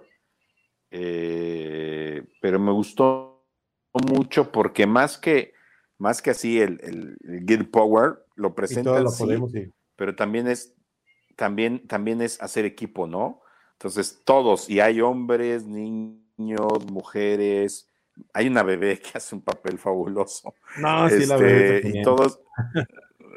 eh, 0.91 2.25
pero 2.41 2.59
me 2.59 2.71
gustó 2.71 3.45
mucho 3.93 4.51
porque 4.51 4.85
más 4.85 5.17
que 5.17 5.53
más 5.97 6.21
que 6.21 6.31
así 6.31 6.59
el, 6.59 6.79
el, 6.81 7.45
girl 7.47 7.69
power 7.69 8.25
lo 8.35 8.53
presenta 8.55 9.03
pero 9.95 10.15
también 10.15 10.47
es 10.47 10.73
también, 11.35 11.87
también 11.87 12.21
es 12.21 12.41
hacer 12.41 12.65
equipo, 12.65 13.07
¿no? 13.07 13.41
Entonces, 13.73 14.21
todos, 14.23 14.69
y 14.69 14.79
hay 14.79 15.01
hombres, 15.01 15.65
niños, 15.65 16.85
mujeres, 16.91 17.89
hay 18.33 18.47
una 18.47 18.63
bebé 18.63 18.99
que 18.99 19.17
hace 19.17 19.35
un 19.35 19.41
papel 19.41 19.77
fabuloso. 19.77 20.53
No, 20.77 21.09
sí, 21.09 21.25
la 21.25 21.37
bebé. 21.37 21.77
Este, 21.77 21.99
y 21.99 22.01
todos, 22.03 22.39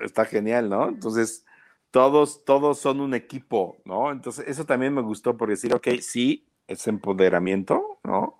está 0.03 0.25
genial, 0.25 0.69
¿no? 0.69 0.89
Entonces, 0.89 1.45
todos, 1.91 2.45
todos 2.45 2.79
son 2.79 3.01
un 3.01 3.15
equipo, 3.15 3.79
¿no? 3.85 4.13
Entonces, 4.13 4.47
eso 4.49 4.65
también 4.65 4.95
me 4.95 5.03
gustó 5.03 5.37
por 5.37 5.49
decir, 5.49 5.75
ok, 5.75 5.89
sí, 6.01 6.47
es 6.67 6.87
empoderamiento, 6.87 7.99
¿no? 8.05 8.39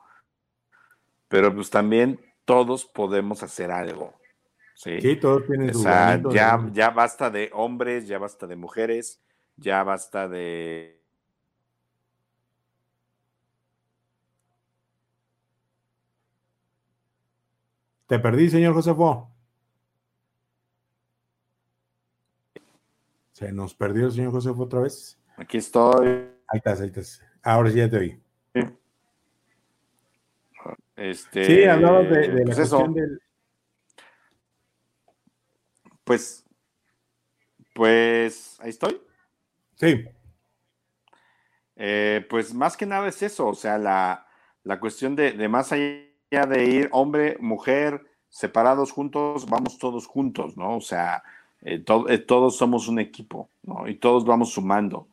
Pero 1.29 1.55
pues 1.55 1.71
también 1.71 2.21
todos 2.45 2.85
podemos 2.85 3.43
hacer 3.43 3.71
algo. 3.71 4.15
Sí, 4.75 5.17
todos 5.17 5.47
tienen 5.47 5.73
su 5.73 5.83
ya, 5.85 6.63
ya 6.73 6.91
basta 6.91 7.31
de 7.31 7.51
hombres, 7.55 8.07
ya 8.07 8.19
basta 8.19 8.47
de 8.47 8.57
mujeres, 8.57 9.23
ya 9.57 9.83
basta 9.83 10.29
de... 10.29 11.03
Te 18.07 18.19
perdí, 18.21 18.49
señor 18.49 18.73
Josefo. 18.75 19.33
Se 23.33 23.53
nos 23.53 23.75
perdió 23.75 24.07
el 24.07 24.13
señor 24.13 24.33
Josefo 24.33 24.63
otra 24.63 24.81
vez. 24.81 25.21
Aquí 25.37 25.59
estoy. 25.59 26.07
Ahí 26.47 26.59
estás, 26.59 26.81
ahí 26.81 26.87
estás. 26.87 27.23
Ahora 27.43 27.71
sí 27.71 27.79
ya 27.79 27.91
te 27.91 27.97
oí. 27.99 28.23
Este, 30.95 31.45
sí, 31.45 31.65
hablaba 31.65 32.03
de, 32.03 32.43
pues 32.45 32.71
del... 32.95 33.21
Pues, 36.05 36.45
pues, 37.75 38.61
ahí 38.61 38.71
estoy. 38.71 39.06
Sí. 39.77 40.05
Eh, 41.77 42.27
pues 42.31 42.55
más 42.55 42.77
que 42.77 42.87
nada 42.87 43.09
es 43.09 43.23
eso, 43.23 43.49
o 43.49 43.55
sea, 43.55 43.79
la, 43.79 44.81
cuestión 44.81 45.15
de, 45.15 45.49
más 45.49 45.73
allá 45.73 46.47
de 46.49 46.65
ir 46.65 46.89
hombre, 46.93 47.37
mujer, 47.39 48.03
separados 48.31 48.93
juntos, 48.93 49.47
vamos 49.47 49.79
todos 49.79 50.07
juntos, 50.07 50.57
¿no? 50.57 50.77
O 50.77 50.81
sea, 50.81 51.23
eh, 51.61 51.85
eh, 52.09 52.19
todos 52.19 52.57
somos 52.57 52.89
un 52.89 52.99
equipo, 52.99 53.51
¿no? 53.63 53.87
Y 53.89 53.97
todos 53.97 54.25
vamos 54.25 54.53
sumando, 54.53 55.09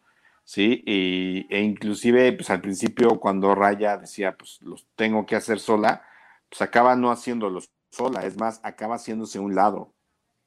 ¿sí? 0.45 0.83
Y, 0.85 1.47
e 1.53 1.61
inclusive, 1.61 2.31
pues 2.33 2.49
al 2.49 2.61
principio 2.61 3.19
cuando 3.19 3.55
Raya 3.55 3.97
decía, 3.97 4.35
pues 4.37 4.61
los 4.61 4.87
tengo 4.95 5.25
que 5.25 5.35
hacer 5.35 5.59
sola, 5.59 6.03
pues 6.49 6.61
acaba 6.61 6.95
no 6.95 7.11
haciéndolos 7.11 7.69
sola, 7.91 8.25
es 8.25 8.37
más, 8.37 8.61
acaba 8.63 8.95
haciéndose 8.95 9.39
un 9.39 9.55
lado, 9.55 9.93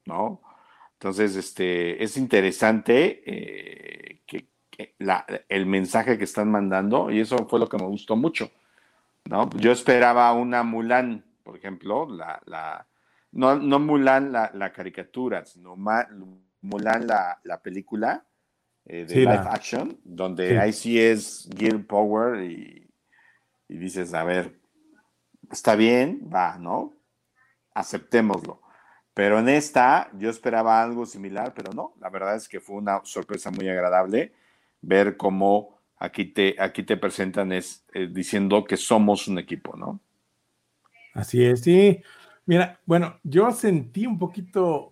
¿no? 0.05 0.41
Entonces, 0.99 1.35
este, 1.35 2.03
es 2.03 2.17
interesante 2.17 3.21
eh, 3.27 4.21
que, 4.25 4.47
el 5.49 5.65
mensaje 5.67 6.17
que 6.17 6.23
están 6.23 6.49
mandando, 6.49 7.11
y 7.11 7.19
eso 7.19 7.47
fue 7.47 7.59
lo 7.59 7.69
que 7.69 7.77
me 7.77 7.85
gustó 7.85 8.15
mucho. 8.15 8.49
¿no? 9.25 9.49
Yo 9.57 9.71
esperaba 9.71 10.33
una 10.33 10.63
Mulan, 10.63 11.23
por 11.43 11.55
ejemplo, 11.55 12.07
la, 12.09 12.41
la 12.45 12.87
no, 13.31 13.55
no 13.57 13.79
Mulan 13.79 14.31
la, 14.31 14.73
caricatura, 14.73 15.45
sino 15.45 15.75
Mulan 15.75 17.07
la, 17.07 17.61
película 17.61 18.25
eh, 18.85 19.05
de 19.05 19.15
live 19.17 19.47
action, 19.49 19.99
donde 20.03 20.59
ahí 20.59 20.73
sí 20.73 20.99
es 20.99 21.47
Gear 21.55 21.83
Power 21.85 22.43
y, 22.43 22.89
y 23.67 23.77
dices, 23.77 24.15
a 24.15 24.23
ver, 24.23 24.59
está 25.51 25.75
bien, 25.75 26.27
va, 26.33 26.57
¿no? 26.57 26.93
Aceptémoslo 27.75 28.66
pero 29.17 29.39
en 29.39 29.49
esta 29.49 30.11
yo 30.19 30.29
esperaba 30.29 30.79
algo 30.79 31.03
similar, 31.07 31.51
pero 31.55 31.73
no, 31.73 31.95
la 31.99 32.07
verdad 32.11 32.35
es 32.35 32.47
que 32.47 32.59
fue 32.59 32.75
una 32.75 33.01
sorpresa 33.03 33.49
muy 33.49 33.67
agradable 33.67 34.31
ver 34.79 35.17
cómo 35.17 35.79
aquí 35.97 36.25
te, 36.25 36.55
aquí 36.59 36.83
te 36.83 36.97
presentan 36.97 37.51
es, 37.51 37.83
eh, 37.95 38.07
diciendo 38.11 38.63
que 38.63 38.77
somos 38.77 39.27
un 39.27 39.39
equipo, 39.39 39.75
¿no? 39.75 39.99
Así 41.15 41.43
es, 41.43 41.61
sí. 41.61 41.99
Mira, 42.45 42.79
bueno, 42.85 43.19
yo 43.23 43.51
sentí 43.53 44.05
un 44.05 44.19
poquito 44.19 44.91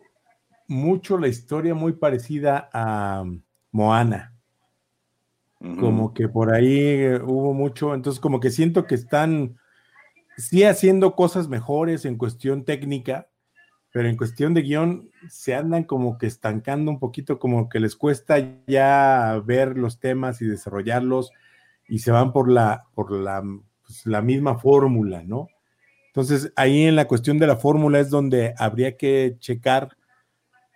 mucho 0.67 1.19
la 1.19 1.27
historia 1.27 1.75
muy 1.75 1.93
parecida 1.93 2.67
a 2.73 3.23
Moana. 3.71 4.33
Como 5.59 6.15
que 6.15 6.29
por 6.29 6.51
ahí 6.51 6.79
eh, 6.79 7.19
hubo 7.23 7.53
mucho, 7.53 7.93
entonces 7.93 8.19
como 8.19 8.39
que 8.39 8.49
siento 8.49 8.87
que 8.87 8.95
están 8.95 9.59
sí 10.35 10.63
haciendo 10.63 11.15
cosas 11.15 11.47
mejores 11.47 12.05
en 12.05 12.17
cuestión 12.17 12.65
técnica, 12.65 13.27
pero 13.95 14.09
en 14.09 14.17
cuestión 14.17 14.53
de 14.53 14.61
guion 14.61 15.09
se 15.29 15.55
andan 15.55 15.85
como 15.85 16.17
que 16.17 16.25
estancando 16.27 16.91
un 16.91 16.99
poquito, 16.99 17.39
como 17.39 17.69
que 17.69 17.79
les 17.79 17.95
cuesta 17.95 18.35
ya 18.67 19.41
ver 19.45 19.77
los 19.77 20.01
temas 20.01 20.41
y 20.41 20.45
desarrollarlos 20.45 21.31
y 21.87 21.99
se 21.99 22.11
van 22.11 22.33
por 22.33 22.51
la, 22.51 22.87
por 22.93 23.13
la, 23.13 23.41
pues, 23.85 24.05
la 24.05 24.21
misma 24.21 24.57
fórmula, 24.57 25.23
¿no? 25.23 25.47
Entonces 26.07 26.51
ahí 26.57 26.83
en 26.83 26.97
la 26.97 27.07
cuestión 27.07 27.39
de 27.39 27.47
la 27.47 27.55
fórmula 27.55 28.01
es 28.01 28.09
donde 28.09 28.53
habría 28.57 28.97
que 28.97 29.37
checar, 29.39 29.95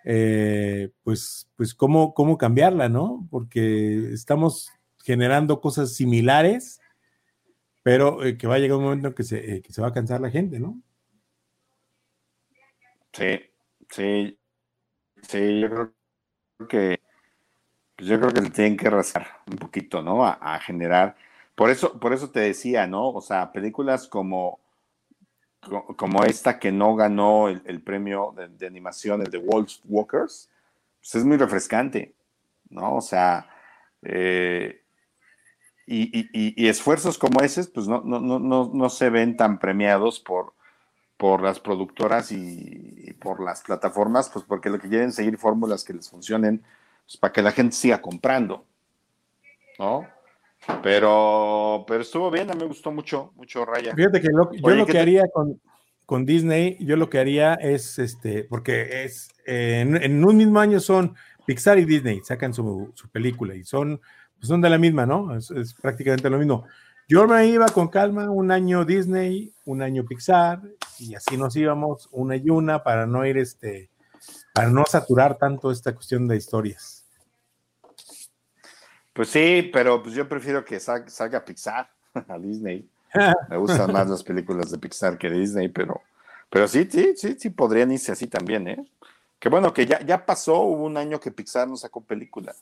eh, 0.06 0.88
pues, 1.02 1.46
pues 1.56 1.74
cómo, 1.74 2.14
cómo 2.14 2.38
cambiarla, 2.38 2.88
¿no? 2.88 3.28
Porque 3.30 4.14
estamos 4.14 4.70
generando 5.04 5.60
cosas 5.60 5.92
similares, 5.92 6.80
pero 7.82 8.24
eh, 8.24 8.38
que 8.38 8.46
va 8.46 8.54
a 8.54 8.58
llegar 8.60 8.78
un 8.78 8.84
momento 8.84 9.08
en 9.08 9.14
que 9.14 9.24
se, 9.24 9.56
eh, 9.56 9.60
que 9.60 9.74
se 9.74 9.82
va 9.82 9.88
a 9.88 9.92
cansar 9.92 10.22
la 10.22 10.30
gente, 10.30 10.58
¿no? 10.58 10.80
Sí, 13.12 13.40
sí, 13.90 14.38
sí, 15.22 15.60
yo 15.60 15.68
creo 15.70 15.94
que 16.68 17.00
pues 17.96 18.08
yo 18.08 18.18
creo 18.18 18.32
que 18.32 18.40
le 18.40 18.50
tienen 18.50 18.76
que 18.76 18.88
rascar 18.90 19.26
un 19.46 19.58
poquito, 19.58 20.02
¿no? 20.02 20.24
A, 20.24 20.58
generar. 20.60 21.16
Por 21.54 21.70
eso, 21.70 21.98
por 22.00 22.14
eso 22.14 22.30
te 22.30 22.40
decía, 22.40 22.86
¿no? 22.86 23.10
O 23.10 23.20
sea, 23.20 23.52
películas 23.52 24.08
como 24.08 24.60
como 25.96 26.24
esta 26.24 26.58
que 26.58 26.72
no 26.72 26.96
ganó 26.96 27.48
el, 27.48 27.82
premio 27.82 28.34
de, 28.34 28.66
animación, 28.66 29.20
el 29.20 29.30
de 29.30 29.38
Wolf 29.38 29.74
Walkers, 29.84 30.48
pues 31.00 31.14
es 31.14 31.24
muy 31.24 31.36
refrescante, 31.36 32.14
¿no? 32.70 32.96
O 32.96 33.00
sea, 33.02 33.46
eh, 34.02 34.82
y, 35.86 36.68
esfuerzos 36.68 37.18
como 37.18 37.40
ese, 37.40 37.64
pues 37.64 37.88
no, 37.88 38.00
no, 38.02 38.20
no, 38.20 38.70
no, 38.72 38.88
se 38.88 39.10
ven 39.10 39.36
tan 39.36 39.58
premiados 39.58 40.20
por, 40.20 40.54
por 41.20 41.42
las 41.42 41.60
productoras 41.60 42.32
y, 42.32 43.14
por 43.20 43.44
las 43.44 43.60
plataformas, 43.60 44.30
pues 44.30 44.42
porque 44.48 44.70
lo 44.70 44.78
que 44.78 44.88
quieren 44.88 45.12
seguir 45.12 45.36
fórmulas 45.36 45.84
que 45.84 45.92
les 45.92 46.08
funcionen, 46.08 46.62
pues 47.04 47.18
para 47.18 47.30
que 47.30 47.42
la 47.42 47.52
gente 47.52 47.76
siga 47.76 48.00
comprando, 48.00 48.64
¿no? 49.78 50.06
Pero, 50.82 51.84
pero 51.86 52.00
estuvo 52.00 52.30
bien, 52.30 52.50
a 52.50 52.54
mí 52.54 52.60
me 52.60 52.66
gustó 52.66 52.90
mucho, 52.90 53.32
mucho 53.36 53.66
Raya. 53.66 53.94
Fíjate 53.94 54.22
que 54.22 54.28
yo 54.32 54.70
lo 54.74 54.86
que 54.86 54.98
haría 54.98 55.24
con, 56.06 56.24
Disney, 56.24 56.78
yo 56.80 56.96
lo 56.96 57.10
que 57.10 57.18
haría 57.18 57.52
es, 57.52 57.98
este, 57.98 58.44
porque 58.44 59.04
es, 59.04 59.28
en, 59.44 60.24
un 60.24 60.36
mismo 60.38 60.58
año 60.58 60.80
son 60.80 61.14
Pixar 61.44 61.78
y 61.78 61.84
Disney, 61.84 62.22
sacan 62.24 62.54
su, 62.54 62.94
película 63.12 63.54
y 63.54 63.64
son, 63.64 64.00
pues 64.38 64.48
son 64.48 64.62
de 64.62 64.70
la 64.70 64.78
misma, 64.78 65.04
¿no? 65.04 65.36
Es, 65.36 65.74
prácticamente 65.74 66.30
lo 66.30 66.38
mismo. 66.38 66.64
Yo 67.10 67.26
me 67.26 67.44
iba 67.44 67.66
con 67.66 67.88
calma 67.88 68.30
un 68.30 68.52
año 68.52 68.84
Disney, 68.84 69.52
un 69.64 69.82
año 69.82 70.04
Pixar, 70.04 70.62
y 71.00 71.16
así 71.16 71.36
nos 71.36 71.56
íbamos 71.56 72.08
una 72.12 72.36
y 72.36 72.48
una 72.50 72.84
para 72.84 73.04
no 73.04 73.26
ir, 73.26 73.36
este, 73.36 73.90
para 74.54 74.70
no 74.70 74.84
saturar 74.86 75.36
tanto 75.36 75.72
esta 75.72 75.92
cuestión 75.92 76.28
de 76.28 76.36
historias. 76.36 77.04
Pues 79.12 79.28
sí, 79.28 79.68
pero 79.72 80.00
pues 80.00 80.14
yo 80.14 80.28
prefiero 80.28 80.64
que 80.64 80.78
salga, 80.78 81.44
Pixar 81.44 81.90
a 82.28 82.38
Disney. 82.38 82.88
Me 83.48 83.56
gustan 83.56 83.92
más 83.92 84.08
las 84.08 84.22
películas 84.22 84.70
de 84.70 84.78
Pixar 84.78 85.18
que 85.18 85.28
Disney, 85.30 85.66
pero, 85.66 86.00
pero 86.48 86.68
sí, 86.68 86.86
sí, 86.88 87.14
sí, 87.16 87.34
sí, 87.36 87.50
podrían 87.50 87.90
irse 87.90 88.12
así 88.12 88.28
también, 88.28 88.68
¿eh? 88.68 88.88
Que 89.40 89.48
bueno, 89.48 89.74
que 89.74 89.84
ya, 89.84 90.00
ya 90.02 90.24
pasó, 90.24 90.60
hubo 90.60 90.84
un 90.84 90.96
año 90.96 91.18
que 91.18 91.32
Pixar 91.32 91.66
no 91.66 91.76
sacó 91.76 92.04
película. 92.04 92.54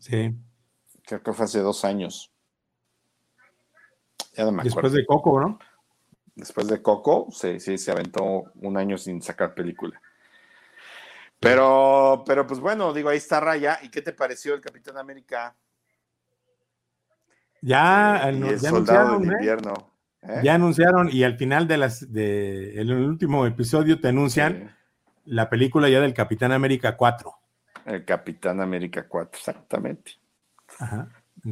Sí. 0.00 0.34
Creo 1.04 1.22
que 1.22 1.32
fue 1.32 1.44
hace 1.44 1.60
dos 1.60 1.84
años. 1.84 2.32
Ya 4.36 4.44
no 4.44 4.52
me 4.52 4.62
acuerdo. 4.62 4.64
Después 4.64 4.92
de 4.92 5.06
Coco, 5.06 5.40
¿no? 5.40 5.58
Después 6.34 6.68
de 6.68 6.82
Coco, 6.82 7.28
sí, 7.30 7.58
sí, 7.60 7.78
se 7.78 7.90
aventó 7.90 8.44
un 8.56 8.76
año 8.76 8.98
sin 8.98 9.22
sacar 9.22 9.54
película. 9.54 10.00
Pero, 11.40 12.22
pero 12.26 12.46
pues 12.46 12.60
bueno, 12.60 12.92
digo, 12.92 13.08
ahí 13.08 13.18
está 13.18 13.40
Raya. 13.40 13.78
¿Y 13.82 13.88
qué 13.90 14.02
te 14.02 14.12
pareció 14.12 14.54
el 14.54 14.60
Capitán 14.60 14.98
América? 14.98 15.54
Ya, 17.62 18.28
el 18.28 18.44
anunciaron, 18.44 19.22
del 19.22 19.30
¿eh? 19.30 19.34
invierno. 19.34 19.92
¿eh? 20.22 20.40
Ya 20.42 20.54
anunciaron 20.54 21.08
y 21.10 21.24
al 21.24 21.36
final 21.36 21.66
de 21.66 21.76
las 21.78 22.12
de 22.12 22.80
el 22.80 22.92
último 22.92 23.46
episodio 23.46 24.00
te 24.00 24.08
anuncian 24.08 24.76
la 25.24 25.48
película 25.50 25.88
ya 25.88 26.00
del 26.00 26.14
Capitán 26.14 26.52
América 26.52 26.96
4. 26.96 27.32
El 27.86 28.04
Capitán 28.04 28.60
América 28.60 29.06
4, 29.08 29.38
exactamente. 29.38 30.12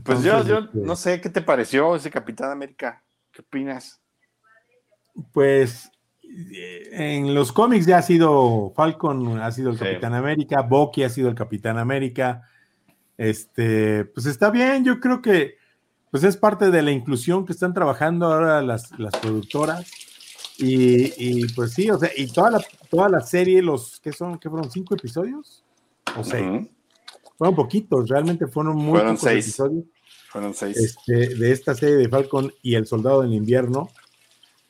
Pues 0.03 0.22
yo, 0.22 0.42
yo 0.45 0.59
este 0.61 0.78
no 0.78 0.97
sé 0.97 1.20
qué 1.20 1.28
te 1.28 1.42
pareció 1.42 1.95
ese 1.95 2.11
Capitán 2.11 2.51
América. 2.51 3.03
¿Qué 3.32 3.42
opinas? 3.42 4.01
Pues 5.32 5.90
en 6.92 7.34
los 7.34 7.53
cómics 7.53 7.86
ya 7.86 7.99
ha 7.99 8.03
sido 8.03 8.72
Falcon, 8.74 9.40
ha 9.40 9.51
sido 9.53 9.70
el 9.70 9.78
Capitán 9.78 10.14
América, 10.14 10.62
Bucky 10.62 11.05
ha 11.05 11.09
sido 11.09 11.28
el 11.28 11.34
Capitán 11.34 11.78
América. 11.78 12.49
Este, 13.16 14.05
pues 14.07 14.26
está 14.26 14.51
bien, 14.51 14.84
yo 14.84 14.99
creo 14.99 15.22
que 15.22 15.57
pues 16.11 16.24
es 16.24 16.36
parte 16.36 16.70
de 16.70 16.82
la 16.82 16.90
inclusión 16.90 17.45
que 17.45 17.53
están 17.53 17.74
trabajando 17.74 18.26
ahora 18.26 18.62
las, 18.62 18.92
productoras. 19.20 19.90
Y, 20.59 21.45
pues 21.55 21.72
sí, 21.72 21.90
o 21.90 21.99
sea, 21.99 22.11
y 22.16 22.28
toda 22.28 22.53
la, 22.53 22.64
toda 22.88 23.09
la 23.09 23.20
serie, 23.20 23.61
los 23.61 23.99
que 23.99 24.12
son, 24.12 24.38
que 24.38 24.49
fueron 24.49 24.70
cinco 24.70 24.95
episodios 24.95 25.64
o 26.16 26.22
seis. 26.22 26.68
Fueron 27.37 27.55
poquitos, 27.57 28.09
realmente 28.09 28.47
fueron 28.47 28.76
muy 28.76 28.99
fueron 28.99 29.18
seis. 29.18 29.47
episodios. 29.47 29.85
Fueron 30.28 30.55
seis. 30.55 30.76
Este, 30.76 31.35
de 31.35 31.53
esta 31.53 31.74
serie 31.74 31.97
de 31.97 32.09
Falcon 32.09 32.53
y 32.62 32.74
El 32.74 32.87
Soldado 32.87 33.22
del 33.22 33.32
Invierno 33.32 33.91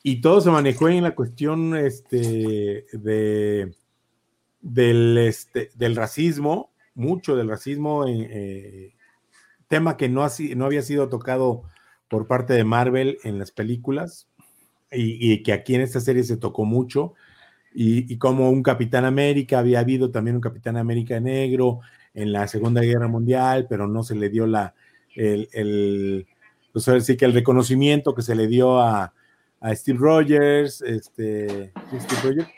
y 0.07 0.21
todo 0.21 0.39
se 0.39 0.51
manejó 0.51 0.87
en 0.87 1.01
la 1.01 1.15
cuestión 1.15 1.75
este, 1.75 2.85
de, 2.93 3.73
del, 4.61 5.17
este, 5.17 5.71
del 5.73 5.95
racismo, 5.95 6.69
mucho 6.93 7.35
del 7.35 7.49
racismo, 7.49 8.05
eh, 8.07 8.93
tema 9.67 9.97
que 9.97 10.07
no, 10.07 10.23
no 10.55 10.65
había 10.65 10.83
sido 10.83 11.09
tocado 11.09 11.63
por 12.07 12.27
parte 12.27 12.53
de 12.53 12.63
Marvel 12.63 13.17
en 13.23 13.39
las 13.39 13.49
películas 13.49 14.29
y, 14.91 15.41
que 15.41 15.53
aquí 15.53 15.73
en 15.73 15.81
esta 15.81 15.99
serie 15.99 16.23
se 16.23 16.37
tocó 16.37 16.65
mucho. 16.65 17.15
Y, 17.73 18.15
como 18.19 18.51
un 18.51 18.61
Capitán 18.61 19.05
América, 19.05 19.57
había 19.57 19.79
habido 19.79 20.11
también 20.11 20.35
un 20.35 20.41
Capitán 20.41 20.77
América 20.77 21.19
negro 21.19 21.79
en 22.15 22.31
la 22.31 22.47
Segunda 22.47 22.81
Guerra 22.81 23.07
Mundial, 23.07 23.67
pero 23.69 23.87
no 23.87 24.01
se 24.01 24.15
le 24.15 24.29
dio 24.29 24.47
la, 24.47 24.73
el, 25.15 25.47
el 25.53 26.27
pues 26.73 26.89
que 27.17 27.25
el 27.25 27.33
reconocimiento 27.33 28.15
que 28.15 28.21
se 28.21 28.35
le 28.35 28.47
dio 28.47 28.79
a, 28.81 29.13
a 29.61 29.75
Steve 29.75 29.99
Rogers, 29.99 30.81
este, 30.81 31.71
Steve 31.93 32.21
Rogers, 32.23 32.49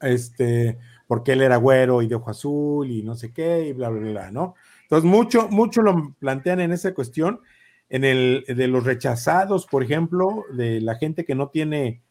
este, 0.00 0.78
porque 1.06 1.32
él 1.32 1.42
era 1.42 1.56
güero 1.56 2.02
y 2.02 2.08
de 2.08 2.16
ojo 2.16 2.30
azul 2.30 2.90
y 2.90 3.02
no 3.02 3.14
sé 3.14 3.32
qué, 3.32 3.68
y 3.68 3.72
bla, 3.72 3.88
bla, 3.88 4.10
bla, 4.10 4.30
¿no? 4.30 4.54
Entonces, 4.82 5.08
mucho, 5.08 5.48
mucho 5.48 5.82
lo 5.82 6.14
plantean 6.18 6.60
en 6.60 6.72
esa 6.72 6.92
cuestión, 6.92 7.40
en 7.88 8.04
el 8.04 8.44
de 8.48 8.68
los 8.68 8.84
rechazados, 8.84 9.66
por 9.66 9.82
ejemplo, 9.82 10.44
de 10.52 10.80
la 10.80 10.96
gente 10.96 11.24
que 11.24 11.34
no 11.34 11.48
tiene, 11.48 12.02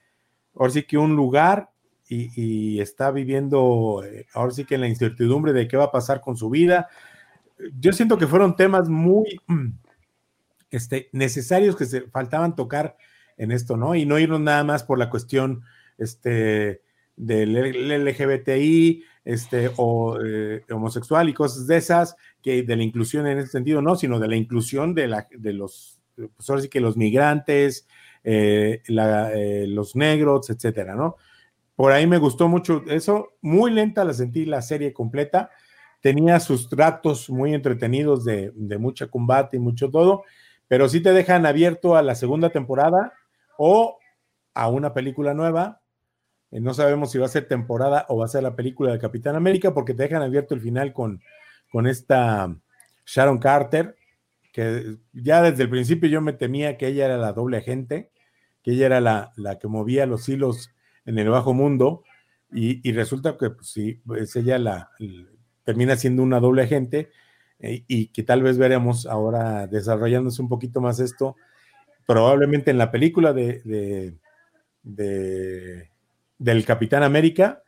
ahora 0.56 0.72
sí 0.72 0.84
que 0.84 0.98
un 0.98 1.16
lugar 1.16 1.73
y, 2.36 2.80
está 2.80 3.12
viviendo, 3.12 4.04
eh, 4.06 4.28
ahora 4.34 4.52
sí 4.52 4.66
que 4.66 4.76
en 4.76 4.82
la 4.82 4.88
incertidumbre 4.88 5.54
de 5.54 5.68
qué 5.68 5.78
va 5.78 5.86
a 5.86 5.92
pasar 5.92 6.22
con 6.22 6.38
su 6.38 6.50
vida. 6.50 6.88
Yo 7.80 7.94
siento 7.94 8.18
que 8.18 8.28
fueron 8.28 8.56
temas 8.56 8.90
muy 8.90 9.40
este, 10.72 11.10
necesarios 11.12 11.76
que 11.76 11.86
se 11.86 12.02
faltaban 12.02 12.56
tocar 12.56 12.98
en 13.38 13.52
esto, 13.52 13.78
¿no? 13.78 13.96
Y 13.96 14.06
no 14.06 14.20
irnos 14.20 14.40
nada 14.40 14.64
más 14.64 14.84
por 14.84 15.00
la 15.00 15.10
cuestión 15.10 15.64
este, 15.98 16.82
del 17.16 18.06
LGBTI 18.06 19.04
este, 19.26 19.72
o 19.78 20.20
eh, 20.24 20.64
homosexual 20.72 21.30
y 21.30 21.34
cosas 21.34 21.68
de 21.68 21.78
esas, 21.78 22.16
que 22.42 22.64
de 22.64 22.76
la 22.76 22.84
inclusión 22.84 23.28
en 23.28 23.40
ese 23.40 23.52
sentido, 23.52 23.82
no, 23.82 23.96
sino 23.96 24.20
de 24.20 24.28
la 24.28 24.36
inclusión 24.36 24.94
de, 24.94 25.08
la, 25.08 25.28
de 25.32 25.54
los, 25.54 26.00
pues 26.16 26.50
ahora 26.50 26.62
sí 26.62 26.70
que 26.70 26.82
los 26.82 26.98
migrantes, 26.98 27.88
eh, 28.24 28.82
los 28.88 29.96
negros, 29.96 30.50
etcétera, 30.50 30.96
¿no? 30.96 31.18
Por 31.76 31.92
ahí 31.92 32.06
me 32.08 32.18
gustó 32.18 32.48
mucho 32.48 32.84
eso, 32.88 33.34
muy 33.42 33.72
lenta 33.72 34.06
la 34.06 34.14
sentí 34.14 34.46
la 34.46 34.62
serie 34.62 34.94
completa, 34.94 35.50
tenía 36.02 36.40
sus 36.40 36.70
tratos 36.70 37.30
muy 37.30 37.54
entretenidos 37.54 38.24
de, 38.26 38.52
de 38.56 38.78
mucha 38.78 39.08
combate 39.08 39.58
y 39.58 39.60
mucho 39.60 39.90
todo, 39.90 40.24
pero 40.68 40.88
sí 40.90 41.02
te 41.02 41.14
dejan 41.14 41.46
abierto 41.46 41.96
a 41.96 42.02
la 42.02 42.16
segunda 42.16 42.50
temporada 42.50 43.14
o 43.58 43.98
a 44.54 44.68
una 44.68 44.94
película 44.94 45.34
nueva. 45.34 45.82
Eh, 46.52 46.60
no 46.60 46.74
sabemos 46.74 47.12
si 47.12 47.18
va 47.18 47.26
a 47.26 47.30
ser 47.30 47.48
temporada 47.48 48.06
o 48.10 48.18
va 48.18 48.26
a 48.26 48.30
ser 48.30 48.44
la 48.44 48.56
película 48.56 48.92
de 48.92 49.00
Capitán 49.00 49.36
América 49.36 49.74
porque 49.74 49.94
te 49.94 50.04
dejan 50.04 50.22
abierto 50.22 50.54
el 50.54 50.62
final 50.62 50.94
con, 50.94 51.22
con 51.72 51.88
esta 51.88 52.56
Sharon 53.06 53.40
Carter, 53.40 53.96
que 54.52 54.98
ya 55.12 55.42
desde 55.42 55.64
el 55.64 55.70
principio 55.70 56.10
yo 56.10 56.22
me 56.22 56.34
temía 56.34 56.78
que 56.78 56.88
ella 56.88 57.06
era 57.06 57.18
la 57.18 57.34
doble 57.34 57.58
agente, 57.58 58.12
que 58.62 58.72
ella 58.72 58.86
era 58.86 59.02
la, 59.02 59.34
que 59.60 59.68
movía 59.68 60.06
los 60.06 60.30
hilos 60.30 60.73
en 61.06 61.20
el 61.20 61.30
bajo 61.30 61.54
mundo, 61.54 62.04
y, 62.56 62.92
resulta 62.92 63.36
que 63.38 63.50
pues, 63.50 63.68
sí, 63.68 64.00
pues 64.06 64.36
ella 64.36 64.60
la, 64.60 64.92
termina 65.64 65.96
siendo 65.96 66.22
una 66.22 66.40
doble 66.40 66.64
agente, 66.64 67.10
eh, 67.60 67.84
y 67.88 68.08
que 68.08 68.24
tal 68.24 68.44
vez 68.44 68.58
veremos 68.58 69.08
ahora 69.08 69.66
desarrollándose 69.68 70.42
un 70.42 70.50
poquito 70.50 70.80
más 70.82 71.00
esto, 71.00 71.36
probablemente 72.06 72.72
en 72.72 72.78
la 72.78 72.92
película 72.92 73.34
de, 73.34 74.16
de, 74.84 75.90
del 76.38 76.66
Capitán 76.66 77.04
América 77.04 77.64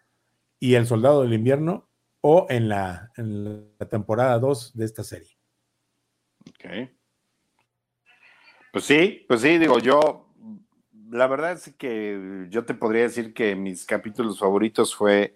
y 0.59 0.75
el 0.75 0.85
Soldado 0.85 1.23
del 1.23 1.33
Invierno 1.33 1.87
o 2.21 2.45
en 2.49 2.69
la, 2.69 3.11
en 3.17 3.69
la 3.79 3.87
temporada 3.87 4.37
2 4.39 4.75
de 4.75 4.85
esta 4.85 5.03
serie. 5.03 5.37
Ok. 6.49 6.89
Pues 8.71 8.83
sí, 8.83 9.25
pues 9.27 9.41
sí, 9.41 9.57
digo, 9.57 9.79
yo, 9.79 10.24
la 11.09 11.27
verdad 11.27 11.53
es 11.53 11.73
que 11.77 12.47
yo 12.49 12.65
te 12.65 12.73
podría 12.73 13.03
decir 13.03 13.33
que 13.33 13.55
mis 13.55 13.85
capítulos 13.85 14.39
favoritos 14.39 14.95
fue 14.95 15.35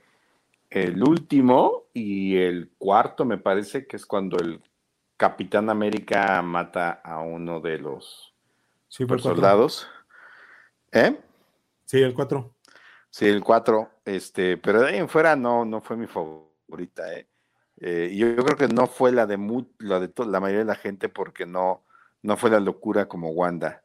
el 0.69 1.01
último 1.03 1.85
y 1.93 2.37
el 2.37 2.71
cuarto, 2.77 3.25
me 3.25 3.37
parece 3.37 3.87
que 3.87 3.95
es 3.95 4.05
cuando 4.05 4.37
el 4.37 4.61
Capitán 5.17 5.69
América 5.69 6.41
mata 6.41 6.91
a 7.03 7.19
uno 7.19 7.59
de 7.59 7.79
los 7.79 8.33
soldados. 8.87 9.87
¿Eh? 10.91 11.19
Sí, 11.85 12.01
el 12.01 12.13
cuatro. 12.13 12.55
Sí, 13.09 13.25
el 13.25 13.43
cuatro. 13.43 13.89
Este, 14.05 14.57
pero 14.57 14.81
de 14.81 14.89
ahí 14.89 14.97
en 14.97 15.09
fuera 15.09 15.35
no, 15.35 15.65
no 15.65 15.81
fue 15.81 15.97
mi 15.97 16.07
favorita, 16.07 17.13
¿eh? 17.13 17.27
eh 17.81 18.13
yo, 18.15 18.35
creo 18.45 18.57
que 18.57 18.73
no 18.73 18.87
fue 18.87 19.11
la 19.11 19.25
de, 19.25 19.37
la 19.79 19.99
de 19.99 20.11
la 20.25 20.39
mayoría 20.39 20.59
de 20.59 20.65
la 20.65 20.75
gente 20.75 21.09
porque 21.09 21.45
no, 21.45 21.83
no 22.21 22.37
fue 22.37 22.49
la 22.51 22.59
locura 22.59 23.07
como 23.07 23.31
Wanda. 23.31 23.83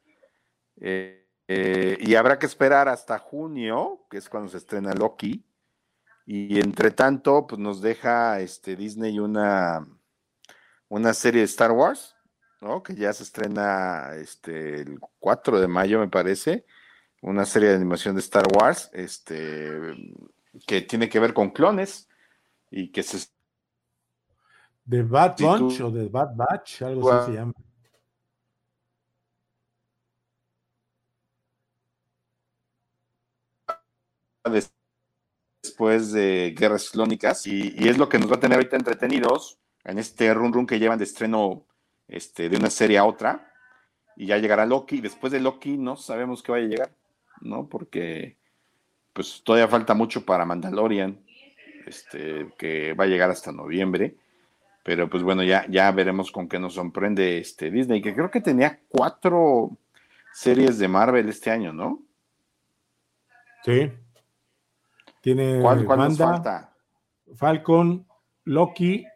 Eh, 0.80 1.23
eh, 1.46 1.98
y 2.00 2.14
habrá 2.14 2.38
que 2.38 2.46
esperar 2.46 2.88
hasta 2.88 3.18
junio, 3.18 4.06
que 4.10 4.18
es 4.18 4.28
cuando 4.28 4.48
se 4.48 4.58
estrena 4.58 4.94
Loki. 4.94 5.44
Y 6.26 6.58
entre 6.58 6.90
tanto, 6.90 7.46
pues 7.46 7.60
nos 7.60 7.82
deja 7.82 8.40
este, 8.40 8.76
Disney 8.76 9.18
una, 9.18 9.86
una 10.88 11.12
serie 11.12 11.40
de 11.40 11.46
Star 11.46 11.72
Wars, 11.72 12.16
¿no? 12.62 12.82
Que 12.82 12.94
ya 12.94 13.12
se 13.12 13.24
estrena 13.24 14.12
este, 14.14 14.80
el 14.80 14.98
4 15.18 15.60
de 15.60 15.68
mayo, 15.68 16.00
me 16.00 16.08
parece. 16.08 16.64
Una 17.20 17.44
serie 17.44 17.70
de 17.70 17.76
animación 17.76 18.14
de 18.14 18.20
Star 18.20 18.46
Wars, 18.54 18.90
este, 18.92 19.70
que 20.66 20.82
tiene 20.82 21.08
que 21.08 21.20
ver 21.20 21.34
con 21.34 21.50
clones 21.50 22.08
y 22.70 22.90
que 22.90 23.02
se. 23.02 23.28
¿De 24.84 25.02
Bad 25.02 25.36
Bunch 25.38 25.80
o 25.80 25.90
de 25.90 26.08
Bad 26.08 26.36
Batch? 26.36 26.82
Algo 26.82 27.12
así 27.12 27.32
se 27.32 27.38
llama. 27.38 27.54
Después 35.62 36.12
de 36.12 36.54
Guerras 36.56 36.90
Clónicas 36.90 37.46
y, 37.46 37.74
es 37.88 37.98
lo 37.98 38.08
que 38.08 38.18
nos 38.18 38.30
va 38.30 38.36
a 38.36 38.40
tener 38.40 38.56
ahorita 38.56 38.76
entretenidos 38.76 39.58
en 39.84 39.98
este 39.98 40.32
run 40.34 40.52
run 40.52 40.66
que 40.66 40.78
llevan 40.78 40.98
de 40.98 41.04
estreno 41.04 41.64
este, 42.08 42.48
de 42.48 42.56
una 42.56 42.70
serie 42.70 42.98
a 42.98 43.04
otra 43.04 43.50
y 44.16 44.26
ya 44.26 44.38
llegará 44.38 44.66
Loki. 44.66 45.00
Después 45.00 45.32
de 45.32 45.40
Loki 45.40 45.76
no 45.76 45.96
sabemos 45.96 46.42
qué 46.42 46.52
vaya 46.52 46.66
a 46.66 46.68
llegar, 46.68 46.90
¿no? 47.40 47.68
Porque 47.68 48.36
pues 49.12 49.42
todavía 49.44 49.68
falta 49.68 49.94
mucho 49.94 50.24
para 50.24 50.44
Mandalorian, 50.44 51.24
este, 51.86 52.48
que 52.58 52.92
va 52.94 53.04
a 53.04 53.08
llegar 53.08 53.30
hasta 53.30 53.52
noviembre. 53.52 54.16
Pero 54.82 55.08
pues 55.08 55.22
bueno, 55.22 55.42
ya, 55.42 55.66
ya 55.70 55.90
veremos 55.92 56.30
con 56.30 56.48
qué 56.48 56.58
nos 56.58 56.74
sorprende 56.74 57.38
este 57.38 57.70
Disney, 57.70 58.02
que 58.02 58.14
creo 58.14 58.30
que 58.30 58.42
tenía 58.42 58.80
cuatro 58.88 59.70
series 60.32 60.78
de 60.78 60.88
Marvel 60.88 61.28
este 61.28 61.50
año, 61.50 61.72
¿no? 61.72 62.02
Sí, 63.64 63.90
tiene 65.24 65.58
¿Cuál, 65.62 65.86
falta? 65.86 66.74
Falcon, 67.34 68.06
Loki, 68.44 69.06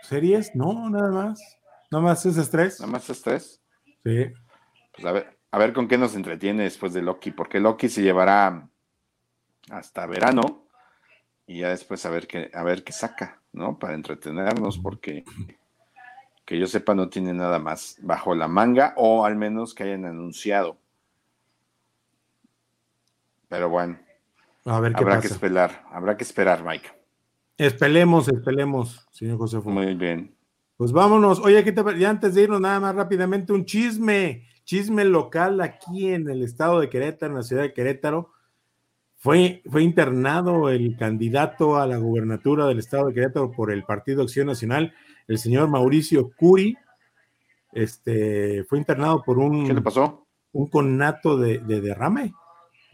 series, 0.00 0.56
no, 0.56 0.88
nada 0.88 1.10
más. 1.10 1.58
Nada 1.90 2.02
más 2.02 2.24
es 2.24 2.38
estrés. 2.38 2.80
Nada 2.80 2.92
más 2.92 3.10
estrés. 3.10 3.62
Sí. 4.02 4.32
Pues 4.94 5.06
a 5.06 5.12
ver, 5.12 5.38
a 5.50 5.58
ver 5.58 5.74
con 5.74 5.86
qué 5.86 5.98
nos 5.98 6.14
entretiene 6.14 6.62
después 6.62 6.94
de 6.94 7.02
Loki, 7.02 7.30
porque 7.30 7.60
Loki 7.60 7.90
se 7.90 8.00
llevará 8.00 8.70
hasta 9.68 10.06
verano 10.06 10.66
y 11.46 11.60
ya 11.60 11.68
después 11.68 12.06
a 12.06 12.10
ver 12.10 12.26
qué, 12.26 12.50
a 12.54 12.62
ver 12.62 12.82
qué 12.82 12.94
saca, 12.94 13.42
¿no? 13.52 13.78
Para 13.78 13.92
entretenernos, 13.92 14.78
porque 14.78 15.24
que 16.46 16.58
yo 16.58 16.66
sepa 16.66 16.94
no 16.94 17.10
tiene 17.10 17.34
nada 17.34 17.58
más 17.58 17.98
bajo 18.00 18.34
la 18.34 18.48
manga 18.48 18.94
o 18.96 19.26
al 19.26 19.36
menos 19.36 19.74
que 19.74 19.82
hayan 19.82 20.06
anunciado. 20.06 20.78
Pero 23.48 23.68
bueno, 23.68 23.98
habrá 24.64 25.20
que 25.20 25.26
esperar, 25.26 25.84
habrá 25.90 26.16
que 26.16 26.24
esperar, 26.24 26.64
Mike. 26.64 26.88
Esperemos, 27.56 28.28
esperemos, 28.28 29.06
señor 29.12 29.38
José. 29.38 29.58
Muy 29.58 29.94
bien. 29.94 30.34
Pues 30.76 30.90
vámonos. 30.90 31.38
Oye, 31.38 31.62
¿qué 31.62 31.70
te 31.70 31.82
y 31.96 32.04
antes 32.04 32.34
de 32.34 32.42
irnos 32.42 32.60
nada 32.60 32.80
más 32.80 32.94
rápidamente, 32.94 33.52
un 33.52 33.64
chisme, 33.64 34.48
chisme 34.64 35.04
local 35.04 35.60
aquí 35.60 36.08
en 36.08 36.28
el 36.28 36.42
estado 36.42 36.80
de 36.80 36.88
Querétaro, 36.88 37.32
en 37.32 37.36
la 37.36 37.42
ciudad 37.44 37.62
de 37.62 37.72
Querétaro. 37.72 38.32
Fue, 39.16 39.62
fue 39.70 39.82
internado 39.82 40.68
el 40.68 40.96
candidato 40.98 41.76
a 41.76 41.86
la 41.86 41.96
gubernatura 41.96 42.66
del 42.66 42.80
estado 42.80 43.06
de 43.06 43.14
Querétaro 43.14 43.52
por 43.52 43.70
el 43.70 43.84
Partido 43.84 44.22
Acción 44.22 44.48
Nacional, 44.48 44.92
el 45.28 45.38
señor 45.38 45.68
Mauricio 45.68 46.32
Curi. 46.36 46.76
Este, 47.72 48.64
fue 48.64 48.78
internado 48.78 49.22
por 49.22 49.38
un. 49.38 49.66
¿Qué 49.66 49.74
le 49.74 49.80
pasó? 49.80 50.26
Un 50.52 50.66
conato 50.66 51.36
de 51.36 51.58
derrame 51.58 52.32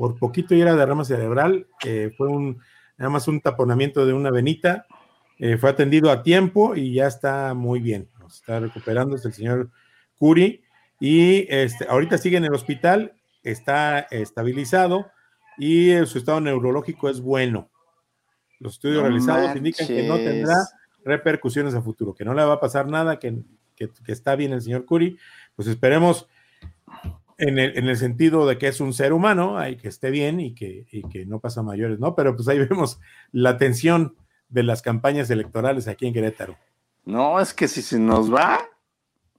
por 0.01 0.18
poquito 0.18 0.55
y 0.55 0.62
era 0.62 0.74
derrama 0.74 1.05
cerebral, 1.05 1.66
eh, 1.84 2.11
fue 2.16 2.26
un, 2.26 2.59
nada 2.96 3.11
más 3.11 3.28
un 3.28 3.42
taponamiento 3.42 4.07
de 4.07 4.14
una 4.14 4.30
venita, 4.30 4.86
eh, 5.38 5.59
fue 5.59 5.68
atendido 5.68 6.11
a 6.11 6.22
tiempo 6.22 6.74
y 6.74 6.94
ya 6.94 7.07
está 7.07 7.53
muy 7.53 7.80
bien, 7.80 8.09
está 8.26 8.61
recuperándose 8.61 9.28
el 9.28 9.34
señor 9.34 9.70
Curi 10.16 10.62
y 11.01 11.44
este, 11.55 11.86
ahorita 11.86 12.16
sigue 12.16 12.38
en 12.38 12.46
el 12.46 12.55
hospital, 12.55 13.12
está 13.42 13.98
estabilizado 13.98 15.11
y 15.59 15.90
su 16.07 16.16
estado 16.16 16.40
neurológico 16.40 17.11
es 17.11 17.20
bueno. 17.20 17.70
Los 18.59 18.76
estudios 18.76 19.03
realizados 19.03 19.55
indican 19.55 19.86
que 19.86 20.09
no 20.09 20.16
tendrá 20.16 20.57
repercusiones 21.05 21.74
a 21.74 21.82
futuro, 21.82 22.14
que 22.14 22.24
no 22.24 22.32
le 22.32 22.42
va 22.42 22.55
a 22.55 22.61
pasar 22.61 22.86
nada, 22.86 23.18
que, 23.18 23.42
que, 23.76 23.90
que 24.03 24.12
está 24.12 24.34
bien 24.34 24.55
el 24.55 24.62
señor 24.62 24.86
Curi. 24.86 25.18
Pues 25.57 25.68
esperemos 25.68 26.26
en 27.41 27.59
el, 27.59 27.97
sentido 27.97 28.47
de 28.47 28.59
que 28.59 28.68
es 28.68 28.80
un 28.80 28.93
ser 28.93 29.12
humano, 29.12 29.59
hay 29.59 29.76
que 29.76 29.88
esté 29.88 30.11
bien 30.11 30.41
y 30.41 30.55
que, 30.55 30.86
que 31.11 31.26
no 31.26 31.41
pasa 31.41 31.62
mayores, 31.62 31.99
¿no? 31.99 32.14
Pero 32.14 32.36
pues 32.36 32.49
ahí 32.49 32.59
vemos 32.68 33.01
la 33.32 33.57
tensión 33.57 34.14
de 34.49 34.62
las 34.62 34.82
campañas 34.82 35.30
electorales 35.30 35.88
aquí 35.88 36.07
en 36.07 36.14
Querétaro. 36.14 36.57
No, 37.05 37.41
es 37.41 37.55
que 37.55 37.66
si 37.68 37.82
se 37.82 37.99
nos 37.99 38.32
va, 38.32 38.61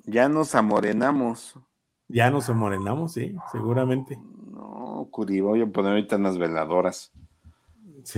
ya 0.04 0.28
nos 0.30 0.56
amorenamos. 0.56 1.56
Ya 2.08 2.30
nos 2.30 2.50
amorenamos, 2.50 3.14
sí, 3.14 3.36
seguramente. 3.52 4.20
No, 4.52 5.08
Curi, 5.12 5.40
voy 5.40 5.62
a 5.62 5.68
poner 5.68 5.92
ahorita 5.92 6.18
unas 6.18 6.38
veladoras. 6.38 7.14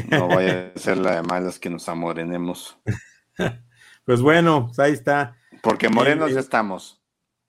No 0.09 0.27
vaya 0.29 0.71
a 0.75 0.79
ser 0.79 0.97
la 0.97 1.15
de 1.15 1.23
malas 1.23 1.59
que 1.59 1.69
nos 1.69 1.87
amorenemos. 1.89 2.77
pues 4.05 4.21
bueno, 4.21 4.67
pues 4.67 4.79
ahí 4.79 4.93
está. 4.93 5.35
Porque 5.61 5.89
morenos 5.89 6.33
ya 6.33 6.39
estamos. 6.39 7.01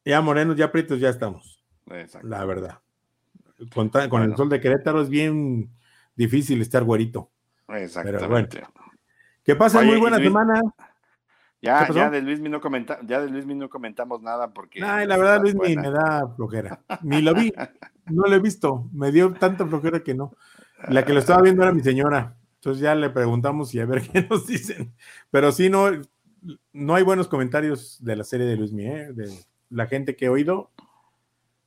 Ya 0.04 0.20
morenos, 0.20 0.56
ya 0.56 0.70
pritos 0.70 1.00
ya 1.00 1.08
estamos. 1.08 1.53
La 2.22 2.44
verdad. 2.44 2.80
Con, 3.72 3.90
el 4.22 4.36
sol 4.36 4.48
de 4.48 4.60
Querétaro 4.60 5.00
es 5.00 5.08
bien 5.08 5.70
difícil 6.16 6.60
estar 6.60 6.84
güerito. 6.84 7.30
Exactamente. 7.68 8.62
Que 9.42 9.56
pasen 9.56 9.86
muy 9.86 9.98
buena 9.98 10.18
semana. 10.18 10.60
Ya, 11.60 11.88
ya 11.88 12.10
de 12.10 12.20
Luis 12.20 12.40
no 12.40 12.60
comenta, 12.60 12.98
ya 13.06 13.22
de 13.22 13.30
Luis 13.30 13.46
no 13.46 13.70
comentamos 13.70 14.20
nada 14.20 14.52
porque. 14.52 14.84
Ay, 14.84 15.06
la 15.06 15.16
verdad, 15.16 15.40
Luis 15.40 15.54
me 15.54 15.74
da 15.74 16.28
flojera. 16.36 16.82
Ni 17.02 17.22
lo 17.22 17.34
vi, 17.34 17.52
no 18.10 18.24
lo 18.26 18.34
he 18.34 18.38
visto. 18.38 18.90
Me 18.92 19.10
dio 19.10 19.32
tanta 19.32 19.66
flojera 19.66 20.00
que 20.00 20.14
no. 20.14 20.36
La 20.88 21.04
que 21.06 21.14
lo 21.14 21.20
estaba 21.20 21.40
viendo 21.40 21.62
era 21.62 21.72
mi 21.72 21.80
señora. 21.80 22.36
Entonces 22.56 22.82
ya 22.82 22.94
le 22.94 23.10
preguntamos 23.10 23.74
y 23.74 23.80
a 23.80 23.86
ver 23.86 24.02
qué 24.12 24.26
nos 24.28 24.46
dicen. 24.46 24.94
Pero 25.30 25.52
sí, 25.52 25.70
no, 25.70 25.90
no 26.72 26.94
hay 26.94 27.02
buenos 27.02 27.28
comentarios 27.28 28.02
de 28.02 28.16
la 28.16 28.24
serie 28.24 28.46
de 28.46 28.56
Luis 28.56 28.72
¿eh? 28.72 29.08
de 29.12 29.30
la 29.70 29.86
gente 29.86 30.16
que 30.16 30.26
he 30.26 30.28
oído, 30.28 30.70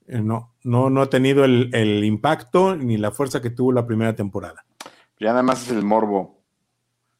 no, 0.08 0.56
no, 0.64 0.90
no 0.90 1.02
ha 1.02 1.10
tenido 1.10 1.44
el, 1.46 2.04
impacto 2.04 2.76
ni 2.76 2.98
la 2.98 3.12
fuerza 3.12 3.42
que 3.42 3.50
tuvo 3.50 3.72
la 3.72 3.86
primera 3.86 4.16
temporada. 4.16 4.66
Ya 5.20 5.30
nada 5.30 5.44
más 5.44 5.64
es 5.64 5.72
el 5.72 5.84
morbo. 5.84 6.42